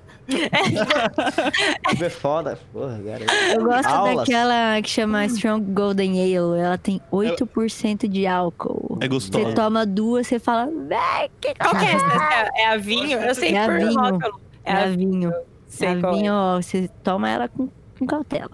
é 2.01 2.09
foda. 2.09 2.59
Porra, 2.71 2.99
cara. 3.03 3.25
Eu 3.53 3.63
gosto 3.63 3.87
Aulas. 3.87 4.15
daquela 4.17 4.81
que 4.81 4.89
chama 4.89 5.25
Strong 5.25 5.65
Golden 5.73 6.11
Ale. 6.21 6.59
Ela 6.59 6.77
tem 6.77 7.01
8% 7.11 8.07
de 8.07 8.27
álcool. 8.27 8.97
É 9.01 9.05
Você 9.05 9.09
gostosa. 9.09 9.53
toma 9.55 9.85
duas, 9.85 10.27
você 10.27 10.39
fala, 10.39 10.67
véi, 10.87 11.29
que 11.39 11.53
Qual 11.55 11.75
que 11.75 11.85
é 11.85 11.93
essa? 11.93 12.51
É 12.55 12.67
a 12.67 12.77
vinho? 12.77 13.17
Eu 13.19 13.35
sei 13.35 13.55
É 13.55 13.63
a 13.63 13.65
por 13.67 13.77
vinho. 13.79 13.99
rótulo. 13.99 14.41
É 14.63 14.73
a 14.73 14.79
É 14.81 14.89
vinho. 14.91 15.33
Sei 15.71 15.87
é. 15.87 15.95
vinho, 15.95 16.33
ó, 16.33 16.61
você 16.61 16.89
toma 17.01 17.29
ela 17.29 17.47
com, 17.47 17.69
com 17.97 18.05
cautela. 18.05 18.51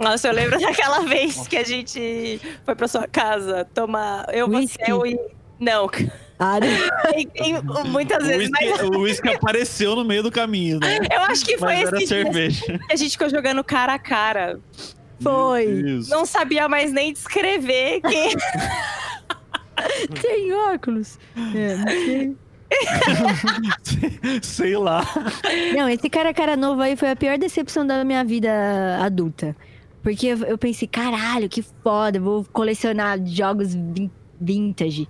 Nossa, 0.00 0.28
eu 0.28 0.32
lembro 0.32 0.58
daquela 0.60 1.00
vez 1.00 1.46
que 1.46 1.56
a 1.56 1.64
gente 1.64 2.40
foi 2.64 2.74
pra 2.74 2.88
sua 2.88 3.06
casa 3.06 3.64
tomar. 3.72 4.26
Eu, 4.34 4.48
Whisky? 4.48 4.84
você, 4.84 4.90
eu 4.92 5.06
e. 5.06 5.16
Não, 5.60 5.88
Ah, 6.38 6.58
muitas 7.86 8.22
O 8.22 8.26
vezes, 8.26 8.50
mas 8.50 8.82
o 8.82 8.98
uísque 8.98 9.28
apareceu 9.28 9.94
no 9.96 10.04
meio 10.04 10.22
do 10.22 10.30
caminho, 10.30 10.78
né? 10.80 10.98
eu 11.10 11.22
acho 11.22 11.44
que 11.46 11.56
foi 11.56 11.68
Mas 11.76 11.86
era 11.86 11.96
esse 11.96 12.08
cerveja. 12.08 12.78
que 12.78 12.92
a 12.92 12.96
gente 12.96 13.12
ficou 13.12 13.30
jogando 13.30 13.62
cara 13.64 13.94
a 13.94 13.98
cara. 13.98 14.60
Foi. 15.22 15.66
Não 16.08 16.26
sabia 16.26 16.68
mais 16.68 16.92
nem 16.92 17.12
descrever 17.12 18.00
quem. 18.02 18.34
tem 20.20 20.52
óculos. 20.52 21.18
É, 21.54 21.76
não 21.76 21.88
sei. 21.88 22.36
Sei 24.42 24.76
lá. 24.76 25.02
Não, 25.76 25.88
esse 25.88 26.08
cara 26.10 26.32
cara 26.34 26.56
novo 26.56 26.80
aí 26.82 26.96
foi 26.96 27.10
a 27.10 27.16
pior 27.16 27.38
decepção 27.38 27.86
da 27.86 28.04
minha 28.04 28.24
vida 28.24 28.50
adulta. 29.00 29.56
Porque 30.02 30.26
eu, 30.28 30.38
eu 30.44 30.58
pensei, 30.58 30.86
caralho, 30.86 31.48
que 31.48 31.62
foda, 31.82 32.20
vou 32.20 32.44
colecionar 32.52 33.18
jogos 33.26 33.74
vin- 33.74 34.10
vintage. 34.40 35.08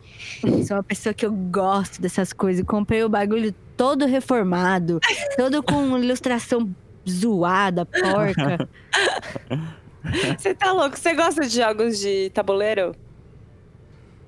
Sou 0.67 0.77
uma 0.77 0.83
pessoa 0.83 1.13
que 1.13 1.27
eu 1.27 1.33
gosto 1.33 2.01
dessas 2.01 2.33
coisas. 2.33 2.65
Comprei 2.65 3.05
o 3.05 3.09
bagulho 3.09 3.55
todo 3.77 4.07
reformado, 4.07 4.99
todo 5.37 5.63
com 5.63 5.99
ilustração 5.99 6.75
zoada, 7.09 7.85
porca. 7.85 8.69
Você 10.39 10.55
tá 10.55 10.73
louco? 10.73 10.97
Você 10.99 11.15
gosta 11.15 11.43
de 11.47 11.57
jogos 11.57 11.99
de 11.99 12.31
tabuleiro? 12.31 12.95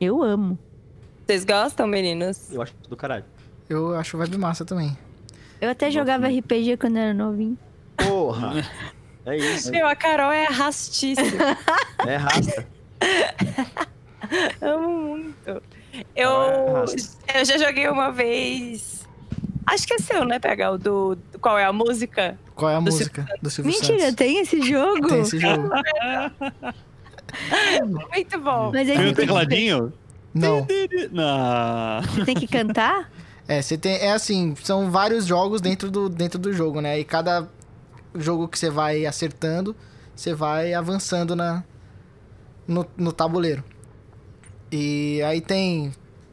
Eu 0.01 0.23
amo. 0.23 0.59
Vocês 1.29 1.45
gostam, 1.45 1.87
meninos? 1.87 2.51
Eu 2.51 2.63
acho 2.63 2.73
do 2.89 2.97
caralho. 2.97 3.23
Eu 3.69 3.95
acho 3.95 4.17
vibe 4.17 4.39
massa 4.39 4.65
também. 4.65 4.97
Eu 5.61 5.69
até 5.69 5.91
jogava 5.91 6.27
RPG 6.27 6.79
quando 6.79 6.97
era 6.97 7.13
novinho. 7.13 7.59
Porra! 7.99 8.65
É 9.27 9.37
isso. 9.37 9.71
Meu, 9.71 9.87
a 9.87 9.95
Carol 9.95 10.33
é 10.33 10.47
rastíssima. 10.47 11.55
É 12.07 12.17
raça. 12.17 12.67
Amo 14.63 14.89
muito. 14.89 15.51
Ah, 15.51 15.61
Eu, 16.17 16.31
é 17.27 17.43
eu 17.43 17.45
já 17.45 17.59
joguei 17.59 17.87
uma 17.91 18.11
vez. 18.11 19.07
Acho 19.67 19.87
que 19.87 19.93
é 19.93 19.99
seu, 19.99 20.25
né, 20.25 20.39
PH? 20.39 20.71
O 20.71 20.79
do, 20.79 21.15
do- 21.17 21.39
Qual 21.41 21.59
é 21.59 21.65
a 21.67 21.73
música? 21.75 22.39
Qual 22.55 22.71
é 22.71 22.75
a 22.75 22.79
Do 22.79 22.85
música 22.85 23.27
do 23.43 23.51
Silvio 23.51 23.71
Mentira, 23.71 23.99
Santos? 23.99 24.15
tem 24.15 24.41
esse 24.41 24.63
jogo? 24.63 25.07
Tem 25.09 25.21
esse 25.21 25.39
jogo. 25.39 25.69
Muito 28.15 28.41
bom. 28.41 28.71
Mas 28.73 28.89
aí 28.89 28.97
Tem 28.97 29.09
um 29.09 29.13
tem, 29.13 29.27
tecladinho? 29.27 29.93
Não. 30.39 30.67
Não. 31.13 32.03
você 32.03 32.25
tem 32.25 32.35
que 32.35 32.47
cantar? 32.47 33.11
É, 33.49 33.63
você 33.63 33.79
tem. 33.79 33.97
É 33.97 34.13
assim, 34.13 34.55
são 34.63 34.91
vários 34.91 35.25
jogos 35.25 35.61
dentro 35.61 35.91
do, 35.91 36.09
dentro 36.09 36.39
do 36.39 36.53
jogo, 36.53 36.83
né? 36.83 37.01
E 37.01 37.05
cada 37.05 37.49
jogo 38.15 38.47
que 38.47 38.59
você 38.59 38.69
vai 38.69 39.07
acertando, 39.07 39.75
você 40.15 40.35
vai 40.35 40.75
avançando 40.75 41.35
na, 41.35 41.65
no, 42.67 42.87
no 42.97 43.11
tabuleiro. 43.11 43.65
E 44.71 45.23
aí 45.23 45.41
tem. 45.41 45.93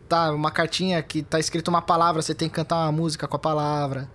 Tá, 0.09 0.29
uma 0.31 0.51
cartinha 0.51 1.01
que 1.01 1.23
tá 1.23 1.39
escrito 1.39 1.69
uma 1.69 1.81
palavra, 1.81 2.21
você 2.21 2.35
tem 2.35 2.47
que 2.47 2.53
cantar 2.53 2.83
uma 2.83 2.91
música 2.91 3.27
com 3.27 3.35
a 3.37 3.39
palavra. 3.39 4.09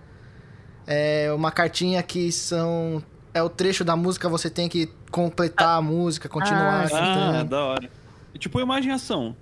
É 0.85 1.31
uma 1.33 1.51
cartinha 1.51 2.01
que 2.03 2.31
são. 2.31 3.03
É 3.33 3.41
o 3.41 3.49
trecho 3.49 3.83
da 3.83 3.95
música, 3.95 4.29
você 4.29 4.49
tem 4.49 4.69
que 4.69 4.89
completar 5.09 5.77
a 5.77 5.81
música, 5.81 6.29
continuar 6.29 6.87
Ah, 6.93 7.39
Ah, 7.39 7.43
da 7.43 7.63
hora. 7.63 7.89
É 8.33 8.37
Tipo 8.37 8.59
imagem 8.59 8.91
ação. 8.91 9.35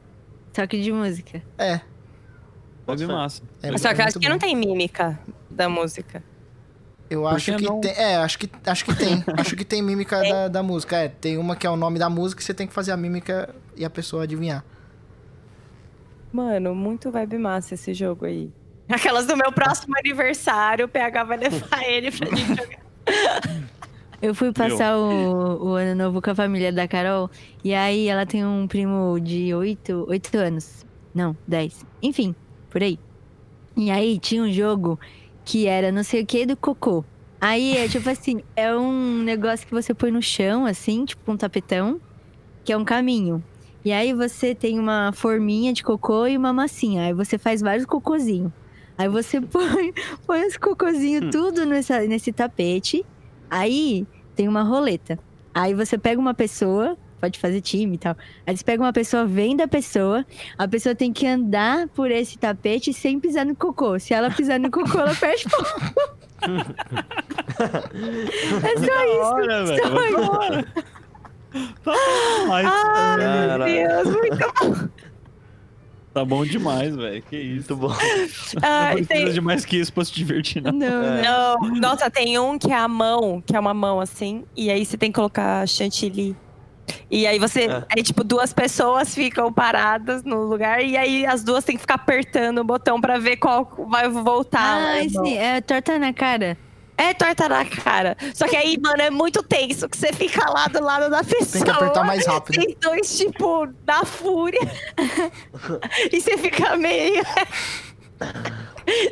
Só 0.53 0.65
que 0.67 0.81
de 0.81 0.91
música. 0.91 1.41
É. 1.57 1.81
Bota 2.85 3.05
fé. 3.05 3.13
massa. 3.13 3.43
é 3.61 3.77
Só 3.77 3.93
que 3.93 4.01
eu 4.01 4.05
acho 4.05 4.19
que 4.19 4.27
bom. 4.27 4.33
não 4.33 4.39
tem 4.39 4.55
mímica 4.55 5.19
da 5.49 5.69
música. 5.69 6.23
Eu 7.09 7.27
acho 7.27 7.51
que 7.51 7.57
que 7.57 7.65
não? 7.65 7.81
tem. 7.81 7.91
É, 7.91 8.17
acho 8.17 8.37
que, 8.37 8.49
acho 8.65 8.85
que 8.85 8.95
tem. 8.95 9.23
acho 9.37 9.55
que 9.55 9.65
tem 9.65 9.81
mímica 9.81 10.21
da, 10.21 10.47
da 10.47 10.63
música. 10.63 10.97
É, 10.97 11.07
tem 11.07 11.37
uma 11.37 11.55
que 11.55 11.65
é 11.65 11.69
o 11.69 11.75
nome 11.75 11.97
da 11.97 12.09
música 12.09 12.41
e 12.41 12.45
você 12.45 12.53
tem 12.53 12.67
que 12.67 12.73
fazer 12.73 12.91
a 12.91 12.97
mímica 12.97 13.53
e 13.75 13.83
a 13.83 13.89
pessoa 13.89 14.23
adivinhar. 14.23 14.63
Mano, 16.31 16.75
muito 16.75 17.09
vibe 17.09 17.39
massa 17.39 17.73
esse 17.73 17.93
jogo 17.93 18.25
aí. 18.25 18.51
Aquelas 18.87 19.25
do 19.25 19.35
meu 19.35 19.51
próximo 19.51 19.95
aniversário, 19.97 20.85
o 20.85 20.89
PH 20.89 21.23
vai 21.23 21.37
levar 21.37 21.83
ele 21.83 22.11
pra 22.11 22.35
gente 22.35 22.55
jogar. 22.57 23.69
Eu 24.21 24.35
fui 24.35 24.51
passar 24.51 24.97
o, 24.97 25.69
o 25.69 25.73
ano 25.75 26.03
novo 26.03 26.21
com 26.21 26.29
a 26.29 26.35
família 26.35 26.73
da 26.73 26.87
Carol. 26.87 27.29
E 27.63 27.73
aí 27.73 28.07
ela 28.07 28.25
tem 28.25 28.45
um 28.45 28.67
primo 28.67 29.17
de 29.19 29.53
8, 29.53 30.05
oito 30.09 30.37
anos. 30.37 30.85
Não, 31.13 31.35
10. 31.47 31.85
Enfim, 32.01 32.35
por 32.69 32.83
aí. 32.83 32.99
E 33.77 33.89
aí 33.89 34.19
tinha 34.19 34.43
um 34.43 34.51
jogo 34.51 34.99
que 35.45 35.67
era 35.67 35.91
não 35.91 36.03
sei 36.03 36.23
o 36.23 36.25
que 36.25 36.45
do 36.45 36.57
cocô. 36.57 37.05
Aí 37.39 37.77
é 37.77 37.87
tipo 37.87 38.09
assim, 38.11 38.43
é 38.55 38.75
um 38.75 39.23
negócio 39.23 39.65
que 39.65 39.73
você 39.73 39.93
põe 39.93 40.11
no 40.11 40.21
chão, 40.21 40.65
assim, 40.65 41.05
tipo 41.05 41.31
um 41.31 41.37
tapetão, 41.37 42.01
que 42.65 42.73
é 42.73 42.77
um 42.77 42.83
caminho. 42.83 43.41
E 43.85 43.93
aí 43.93 44.13
você 44.13 44.53
tem 44.53 44.77
uma 44.77 45.13
forminha 45.13 45.71
de 45.71 45.81
cocô 45.81 46.27
e 46.27 46.35
uma 46.35 46.51
massinha. 46.51 47.03
Aí 47.03 47.13
você 47.13 47.37
faz 47.37 47.61
vários 47.61 47.85
cocôzinhos. 47.85 48.51
Aí 48.97 49.07
você 49.07 49.39
põe, 49.41 49.93
põe 50.27 50.45
os 50.45 50.57
cocôzinhos 50.57 51.31
tudo 51.31 51.65
nessa, 51.65 52.01
nesse 52.01 52.33
tapete. 52.33 53.05
Aí 53.49 54.05
tem 54.35 54.47
uma 54.47 54.63
roleta. 54.63 55.17
Aí 55.53 55.73
você 55.73 55.97
pega 55.97 56.19
uma 56.21 56.33
pessoa, 56.33 56.95
pode 57.19 57.39
fazer 57.39 57.59
time 57.61 57.95
e 57.95 57.97
tal. 57.97 58.15
Aí 58.45 58.55
você 58.55 58.63
pega 58.63 58.81
uma 58.83 58.93
pessoa, 58.93 59.25
vem 59.25 59.55
da 59.55 59.67
pessoa, 59.67 60.25
a 60.57 60.67
pessoa 60.67 60.93
tem 60.95 61.11
que 61.11 61.25
andar 61.27 61.87
por 61.89 62.09
esse 62.11 62.37
tapete 62.37 62.93
sem 62.93 63.19
pisar 63.19 63.45
no 63.45 63.55
cocô. 63.55 63.97
Se 63.99 64.13
ela 64.13 64.29
pisar 64.31 64.59
no 64.59 64.69
cocô, 64.71 64.99
ela 64.99 65.15
perde 65.15 65.45
ponto. 65.49 65.69
é 68.63 68.77
só 68.77 68.85
Da 68.85 69.07
isso. 69.07 69.21
hora, 69.21 69.65
velho. 69.65 69.83
Só 69.83 70.05
isso. 70.05 70.31
hora. 70.31 70.65
Tá 71.83 71.93
Ai, 72.51 72.63
Cara. 72.63 73.57
meu 73.57 74.03
Deus, 74.03 74.15
muito 74.15 74.37
bom. 74.37 74.89
Tá 76.19 76.25
bom 76.25 76.43
demais, 76.45 76.93
velho. 76.95 77.21
Que 77.29 77.37
isso. 77.37 77.75
Muito 77.75 77.87
bom. 77.87 77.95
Ai, 78.61 78.95
Não 78.97 79.05
precisa 79.05 79.25
tem... 79.25 79.33
de 79.33 79.41
mais 79.41 79.63
que 79.65 79.77
isso 79.77 79.93
pra 79.93 80.03
se 80.03 80.11
divertir, 80.13 80.61
não. 80.61 80.71
Não, 80.73 81.03
É. 81.03 81.21
não. 81.21 81.57
Nossa, 81.79 82.09
tem 82.09 82.37
um 82.37 82.57
que 82.59 82.71
é 82.71 82.75
a 82.75 82.87
mão, 82.89 83.41
que 83.45 83.55
é 83.55 83.59
uma 83.59 83.73
mão 83.73 84.01
assim, 84.01 84.43
e 84.55 84.69
aí 84.69 84.85
você 84.85 84.97
tem 84.97 85.11
que 85.11 85.15
colocar 85.15 85.65
chantilly. 85.67 86.35
E 87.09 87.25
aí 87.25 87.39
você. 87.39 87.65
É. 87.65 87.83
Aí, 87.95 88.03
tipo, 88.03 88.23
duas 88.23 88.51
pessoas 88.51 89.13
ficam 89.15 89.53
paradas 89.53 90.23
no 90.23 90.43
lugar, 90.43 90.83
e 90.83 90.97
aí 90.97 91.25
as 91.25 91.43
duas 91.43 91.63
têm 91.63 91.75
que 91.75 91.81
ficar 91.81 91.95
apertando 91.95 92.59
o 92.59 92.63
botão 92.63 92.99
pra 92.99 93.17
ver 93.17 93.37
qual 93.37 93.71
vai 93.89 94.09
voltar. 94.09 94.59
Ah, 94.59 94.95
né? 94.95 95.07
sim, 95.09 95.37
é 95.37 95.61
torta 95.61 95.97
na 95.97 96.11
cara. 96.11 96.57
É 96.99 97.13
torta 97.13 97.47
na 97.47 97.63
cara. 97.63 98.17
Só 98.33 98.45
que 98.45 98.57
aí, 98.57 98.77
mano, 98.77 99.01
é 99.01 99.09
muito 99.09 99.41
tenso 99.41 99.87
que 99.87 99.97
você 99.97 100.11
fica 100.11 100.51
lá 100.51 100.67
do 100.67 100.83
lado 100.83 101.09
da 101.09 101.23
pessoa. 101.23 101.45
Tem 101.53 101.63
que 101.63 101.71
apertar 101.71 102.03
mais 102.03 102.25
rápido. 102.25 102.61
Tem 102.61 102.75
dois, 102.77 103.17
tipo, 103.17 103.69
na 103.87 104.03
fúria. 104.03 104.59
e 106.11 106.19
você 106.19 106.37
fica 106.37 106.75
meio. 106.75 107.23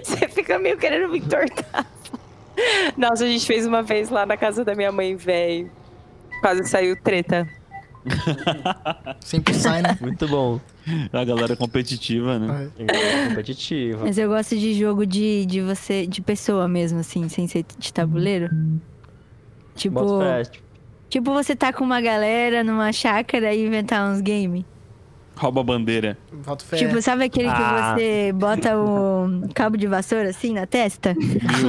você 0.04 0.28
fica 0.28 0.60
meio 0.60 0.78
querendo 0.78 1.10
me 1.10 1.20
entortar. 1.20 1.88
Nossa, 2.98 3.24
a 3.24 3.28
gente 3.28 3.46
fez 3.46 3.66
uma 3.66 3.82
vez 3.82 4.10
lá 4.10 4.26
na 4.26 4.36
casa 4.36 4.66
da 4.66 4.76
minha 4.76 4.92
mãe, 4.92 5.16
velho. 5.16 5.72
Quase 6.42 6.68
saiu 6.68 7.02
treta. 7.02 7.48
Sempre 9.20 9.53
sai, 9.53 9.82
né? 9.82 9.97
Muito 10.01 10.28
bom. 10.28 10.60
A 11.12 11.24
galera 11.24 11.55
competitiva, 11.55 12.39
né? 12.39 12.70
É. 12.80 13.28
Competitiva. 13.30 13.99
Mas 14.03 14.18
eu 14.18 14.30
gosto 14.30 14.58
de 14.58 14.74
jogo 14.74 15.05
de, 15.05 15.45
de 15.45 15.62
você, 15.62 16.08
de 16.08 16.22
pessoa 16.22 16.68
mesmo, 16.68 16.99
assim, 16.99 17.28
sem 17.30 17.47
ser 17.47 17.66
de 17.78 17.93
tabuleiro. 17.93 18.49
Tipo, 19.76 19.99
tipo, 19.99 20.20
tipo 21.10 21.34
você 21.34 21.55
tá 21.55 21.72
com 21.72 21.84
uma 21.84 22.01
galera 22.01 22.64
numa 22.64 22.91
chácara 22.91 23.53
e 23.53 23.66
inventar 23.66 24.10
uns 24.10 24.22
games. 24.22 24.64
Rouba 25.36 25.62
a 25.62 25.64
bandeira. 25.64 26.18
Tipo, 26.76 26.99
sabe 26.99 27.26
aquele 27.26 27.47
Ah. 27.49 27.53
que 27.53 28.01
você 28.01 28.32
bota 28.34 28.76
o 28.76 29.47
cabo 29.53 29.78
de 29.78 29.86
vassoura 29.86 30.30
assim 30.30 30.53
na 30.53 30.66
testa? 30.66 31.16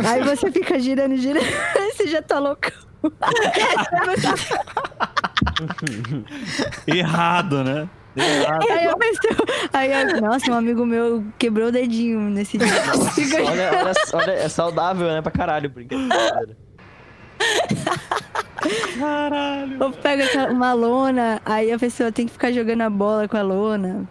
Aí 0.09 0.25
você 0.25 0.51
fica 0.51 0.79
girando, 0.79 1.17
girando, 1.19 1.45
você 1.95 2.07
já 2.09 2.23
tá 2.23 2.39
louco. 2.39 2.73
Errado, 6.87 7.65
né? 7.65 7.89
Aí 8.17 8.87
a 8.87 8.97
pessoa. 8.97 9.47
Aí, 9.73 9.93
eu- 9.93 10.21
nossa, 10.21 10.51
um 10.51 10.55
amigo 10.55 10.85
meu 10.85 11.25
quebrou 11.39 11.69
o 11.69 11.73
dedinho 11.73 12.19
nesse 12.21 12.59
dia. 12.59 12.67
Olha, 13.49 13.71
olha, 13.79 13.93
olha, 14.15 14.33
é 14.33 14.49
saudável, 14.49 15.07
né? 15.09 15.23
Pra 15.23 15.31
caralho, 15.31 15.71
brincadeira. 15.71 16.57
Caralho. 18.99 19.77
Ou 19.85 19.93
pega 19.93 20.51
uma 20.51 20.73
lona, 20.73 21.41
aí 21.45 21.71
a 21.73 21.79
pessoa 21.79 22.11
tem 22.11 22.27
que 22.27 22.33
ficar 22.33 22.51
jogando 22.53 22.83
a 22.83 22.91
bola 22.91 23.29
com 23.29 23.37
a 23.37 23.43
lona, 23.43 24.09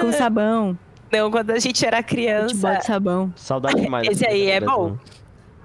com 0.00 0.12
sabão. 0.12 0.78
Não, 1.12 1.30
quando 1.30 1.50
a 1.50 1.58
gente 1.58 1.84
era 1.84 1.98
Futebol 1.98 2.16
criança. 2.26 2.74
de 2.76 2.84
sabão. 2.86 3.32
Saudade 3.36 3.80
demais. 3.80 4.06
Esse 4.08 4.26
aí 4.26 4.50
é 4.50 4.60
Brincadeira, 4.60 4.66
bom. 4.90 4.98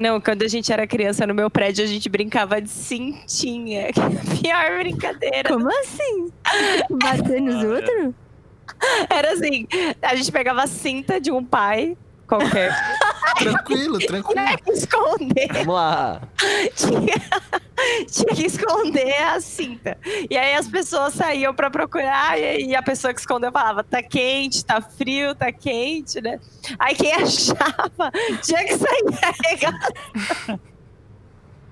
Não, 0.02 0.20
quando 0.20 0.41
a 0.41 0.47
gente 0.47 0.74
era 0.74 0.88
criança 0.88 1.28
no 1.28 1.36
meu 1.36 1.47
prédio, 1.47 1.84
a 1.84 1.88
gente 1.88 2.10
brincava 2.10 2.60
de 2.60 2.72
cintinha. 2.72 3.93
Que 3.93 4.47
é 4.47 4.52
a 4.52 4.66
pior 4.66 4.80
brincadeira. 4.80 5.47
Como 5.47 5.70
assim? 5.70 6.32
Bater 6.89 7.39
nos 7.39 7.64
outros? 7.64 8.16
Era 9.12 9.34
assim, 9.34 9.68
a 10.02 10.16
gente 10.16 10.32
pegava 10.32 10.64
a 10.64 10.68
cinta 10.68 11.22
de 11.22 11.32
um 11.32 11.45
pai 11.45 11.95
qualquer 12.32 12.71
Tranquilo, 13.38 13.97
tranquilo. 13.99 14.45
tinha 14.45 14.57
que 14.57 14.71
esconder. 14.71 15.47
Vamos 15.53 15.73
lá. 15.73 16.21
Tinha, 16.75 18.05
tinha 18.07 18.36
que 18.36 18.45
esconder 18.45 19.23
a 19.23 19.41
cinta. 19.41 19.97
E 20.29 20.38
aí 20.38 20.53
as 20.53 20.67
pessoas 20.67 21.15
saíam 21.15 21.53
pra 21.53 21.71
procurar 21.71 22.39
e, 22.39 22.67
e 22.67 22.75
a 22.75 22.84
pessoa 22.84 23.13
que 23.13 23.19
escondeu 23.19 23.51
falava: 23.51 23.84
tá 23.84 24.03
quente, 24.03 24.63
tá 24.63 24.79
frio, 24.79 25.34
tá 25.34 25.51
quente, 25.51 26.21
né? 26.21 26.39
Aí 26.77 26.93
quem 26.93 27.13
achava 27.17 28.11
tinha 28.43 28.63
que 28.63 28.77
sair 28.77 29.03
carregado. 29.19 30.61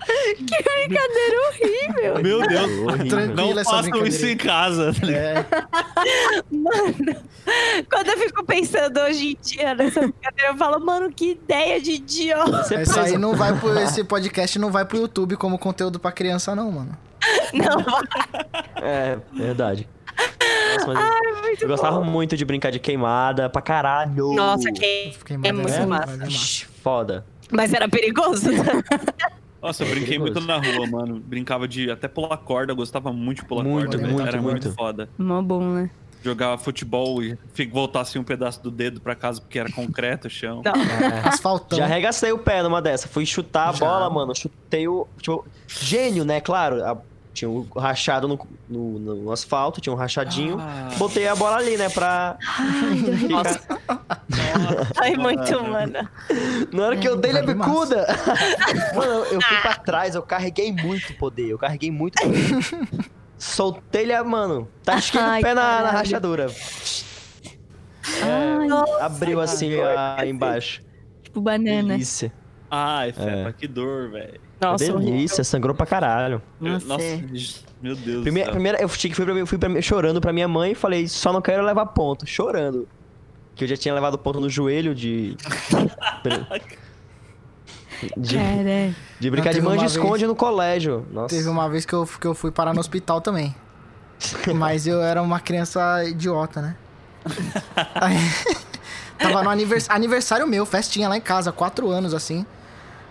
que 0.36 0.62
brincadeira 0.62 1.36
horrível! 1.48 2.22
Meu 2.22 2.46
Deus. 2.46 2.70
Horrível. 2.78 3.08
Tranquilo. 3.08 3.54
Não 3.54 3.64
façam 3.64 4.06
isso 4.06 4.26
em 4.26 4.36
casa. 4.36 4.92
tá? 4.94 5.10
É, 5.12 5.44
Mano, 6.50 7.16
quando 7.90 8.08
eu 8.08 8.18
fico 8.18 8.44
pensando 8.44 8.98
hoje 9.00 9.32
em 9.32 9.36
dia 9.42 9.74
nessa 9.74 10.00
brincadeira, 10.00 10.52
eu 10.52 10.56
falo, 10.56 10.84
mano, 10.84 11.10
que 11.12 11.32
ideia 11.32 11.80
de 11.80 11.92
idiota. 11.92 12.74
Essa 12.74 13.00
aí 13.00 13.04
presa. 13.04 13.18
não 13.18 13.34
vai 13.34 13.58
pro. 13.58 13.78
Esse 13.78 14.02
podcast 14.04 14.58
não 14.58 14.70
vai 14.70 14.84
pro 14.84 14.98
YouTube 14.98 15.36
como 15.36 15.58
conteúdo 15.58 15.98
pra 15.98 16.12
criança, 16.12 16.54
não, 16.54 16.70
mano. 16.72 16.96
Não, 17.52 18.82
É, 18.82 19.18
verdade. 19.32 19.86
Nossa, 20.78 20.92
mas 21.42 21.60
eu 21.60 21.68
gostava 21.68 22.00
muito 22.00 22.36
de 22.36 22.44
brincar 22.44 22.70
de 22.70 22.78
queimada 22.78 23.48
pra 23.50 23.60
caralho. 23.60 24.32
nossa, 24.34 24.70
que 24.72 25.12
Fiquei 25.18 25.36
é 25.42 25.52
mais 25.52 25.76
muito 25.76 25.88
massa. 25.88 26.12
é 26.12 26.16
massa. 26.16 26.66
Foda. 26.82 27.24
Mas 27.50 27.72
era 27.74 27.88
perigoso. 27.88 28.48
Nossa, 29.62 29.84
eu 29.84 29.90
brinquei 29.90 30.18
muito 30.18 30.40
na 30.40 30.56
rua, 30.56 30.86
mano. 30.86 31.20
Brincava 31.20 31.68
de 31.68 31.90
até 31.90 32.08
pular 32.08 32.36
corda, 32.38 32.72
eu 32.72 32.76
gostava 32.76 33.12
muito 33.12 33.42
de 33.42 33.44
pular 33.46 33.62
Muito, 33.64 33.90
corda. 33.96 34.06
muito, 34.08 34.22
Era 34.28 34.40
muito. 34.42 34.64
muito 34.64 34.72
foda. 34.74 35.08
Mó 35.18 35.40
bom, 35.42 35.62
né? 35.74 35.90
Jogava 36.22 36.58
futebol 36.58 37.22
e 37.22 37.38
voltar 37.72 38.00
assim 38.02 38.18
um 38.18 38.24
pedaço 38.24 38.62
do 38.62 38.70
dedo 38.70 39.00
pra 39.00 39.14
casa 39.14 39.40
porque 39.40 39.58
era 39.58 39.70
concreto 39.72 40.26
o 40.26 40.30
chão. 40.30 40.60
Não. 40.64 40.72
É. 40.74 41.28
Asfaltão. 41.28 41.78
Já 41.78 41.84
arregacei 41.86 42.30
o 42.30 42.36
pé 42.38 42.62
numa 42.62 42.82
dessa. 42.82 43.08
Fui 43.08 43.24
chutar 43.24 43.70
a 43.70 43.72
Já. 43.72 43.78
bola, 43.86 44.10
mano. 44.10 44.34
Chutei 44.34 44.86
o. 44.86 45.06
Tipo, 45.18 45.46
gênio, 45.66 46.24
né? 46.24 46.40
Claro. 46.40 46.84
a- 46.84 46.98
tinha 47.40 47.48
um 47.50 47.66
rachado 47.74 48.28
no, 48.28 48.38
no- 48.68 48.98
no 49.16 49.32
asfalto, 49.32 49.80
tinha 49.80 49.92
um 49.92 49.96
rachadinho. 49.96 50.58
Ah. 50.60 50.90
Botei 50.98 51.26
a 51.26 51.34
bola 51.34 51.56
ali, 51.56 51.74
né? 51.78 51.88
Pra. 51.88 52.36
Nossa. 53.30 53.60
Ai, 55.00 55.16
muito, 55.16 55.64
mano. 55.64 56.06
Na 56.70 56.82
hora 56.84 56.96
que 56.98 57.08
eu 57.08 57.16
dei 57.16 57.30
a 57.30 57.42
Vai 57.42 57.54
bicuda. 57.54 58.06
mano, 58.94 59.24
eu 59.24 59.40
fui 59.40 59.56
pra 59.62 59.74
trás, 59.76 60.14
eu 60.14 60.22
carreguei 60.22 60.70
muito 60.70 61.14
poder. 61.16 61.48
Eu 61.48 61.58
carreguei 61.58 61.90
muito 61.90 62.20
poder. 62.22 62.58
Soltei 63.38 64.12
a, 64.12 64.22
mano. 64.22 64.68
Tasquei 64.84 65.18
Ai, 65.18 65.40
o 65.40 65.42
pé 65.42 65.54
na, 65.54 65.80
na 65.80 65.90
rachadura. 65.92 66.48
Ai, 68.22 68.68
Abriu 69.00 69.40
assim 69.40 69.72
a, 69.80 70.26
embaixo. 70.26 70.82
tipo 71.22 71.40
banana. 71.40 71.94
Delícia. 71.94 72.30
Ai, 72.70 73.12
Fepa, 73.12 73.48
É. 73.48 73.52
que 73.54 73.66
dor, 73.66 74.10
velho. 74.10 74.40
Nossa, 74.60 74.84
horrível. 74.84 75.00
Delícia, 75.00 75.42
sangrou 75.44 75.74
pra 75.74 75.86
caralho. 75.86 76.42
Nossa, 76.60 76.86
Nossa, 76.86 77.02
é. 77.04 77.16
meu 77.82 77.96
Deus 77.96 78.22
Primeira, 78.22 78.48
do 78.50 78.52
céu. 78.52 78.52
primeira, 78.52 78.82
eu 78.82 78.88
fui, 78.88 79.10
fui, 79.14 79.24
pra, 79.24 79.46
fui 79.46 79.58
pra- 79.58 79.80
chorando 79.82 80.20
pra 80.20 80.32
minha 80.32 80.46
mãe 80.48 80.72
e 80.72 80.74
falei, 80.74 81.08
só 81.08 81.32
não 81.32 81.40
quero 81.40 81.64
levar 81.64 81.86
ponto. 81.86 82.26
Chorando. 82.26 82.86
Que 83.54 83.64
eu 83.64 83.68
já 83.68 83.76
tinha 83.76 83.94
levado 83.94 84.16
ponto 84.18 84.40
no 84.40 84.48
joelho 84.50 84.94
de. 84.94 85.36
de, 88.16 88.34
Cara, 88.36 88.94
de 89.18 89.30
brincar 89.30 89.46
Não, 89.46 89.52
de 89.52 89.56
teve 89.58 89.66
uma 89.66 89.76
mande-esconde 89.76 90.26
no 90.26 90.34
colégio. 90.34 91.06
Nossa. 91.12 91.34
Teve 91.34 91.48
uma 91.48 91.68
vez 91.68 91.84
que 91.84 91.92
eu, 91.92 92.06
que 92.06 92.26
eu 92.26 92.34
fui 92.34 92.50
parar 92.50 92.72
no 92.72 92.80
hospital 92.80 93.20
também. 93.20 93.54
Mas 94.54 94.86
eu 94.86 95.02
era 95.02 95.20
uma 95.22 95.40
criança 95.40 96.04
idiota, 96.04 96.62
né? 96.62 96.76
Aí, 97.94 98.16
tava 99.18 99.42
no 99.42 99.50
anivers- 99.50 99.88
aniversário 99.90 100.46
meu, 100.46 100.64
festinha 100.64 101.08
lá 101.08 101.16
em 101.16 101.20
casa, 101.20 101.52
quatro 101.52 101.90
anos 101.90 102.14
assim. 102.14 102.46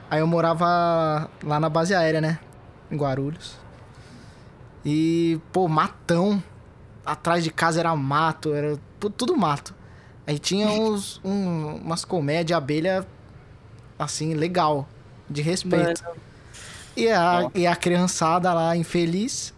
Aí 0.09 0.19
eu 0.19 0.27
morava 0.27 1.29
lá 1.43 1.59
na 1.59 1.69
base 1.69 1.93
aérea, 1.93 2.19
né? 2.21 2.39
Em 2.91 2.97
Guarulhos. 2.97 3.55
E, 4.85 5.39
pô, 5.51 5.67
matão. 5.67 6.41
Atrás 7.05 7.43
de 7.43 7.49
casa 7.51 7.79
era 7.79 7.95
mato, 7.95 8.53
era 8.53 8.77
tudo 8.99 9.35
mato. 9.35 9.73
Aí 10.27 10.37
tinha 10.37 10.67
uns, 10.71 11.19
um- 11.23 11.75
umas 11.77 12.05
colmeias 12.05 12.45
de 12.45 12.53
abelha, 12.53 13.05
assim, 13.97 14.33
legal, 14.33 14.87
de 15.29 15.41
respeito. 15.41 16.03
E 16.95 17.09
a, 17.09 17.49
e 17.55 17.65
a 17.65 17.75
criançada 17.75 18.53
lá, 18.53 18.75
infeliz, 18.75 19.53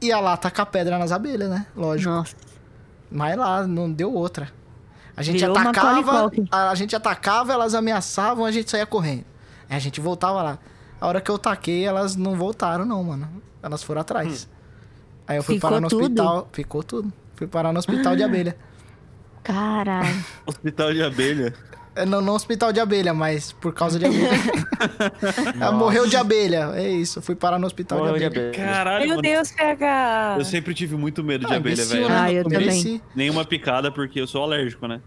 ia 0.00 0.18
lá 0.20 0.36
tacar 0.36 0.66
pedra 0.66 0.98
nas 0.98 1.12
abelhas, 1.12 1.50
né? 1.50 1.66
Lógico. 1.76 2.10
nossa. 2.10 2.34
Mas 3.10 3.36
lá 3.36 3.66
não 3.66 3.90
deu 3.90 4.12
outra. 4.12 4.50
A 5.16 5.22
gente 5.22 5.40
Virou 5.40 5.56
atacava, 5.58 6.30
a, 6.50 6.70
a 6.70 6.74
gente 6.74 6.94
atacava, 6.94 7.52
elas 7.52 7.74
ameaçavam, 7.74 8.44
a 8.44 8.50
gente 8.52 8.70
saía 8.70 8.86
correndo. 8.86 9.24
Aí 9.68 9.76
a 9.76 9.80
gente 9.80 10.00
voltava 10.00 10.42
lá. 10.42 10.58
A 11.00 11.06
hora 11.06 11.20
que 11.20 11.30
eu 11.30 11.38
taquei, 11.38 11.84
elas 11.84 12.16
não 12.16 12.34
voltaram, 12.34 12.84
não, 12.84 13.02
mano. 13.04 13.28
Elas 13.62 13.82
foram 13.82 14.00
atrás. 14.00 14.48
Aí 15.26 15.36
eu 15.36 15.42
fui 15.42 15.56
Ficou 15.56 15.70
parar 15.70 15.80
no 15.80 15.88
tudo? 15.88 16.02
hospital. 16.02 16.48
Ficou 16.52 16.82
tudo. 16.82 17.12
Fui 17.36 17.46
parar 17.46 17.72
no 17.72 17.78
hospital 17.78 18.16
de 18.16 18.22
abelha. 18.22 18.56
Caralho. 19.42 20.24
Hospital 20.46 20.92
de 20.92 21.02
abelha. 21.02 21.54
É, 21.94 22.04
Não, 22.04 22.20
não 22.20 22.34
hospital 22.34 22.72
de 22.72 22.80
abelha, 22.80 23.14
mas 23.14 23.52
por 23.52 23.72
causa 23.72 23.98
de 23.98 24.04
abelha. 24.04 24.28
Ela 25.60 25.72
morreu 25.72 26.06
de 26.06 26.16
abelha. 26.16 26.70
É 26.74 26.88
isso. 26.88 27.22
Fui 27.22 27.34
parar 27.34 27.58
no 27.58 27.66
hospital 27.66 27.98
Morreu 27.98 28.14
de 28.14 28.18
de 28.20 28.24
abelha. 28.26 28.52
Caralho, 28.52 29.00
Meu 29.00 29.08
mano. 29.16 29.22
Deus, 29.22 29.50
PH. 29.52 30.36
Eu 30.38 30.44
sempre 30.44 30.74
tive 30.74 30.96
muito 30.96 31.24
medo 31.24 31.46
de 31.46 31.52
Ah, 31.52 31.56
abelha, 31.56 31.84
velho. 31.84 32.06
Ah, 32.10 32.32
eu 32.32 32.44
também. 32.44 32.58
Mereci. 32.58 33.02
Nenhuma 33.14 33.44
picada 33.44 33.90
porque 33.90 34.20
eu 34.20 34.26
sou 34.26 34.42
alérgico, 34.42 34.86
né? 34.86 35.00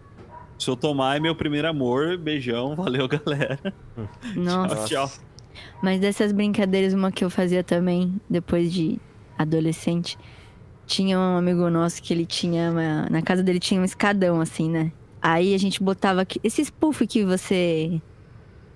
Se 0.58 0.70
eu 0.70 0.76
tomar 0.76 1.16
é 1.16 1.20
meu 1.20 1.34
primeiro 1.34 1.68
amor, 1.68 2.16
beijão, 2.16 2.74
valeu, 2.76 3.08
galera. 3.08 3.58
Nossa. 4.36 4.84
Tchau. 4.86 5.10
Mas 5.82 6.00
dessas 6.00 6.32
brincadeiras, 6.32 6.94
uma 6.94 7.10
que 7.12 7.24
eu 7.24 7.30
fazia 7.30 7.62
também, 7.64 8.20
depois 8.30 8.72
de 8.72 8.98
adolescente, 9.36 10.16
tinha 10.86 11.18
um 11.18 11.36
amigo 11.36 11.68
nosso 11.68 12.02
que 12.02 12.12
ele 12.12 12.24
tinha. 12.26 12.70
uma- 12.70 13.08
na 13.10 13.22
casa 13.22 13.42
dele 13.42 13.58
tinha 13.58 13.80
um 13.80 13.84
escadão, 13.84 14.40
assim, 14.40 14.70
né? 14.70 14.92
Aí 15.20 15.54
a 15.54 15.58
gente 15.58 15.82
botava. 15.82 16.22
aqui- 16.22 16.40
Esse 16.42 16.70
puff 16.72 17.06
que 17.06 17.24
você. 17.24 18.00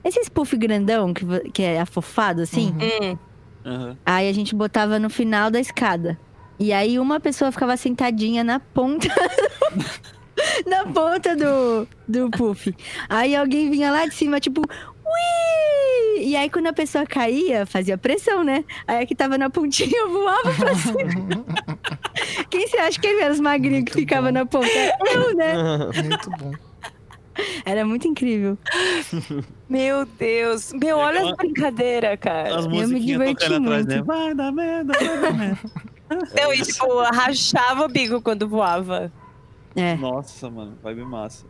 Esse 0.04 0.30
puff 0.30 0.56
grandão 0.56 1.12
que, 1.12 1.24
que 1.50 1.62
é 1.62 1.80
afofado, 1.80 2.42
assim. 2.42 2.72
Uhum. 2.80 3.12
Hum, 3.12 3.18
Aham. 3.64 3.96
Aí 4.06 4.28
a 4.28 4.32
gente 4.32 4.54
botava 4.54 4.98
no 4.98 5.10
final 5.10 5.50
da 5.50 5.58
escada. 5.58 6.16
E 6.58 6.72
aí 6.72 6.98
uma 6.98 7.18
pessoa 7.20 7.50
ficava 7.50 7.76
sentadinha 7.76 8.44
na 8.44 8.60
ponta. 8.60 9.08
na 10.66 10.84
ponta 10.86 11.34
do, 11.36 11.86
do 12.06 12.30
puff. 12.30 12.74
Aí 13.08 13.34
alguém 13.34 13.70
vinha 13.70 13.90
lá 13.90 14.06
de 14.06 14.14
cima, 14.14 14.38
tipo, 14.40 14.60
ui! 14.60 16.24
E 16.24 16.36
aí 16.36 16.48
quando 16.50 16.66
a 16.66 16.72
pessoa 16.72 17.06
caía, 17.06 17.66
fazia 17.66 17.96
pressão, 17.98 18.42
né? 18.42 18.64
Aí 18.86 19.02
a 19.02 19.06
que 19.06 19.14
tava 19.14 19.36
na 19.38 19.50
pontinha 19.50 20.06
voava 20.08 20.52
pra 20.54 20.74
cima. 20.74 21.44
Quem 22.50 22.66
você 22.66 22.78
acha 22.78 23.00
que 23.00 23.06
ele 23.06 23.20
era 23.20 23.32
os 23.32 23.40
magrinhos 23.40 23.84
que 23.84 23.92
Muito 23.92 24.00
ficava 24.00 24.26
bom. 24.28 24.32
na 24.32 24.46
ponta? 24.46 24.68
Eu, 25.12 25.34
né? 25.36 25.54
Muito 26.04 26.30
bom. 26.38 26.52
Era 27.66 27.84
muito 27.84 28.08
incrível. 28.08 28.56
Meu 29.68 30.06
Deus. 30.06 30.72
Meu, 30.72 30.96
olha 30.96 31.22
as 31.22 31.36
brincadeiras, 31.36 32.18
cara. 32.18 32.56
As 32.56 32.66
me 32.66 32.78
musiquinhas 32.78 33.04
diverti 33.04 33.44
tocando 33.44 33.66
atrás, 33.66 33.86
muito. 33.86 33.96
né? 33.96 34.02
Vai 34.02 34.34
dar 34.34 34.52
merda, 34.52 34.92
vai 34.94 35.20
dar 35.20 35.32
merda. 35.34 35.60
Não, 36.08 36.54
e 36.54 36.62
tipo, 36.62 37.02
rachava 37.02 37.84
o 37.84 37.88
bico 37.88 38.22
quando 38.22 38.48
voava. 38.48 39.12
É. 39.76 39.94
Nossa, 39.96 40.48
mano, 40.50 40.76
vai 40.82 40.94
bem 40.94 41.04
massa. 41.04 41.44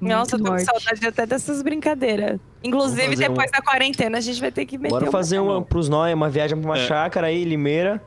Nossa, 0.00 0.36
eu 0.36 0.42
tô 0.42 0.50
com 0.52 0.58
saudade 0.58 1.06
até 1.06 1.24
dessas 1.24 1.62
brincadeiras. 1.62 2.38
Inclusive, 2.62 3.16
depois 3.16 3.50
da 3.50 3.62
quarentena, 3.62 4.18
a 4.18 4.20
gente 4.20 4.38
vai 4.40 4.52
ter 4.52 4.66
que 4.66 4.76
meter 4.76 4.90
Bora 4.90 5.06
uma- 5.06 5.12
fazer 5.12 5.38
uma 5.38 5.62
pros 5.62 5.88
nós, 5.88 6.12
uma 6.12 6.28
viagem 6.28 6.60
pra 6.60 6.68
uma 6.70 6.76
É. 6.78 6.86
chácara 6.86 7.28
aí, 7.28 7.44
Limeira. 7.44 8.02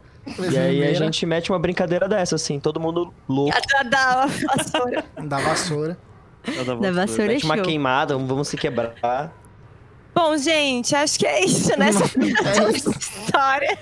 E 0.51 0.57
aí 0.57 0.84
a 0.86 0.93
gente 0.93 1.26
mete 1.26 1.51
uma 1.51 1.57
brincadeira 1.57 2.07
dessa, 2.07 2.36
assim, 2.36 2.60
todo 2.60 2.80
mundo 2.80 3.12
louco. 3.28 3.57
Da, 3.74 3.84
da 3.84 4.26
vassoura. 4.28 5.05
Da 5.28 5.39
vassoura. 5.39 5.97
Da 6.80 6.91
vassoura 6.91 7.24
é 7.32 7.36
Mete 7.36 7.45
uma 7.45 7.55
show. 7.55 7.66
queimada, 7.66 8.16
vamos 8.18 8.47
se 8.47 8.55
quebrar. 8.57 9.34
Bom, 10.14 10.38
gente, 10.38 10.95
acho 10.95 11.18
que 11.18 11.26
é 11.26 11.43
isso, 11.43 11.70
né? 11.80 11.89
Essa 11.89 12.03
É 12.64 12.70
isso. 12.72 12.91
história. 12.91 13.80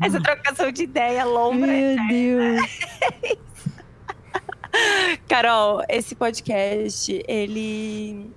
Essa 0.00 0.20
trocação 0.20 0.70
de 0.70 0.84
ideia 0.84 1.24
longa. 1.24 1.66
Meu 1.66 1.96
Deus. 2.08 2.60
Carol, 5.28 5.82
esse 5.88 6.14
podcast, 6.14 7.22
ele. 7.28 8.30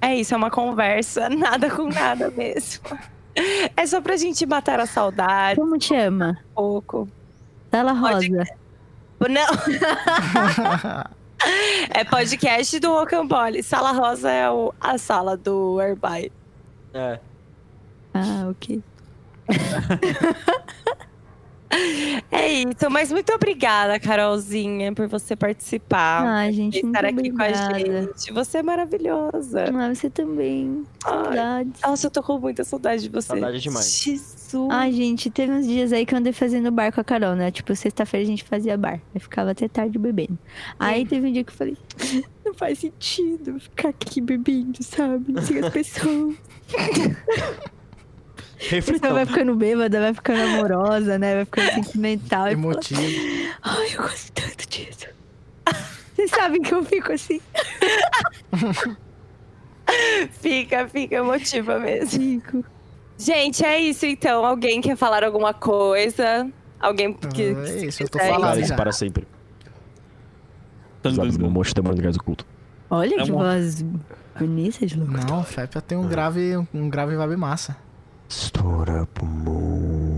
É 0.00 0.14
isso, 0.16 0.34
é 0.34 0.36
uma 0.36 0.50
conversa, 0.50 1.28
nada 1.30 1.70
com 1.70 1.88
nada 1.88 2.30
mesmo. 2.30 2.82
É 3.76 3.86
só 3.86 4.00
pra 4.00 4.16
gente 4.16 4.46
matar 4.46 4.78
a 4.78 4.86
saudade 4.86 5.58
Como 5.58 5.76
te 5.78 5.94
ama? 5.94 6.38
um 6.52 6.54
pouco. 6.54 7.08
Tela 7.70 7.94
Pode- 7.94 8.28
Rosa. 8.30 8.44
Não. 9.28 11.04
É 11.90 12.04
podcast 12.04 12.78
do 12.78 12.90
Rocambole. 12.92 13.62
Sala 13.62 13.92
Rosa 13.92 14.30
é 14.30 14.50
o- 14.50 14.72
a 14.80 14.98
sala 14.98 15.36
do 15.36 15.80
Airby. 15.80 16.30
É. 16.92 17.18
Ah, 18.12 18.48
ok. 18.50 18.82
É 22.30 22.52
isso, 22.52 22.90
mas 22.90 23.10
muito 23.10 23.32
obrigada, 23.32 23.98
Carolzinha, 23.98 24.92
por 24.92 25.08
você 25.08 25.34
participar. 25.34 26.24
Ai, 26.26 26.52
gente, 26.52 26.80
por 26.80 26.86
estar 26.88 27.04
aqui 27.04 27.30
com 27.30 27.42
a 27.42 27.46
obrigada. 27.46 27.78
gente. 28.02 28.32
Você 28.32 28.58
é 28.58 28.62
maravilhosa. 28.62 29.64
Ah, 29.74 29.94
você 29.94 30.10
também. 30.10 30.84
Ai. 31.04 31.12
Saudades. 31.24 31.80
Nossa, 31.82 32.06
eu 32.06 32.10
tô 32.10 32.22
com 32.22 32.38
muita 32.38 32.64
saudade 32.64 33.02
de 33.02 33.08
você. 33.08 33.28
Saudade 33.28 33.60
demais. 33.60 34.02
Jesus. 34.02 34.68
Ai, 34.70 34.92
gente, 34.92 35.30
teve 35.30 35.52
uns 35.52 35.66
dias 35.66 35.92
aí 35.92 36.06
que 36.06 36.14
eu 36.14 36.18
andei 36.18 36.32
fazendo 36.32 36.70
bar 36.70 36.92
com 36.92 37.00
a 37.00 37.04
Carol, 37.04 37.34
né? 37.34 37.50
Tipo, 37.50 37.74
sexta-feira 37.74 38.24
a 38.24 38.26
gente 38.28 38.44
fazia 38.44 38.76
bar. 38.76 39.00
Eu 39.14 39.20
ficava 39.20 39.50
até 39.50 39.66
tarde 39.68 39.98
bebendo. 39.98 40.38
Aí 40.78 41.04
teve 41.06 41.28
um 41.28 41.32
dia 41.32 41.42
que 41.44 41.50
eu 41.50 41.56
falei, 41.56 41.76
não 42.44 42.54
faz 42.54 42.78
sentido 42.78 43.58
ficar 43.58 43.88
aqui 43.88 44.20
bebendo, 44.20 44.82
sabe? 44.82 45.34
Sem 45.42 45.58
as 45.58 45.70
pessoas. 45.72 46.34
Reflitão. 48.68 49.12
vai 49.14 49.26
ficando 49.26 49.54
bêbada, 49.54 50.00
vai 50.00 50.14
ficando 50.14 50.40
amorosa, 50.42 51.18
né? 51.18 51.34
Vai 51.36 51.44
ficando 51.44 51.72
sentimental. 51.74 52.48
E 52.48 52.50
fala, 52.50 52.52
Emotivo. 52.52 53.00
Ai, 53.62 53.94
eu 53.94 54.02
gosto 54.02 54.32
tanto 54.32 54.68
disso. 54.68 55.06
Vocês 56.14 56.30
sabem 56.30 56.62
que 56.62 56.72
eu 56.72 56.84
fico 56.84 57.12
assim. 57.12 57.40
Fica, 60.40 60.88
fica 60.88 61.16
emotiva 61.16 61.78
mesmo. 61.78 62.18
Fico. 62.20 62.64
Gente, 63.18 63.64
é 63.64 63.78
isso 63.78 64.06
então. 64.06 64.44
Alguém 64.44 64.80
quer 64.80 64.96
falar 64.96 65.22
alguma 65.24 65.52
coisa? 65.54 66.50
Alguém 66.80 67.12
que. 67.12 67.54
Ah, 67.56 67.68
é 67.68 67.84
isso, 67.86 68.02
eu 68.02 68.08
tô 68.08 68.18
falando. 68.18 68.64
Já. 68.64 68.74
para 68.76 68.92
sempre. 68.92 69.26
Tum, 71.02 71.10
tum, 71.10 71.14
Zados 71.16 71.36
tum. 71.36 71.42
no 71.42 71.50
monte 71.50 71.74
demônio 71.74 72.02
gás 72.02 72.16
oculto. 72.16 72.46
Olha 72.90 73.14
É 73.20 73.24
que 73.24 73.30
uma- 73.30 73.44
voz 73.44 73.82
bonita 74.38 74.86
de 74.86 74.98
louco. 74.98 75.12
Não, 75.28 75.44
Fepia 75.44 75.80
tem 75.80 75.96
um 75.98 76.08
grave, 76.08 76.56
um 76.72 76.88
grave 76.88 77.14
vibe 77.16 77.36
massa. 77.36 77.76
Estoura 78.34 79.06
pulmão. 79.14 80.16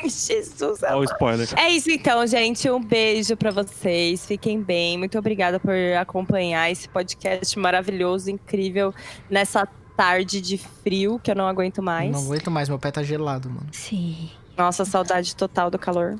Jesus, 0.04 0.82
Olha 0.82 0.96
o 0.96 1.04
spoiler. 1.04 1.48
É 1.56 1.70
isso 1.70 1.90
então, 1.90 2.26
gente. 2.26 2.70
Um 2.70 2.82
beijo 2.82 3.36
pra 3.36 3.50
vocês. 3.50 4.26
Fiquem 4.26 4.62
bem. 4.62 4.98
Muito 4.98 5.18
obrigada 5.18 5.58
por 5.58 5.74
acompanhar 5.98 6.70
esse 6.70 6.88
podcast 6.88 7.58
maravilhoso, 7.58 8.30
incrível, 8.30 8.94
nessa 9.30 9.66
tarde 9.96 10.40
de 10.40 10.58
frio 10.58 11.18
que 11.18 11.30
eu 11.30 11.34
não 11.34 11.48
aguento 11.48 11.82
mais. 11.82 12.12
Não 12.12 12.20
aguento 12.26 12.50
mais, 12.50 12.68
meu 12.68 12.78
pé 12.78 12.90
tá 12.90 13.02
gelado, 13.02 13.48
mano. 13.48 13.66
Sim. 13.72 14.30
Nossa, 14.56 14.84
saudade 14.84 15.34
total 15.34 15.70
do 15.70 15.78
calor. 15.78 16.16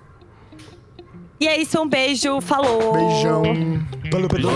E 1.38 1.46
é 1.46 1.60
isso, 1.60 1.80
um 1.80 1.88
beijo. 1.88 2.40
Falou! 2.40 2.94
Beijão. 2.94 3.42
Valeu, 4.10 4.28
Pedro. 4.28 4.48